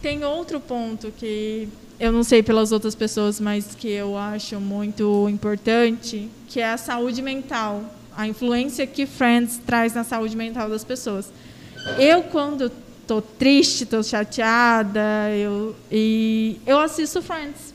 Tem 0.00 0.22
outro 0.24 0.60
ponto 0.60 1.10
que 1.12 1.68
eu 2.04 2.12
não 2.12 2.22
sei 2.22 2.42
pelas 2.42 2.70
outras 2.70 2.94
pessoas, 2.94 3.40
mas 3.40 3.74
que 3.74 3.88
eu 3.88 4.14
acho 4.14 4.60
muito 4.60 5.26
importante, 5.30 6.28
que 6.48 6.60
é 6.60 6.70
a 6.70 6.76
saúde 6.76 7.22
mental, 7.22 7.82
a 8.14 8.28
influência 8.28 8.86
que 8.86 9.06
Friends 9.06 9.58
traz 9.64 9.94
na 9.94 10.04
saúde 10.04 10.36
mental 10.36 10.68
das 10.68 10.84
pessoas. 10.84 11.32
Eu 11.98 12.22
quando 12.24 12.70
tô 13.06 13.22
triste, 13.22 13.86
tô 13.86 14.02
chateada, 14.02 15.30
eu 15.34 15.74
e 15.90 16.60
eu 16.66 16.78
assisto 16.78 17.22
Friends. 17.22 17.72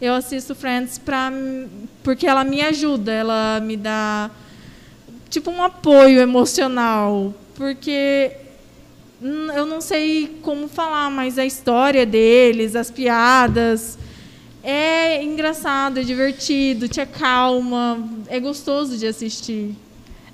Eu 0.00 0.14
assisto 0.14 0.56
Friends 0.56 0.98
pra, 0.98 1.32
porque 2.02 2.26
ela 2.26 2.42
me 2.42 2.62
ajuda, 2.62 3.12
ela 3.12 3.60
me 3.60 3.76
dá 3.76 4.28
tipo 5.30 5.52
um 5.52 5.62
apoio 5.62 6.18
emocional, 6.18 7.32
porque 7.54 8.32
eu 9.22 9.66
não 9.66 9.80
sei 9.80 10.38
como 10.42 10.68
falar, 10.68 11.08
mas 11.10 11.38
a 11.38 11.46
história 11.46 12.04
deles, 12.04 12.74
as 12.74 12.90
piadas, 12.90 13.96
é 14.62 15.22
engraçado, 15.22 16.00
é 16.00 16.02
divertido, 16.02 16.88
te 16.88 17.00
acalma, 17.00 18.02
é 18.28 18.40
gostoso 18.40 18.96
de 18.96 19.06
assistir. 19.06 19.76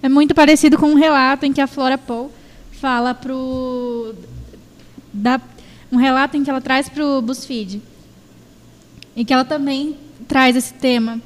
É 0.03 0.09
muito 0.09 0.35
parecido 0.35 0.79
com 0.79 0.87
um 0.87 0.95
relato 0.95 1.45
em 1.45 1.53
que 1.53 1.61
a 1.61 1.67
Flora 1.67 1.99
Paul 1.99 2.31
fala 2.73 3.13
pro. 3.13 4.15
dá 5.13 5.41
um 5.91 5.97
relato 5.97 6.37
em 6.37 6.45
que 6.45 6.51
ela 6.51 6.61
traz 6.61 6.89
pro 6.89 7.21
BuzzFeed. 7.21 7.83
E 9.17 9.25
que 9.25 9.33
ela 9.33 9.45
também 9.45 9.97
traz 10.27 10.57
esse 10.57 10.73
tema. 10.75 11.21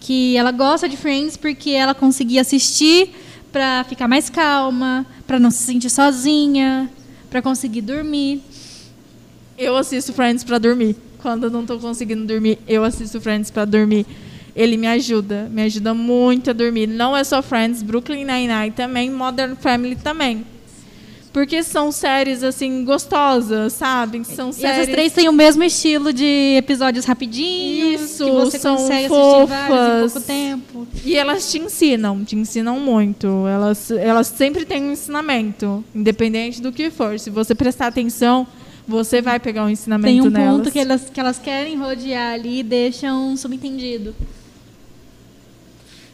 Que 0.00 0.36
ela 0.36 0.50
gosta 0.50 0.88
de 0.88 0.96
Friends 0.96 1.36
porque 1.36 1.70
ela 1.70 1.94
conseguia 1.94 2.40
assistir 2.40 3.10
para 3.50 3.84
ficar 3.84 4.08
mais 4.08 4.30
calma, 4.30 5.04
para 5.26 5.38
não 5.38 5.50
se 5.50 5.64
sentir 5.64 5.90
sozinha, 5.90 6.90
para 7.32 7.40
conseguir 7.40 7.80
dormir. 7.80 8.42
Eu 9.56 9.74
assisto 9.74 10.12
Friends 10.12 10.44
para 10.44 10.58
dormir. 10.58 10.94
Quando 11.18 11.44
eu 11.44 11.50
não 11.50 11.62
estou 11.62 11.78
conseguindo 11.78 12.26
dormir, 12.26 12.58
eu 12.68 12.84
assisto 12.84 13.18
Friends 13.20 13.50
para 13.50 13.64
dormir. 13.64 14.04
Ele 14.54 14.76
me 14.76 14.86
ajuda, 14.86 15.48
me 15.50 15.62
ajuda 15.62 15.94
muito 15.94 16.50
a 16.50 16.52
dormir. 16.52 16.86
Não 16.86 17.16
é 17.16 17.24
só 17.24 17.40
Friends, 17.40 17.82
Brooklyn 17.82 18.26
Nine-Nine 18.26 18.72
também, 18.72 19.10
Modern 19.10 19.56
Family 19.56 19.96
também. 19.96 20.44
Porque 21.32 21.62
são 21.62 21.90
séries 21.90 22.42
assim 22.42 22.84
gostosas, 22.84 23.72
sabe? 23.72 24.22
São 24.24 24.52
séries 24.52 24.80
essas 24.80 24.92
três 24.92 25.12
têm 25.14 25.28
o 25.28 25.32
mesmo 25.32 25.64
estilo 25.64 26.12
de 26.12 26.56
episódios 26.58 27.06
rapidinhos, 27.06 28.02
Isso, 28.02 28.24
que 28.24 28.30
você 28.30 28.58
são 28.58 28.76
consegue 28.76 29.06
assistir 29.06 29.46
vários 29.46 29.48
em 29.48 29.68
fofas. 29.68 30.12
pouco 30.12 30.26
tempo. 30.26 30.86
E 31.04 31.16
elas 31.16 31.50
te 31.50 31.58
ensinam, 31.58 32.22
te 32.22 32.36
ensinam 32.36 32.78
muito. 32.78 33.26
Elas, 33.46 33.90
elas 33.90 34.26
sempre 34.26 34.66
têm 34.66 34.82
um 34.84 34.92
ensinamento, 34.92 35.82
independente 35.94 36.60
do 36.60 36.70
que 36.70 36.90
for. 36.90 37.18
Se 37.18 37.30
você 37.30 37.54
prestar 37.54 37.86
atenção, 37.86 38.46
você 38.86 39.22
vai 39.22 39.40
pegar 39.40 39.64
um 39.64 39.70
ensinamento 39.70 40.12
Tem 40.12 40.20
um 40.20 40.30
nelas. 40.30 40.56
ponto 40.58 40.70
que 40.70 40.78
elas, 40.78 41.08
que 41.08 41.18
elas 41.18 41.38
querem 41.38 41.78
rodear 41.78 42.34
ali 42.34 42.60
e 42.60 42.62
deixam 42.62 43.34
subentendido. 43.38 44.14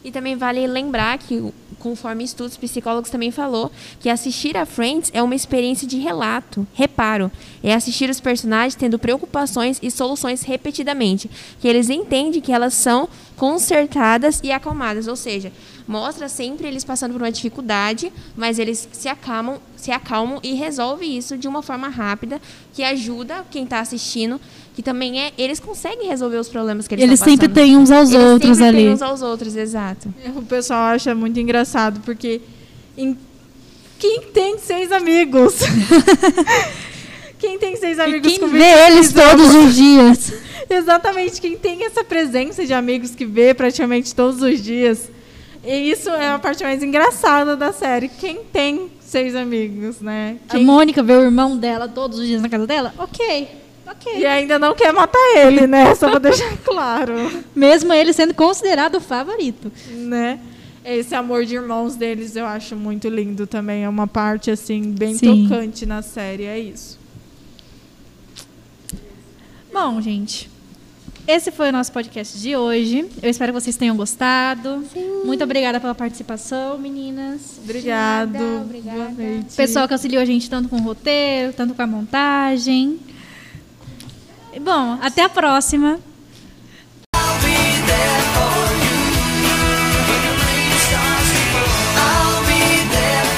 E 0.03 0.11
também 0.11 0.35
vale 0.35 0.65
lembrar 0.65 1.17
que, 1.17 1.53
conforme 1.77 2.23
estudos 2.23 2.57
psicólogos 2.57 3.09
também 3.09 3.31
falou, 3.31 3.71
que 3.99 4.09
assistir 4.09 4.55
a 4.55 4.65
Friends 4.65 5.11
é 5.13 5.21
uma 5.21 5.35
experiência 5.35 5.87
de 5.87 5.97
relato, 5.97 6.65
reparo. 6.73 7.31
É 7.61 7.73
assistir 7.73 8.09
os 8.09 8.19
personagens 8.19 8.75
tendo 8.75 8.97
preocupações 8.97 9.79
e 9.81 9.91
soluções 9.91 10.43
repetidamente, 10.43 11.29
que 11.59 11.67
eles 11.67 11.89
entendem 11.89 12.39
que 12.41 12.51
elas 12.53 12.73
são 12.73 13.09
consertadas 13.35 14.39
e 14.43 14.51
acalmadas, 14.51 15.07
ou 15.07 15.15
seja, 15.15 15.51
mostra 15.87 16.29
sempre 16.29 16.67
eles 16.67 16.83
passando 16.83 17.13
por 17.13 17.21
uma 17.21 17.31
dificuldade, 17.31 18.11
mas 18.37 18.59
eles 18.59 18.87
se 18.91 19.07
acalmam, 19.09 19.59
se 19.75 19.91
acalmam 19.91 20.39
e 20.43 20.53
resolvem 20.53 21.17
isso 21.17 21.37
de 21.37 21.47
uma 21.47 21.61
forma 21.61 21.87
rápida, 21.89 22.39
que 22.73 22.83
ajuda 22.83 23.45
quem 23.49 23.63
está 23.63 23.79
assistindo, 23.79 24.39
que 24.75 24.83
também 24.83 25.19
é 25.19 25.31
eles 25.37 25.59
conseguem 25.59 26.07
resolver 26.07 26.37
os 26.37 26.47
problemas 26.47 26.87
que 26.87 26.95
eles, 26.95 27.03
Eles 27.03 27.19
estão 27.19 27.29
sempre 27.33 27.49
passando. 27.49 27.65
têm 27.65 27.77
uns 27.77 27.91
aos 27.91 28.09
Eles 28.11 28.23
outros 28.25 28.57
sempre 28.57 28.77
têm 28.77 28.85
ali. 28.87 28.93
uns 28.95 29.01
aos 29.01 29.21
outros, 29.21 29.55
exato. 29.55 30.13
O 30.35 30.41
pessoal 30.43 30.83
acha 30.93 31.13
muito 31.15 31.39
engraçado, 31.39 31.99
porque 32.01 32.39
em- 32.97 33.17
quem 33.97 34.21
tem 34.33 34.57
seis 34.59 34.91
amigos? 34.93 35.55
quem 37.49 37.57
tem 37.59 37.75
seis 37.75 37.97
E 37.97 38.01
amigos 38.01 38.31
quem 38.31 38.39
com 38.39 38.47
vê 38.47 38.59
26 38.59 38.87
eles 38.91 39.13
todos 39.13 39.55
os 39.55 39.75
dias. 39.75 40.33
Exatamente, 40.69 41.41
quem 41.41 41.57
tem 41.57 41.83
essa 41.83 42.03
presença 42.03 42.63
de 42.65 42.73
amigos 42.73 43.15
que 43.15 43.25
vê 43.25 43.53
praticamente 43.55 44.13
todos 44.13 44.41
os 44.41 44.61
dias. 44.63 45.09
E 45.63 45.89
isso 45.91 46.09
é 46.09 46.29
a 46.29 46.37
parte 46.39 46.63
mais 46.63 46.83
engraçada 46.83 47.55
da 47.55 47.73
série. 47.73 48.07
Quem 48.07 48.41
tem 48.53 48.91
seis 49.01 49.35
amigos, 49.35 49.99
né? 49.99 50.37
A 50.47 50.53
Quem- 50.53 50.63
Mônica 50.63 51.01
vê 51.01 51.13
o 51.13 51.21
irmão 51.23 51.57
dela 51.57 51.87
todos 51.87 52.19
os 52.19 52.27
dias 52.27 52.41
na 52.41 52.47
casa 52.49 52.67
dela? 52.67 52.93
Ok, 52.99 53.47
ok. 53.87 54.13
E 54.19 54.25
ainda 54.27 54.59
não 54.59 54.75
quer 54.75 54.93
matar 54.93 55.19
ele, 55.35 55.65
né? 55.65 55.95
Só 55.95 56.09
pra 56.09 56.19
deixar 56.19 56.55
claro, 56.63 57.13
Mesmo 57.55 57.91
ele 57.91 58.13
sendo 58.13 58.33
considerado 58.35 58.95
o 58.95 59.01
favorito. 59.01 59.71
né? 59.89 60.39
Esse 60.85 61.13
amor 61.15 61.45
de 61.45 61.55
irmãos 61.55 61.95
deles 61.95 62.35
eu 62.35 62.45
acho 62.45 62.75
muito 62.75 63.09
lindo 63.09 63.45
também. 63.47 63.83
É 63.83 63.89
uma 63.89 64.07
parte, 64.07 64.49
assim, 64.51 64.81
bem 64.91 65.15
Sim. 65.15 65.47
tocante 65.49 65.85
na 65.85 66.01
série, 66.03 66.45
é 66.45 66.57
isso. 66.59 66.98
Bom, 69.71 70.01
gente. 70.01 70.49
esse 71.27 71.51
foi 71.51 71.69
o 71.69 71.71
nosso 71.71 71.91
podcast 71.91 72.39
de 72.39 72.55
hoje. 72.55 73.07
Eu 73.21 73.29
espero 73.29 73.53
que 73.53 73.61
vocês 73.61 73.75
tenham 73.77 73.95
gostado. 73.95 74.83
Sim. 74.91 75.21
Muito 75.25 75.43
obrigada 75.43 75.79
pela 75.79 75.93
participação, 75.93 76.77
meninas. 76.77 77.59
Obrigado. 77.63 78.33
Nada, 78.33 78.61
obrigada. 78.61 78.97
Boa 78.97 79.09
noite. 79.11 79.55
Pessoal 79.55 79.87
que 79.87 79.93
auxiliou 79.93 80.21
a 80.21 80.25
gente 80.25 80.49
tanto 80.49 80.67
com 80.69 80.77
o 80.77 80.81
roteiro, 80.81 81.53
tanto 81.53 81.73
com 81.73 81.81
a 81.81 81.87
montagem. 81.87 82.99
Bom, 84.61 84.97
até 85.01 85.23
a 85.23 85.29
próxima. 85.29 85.99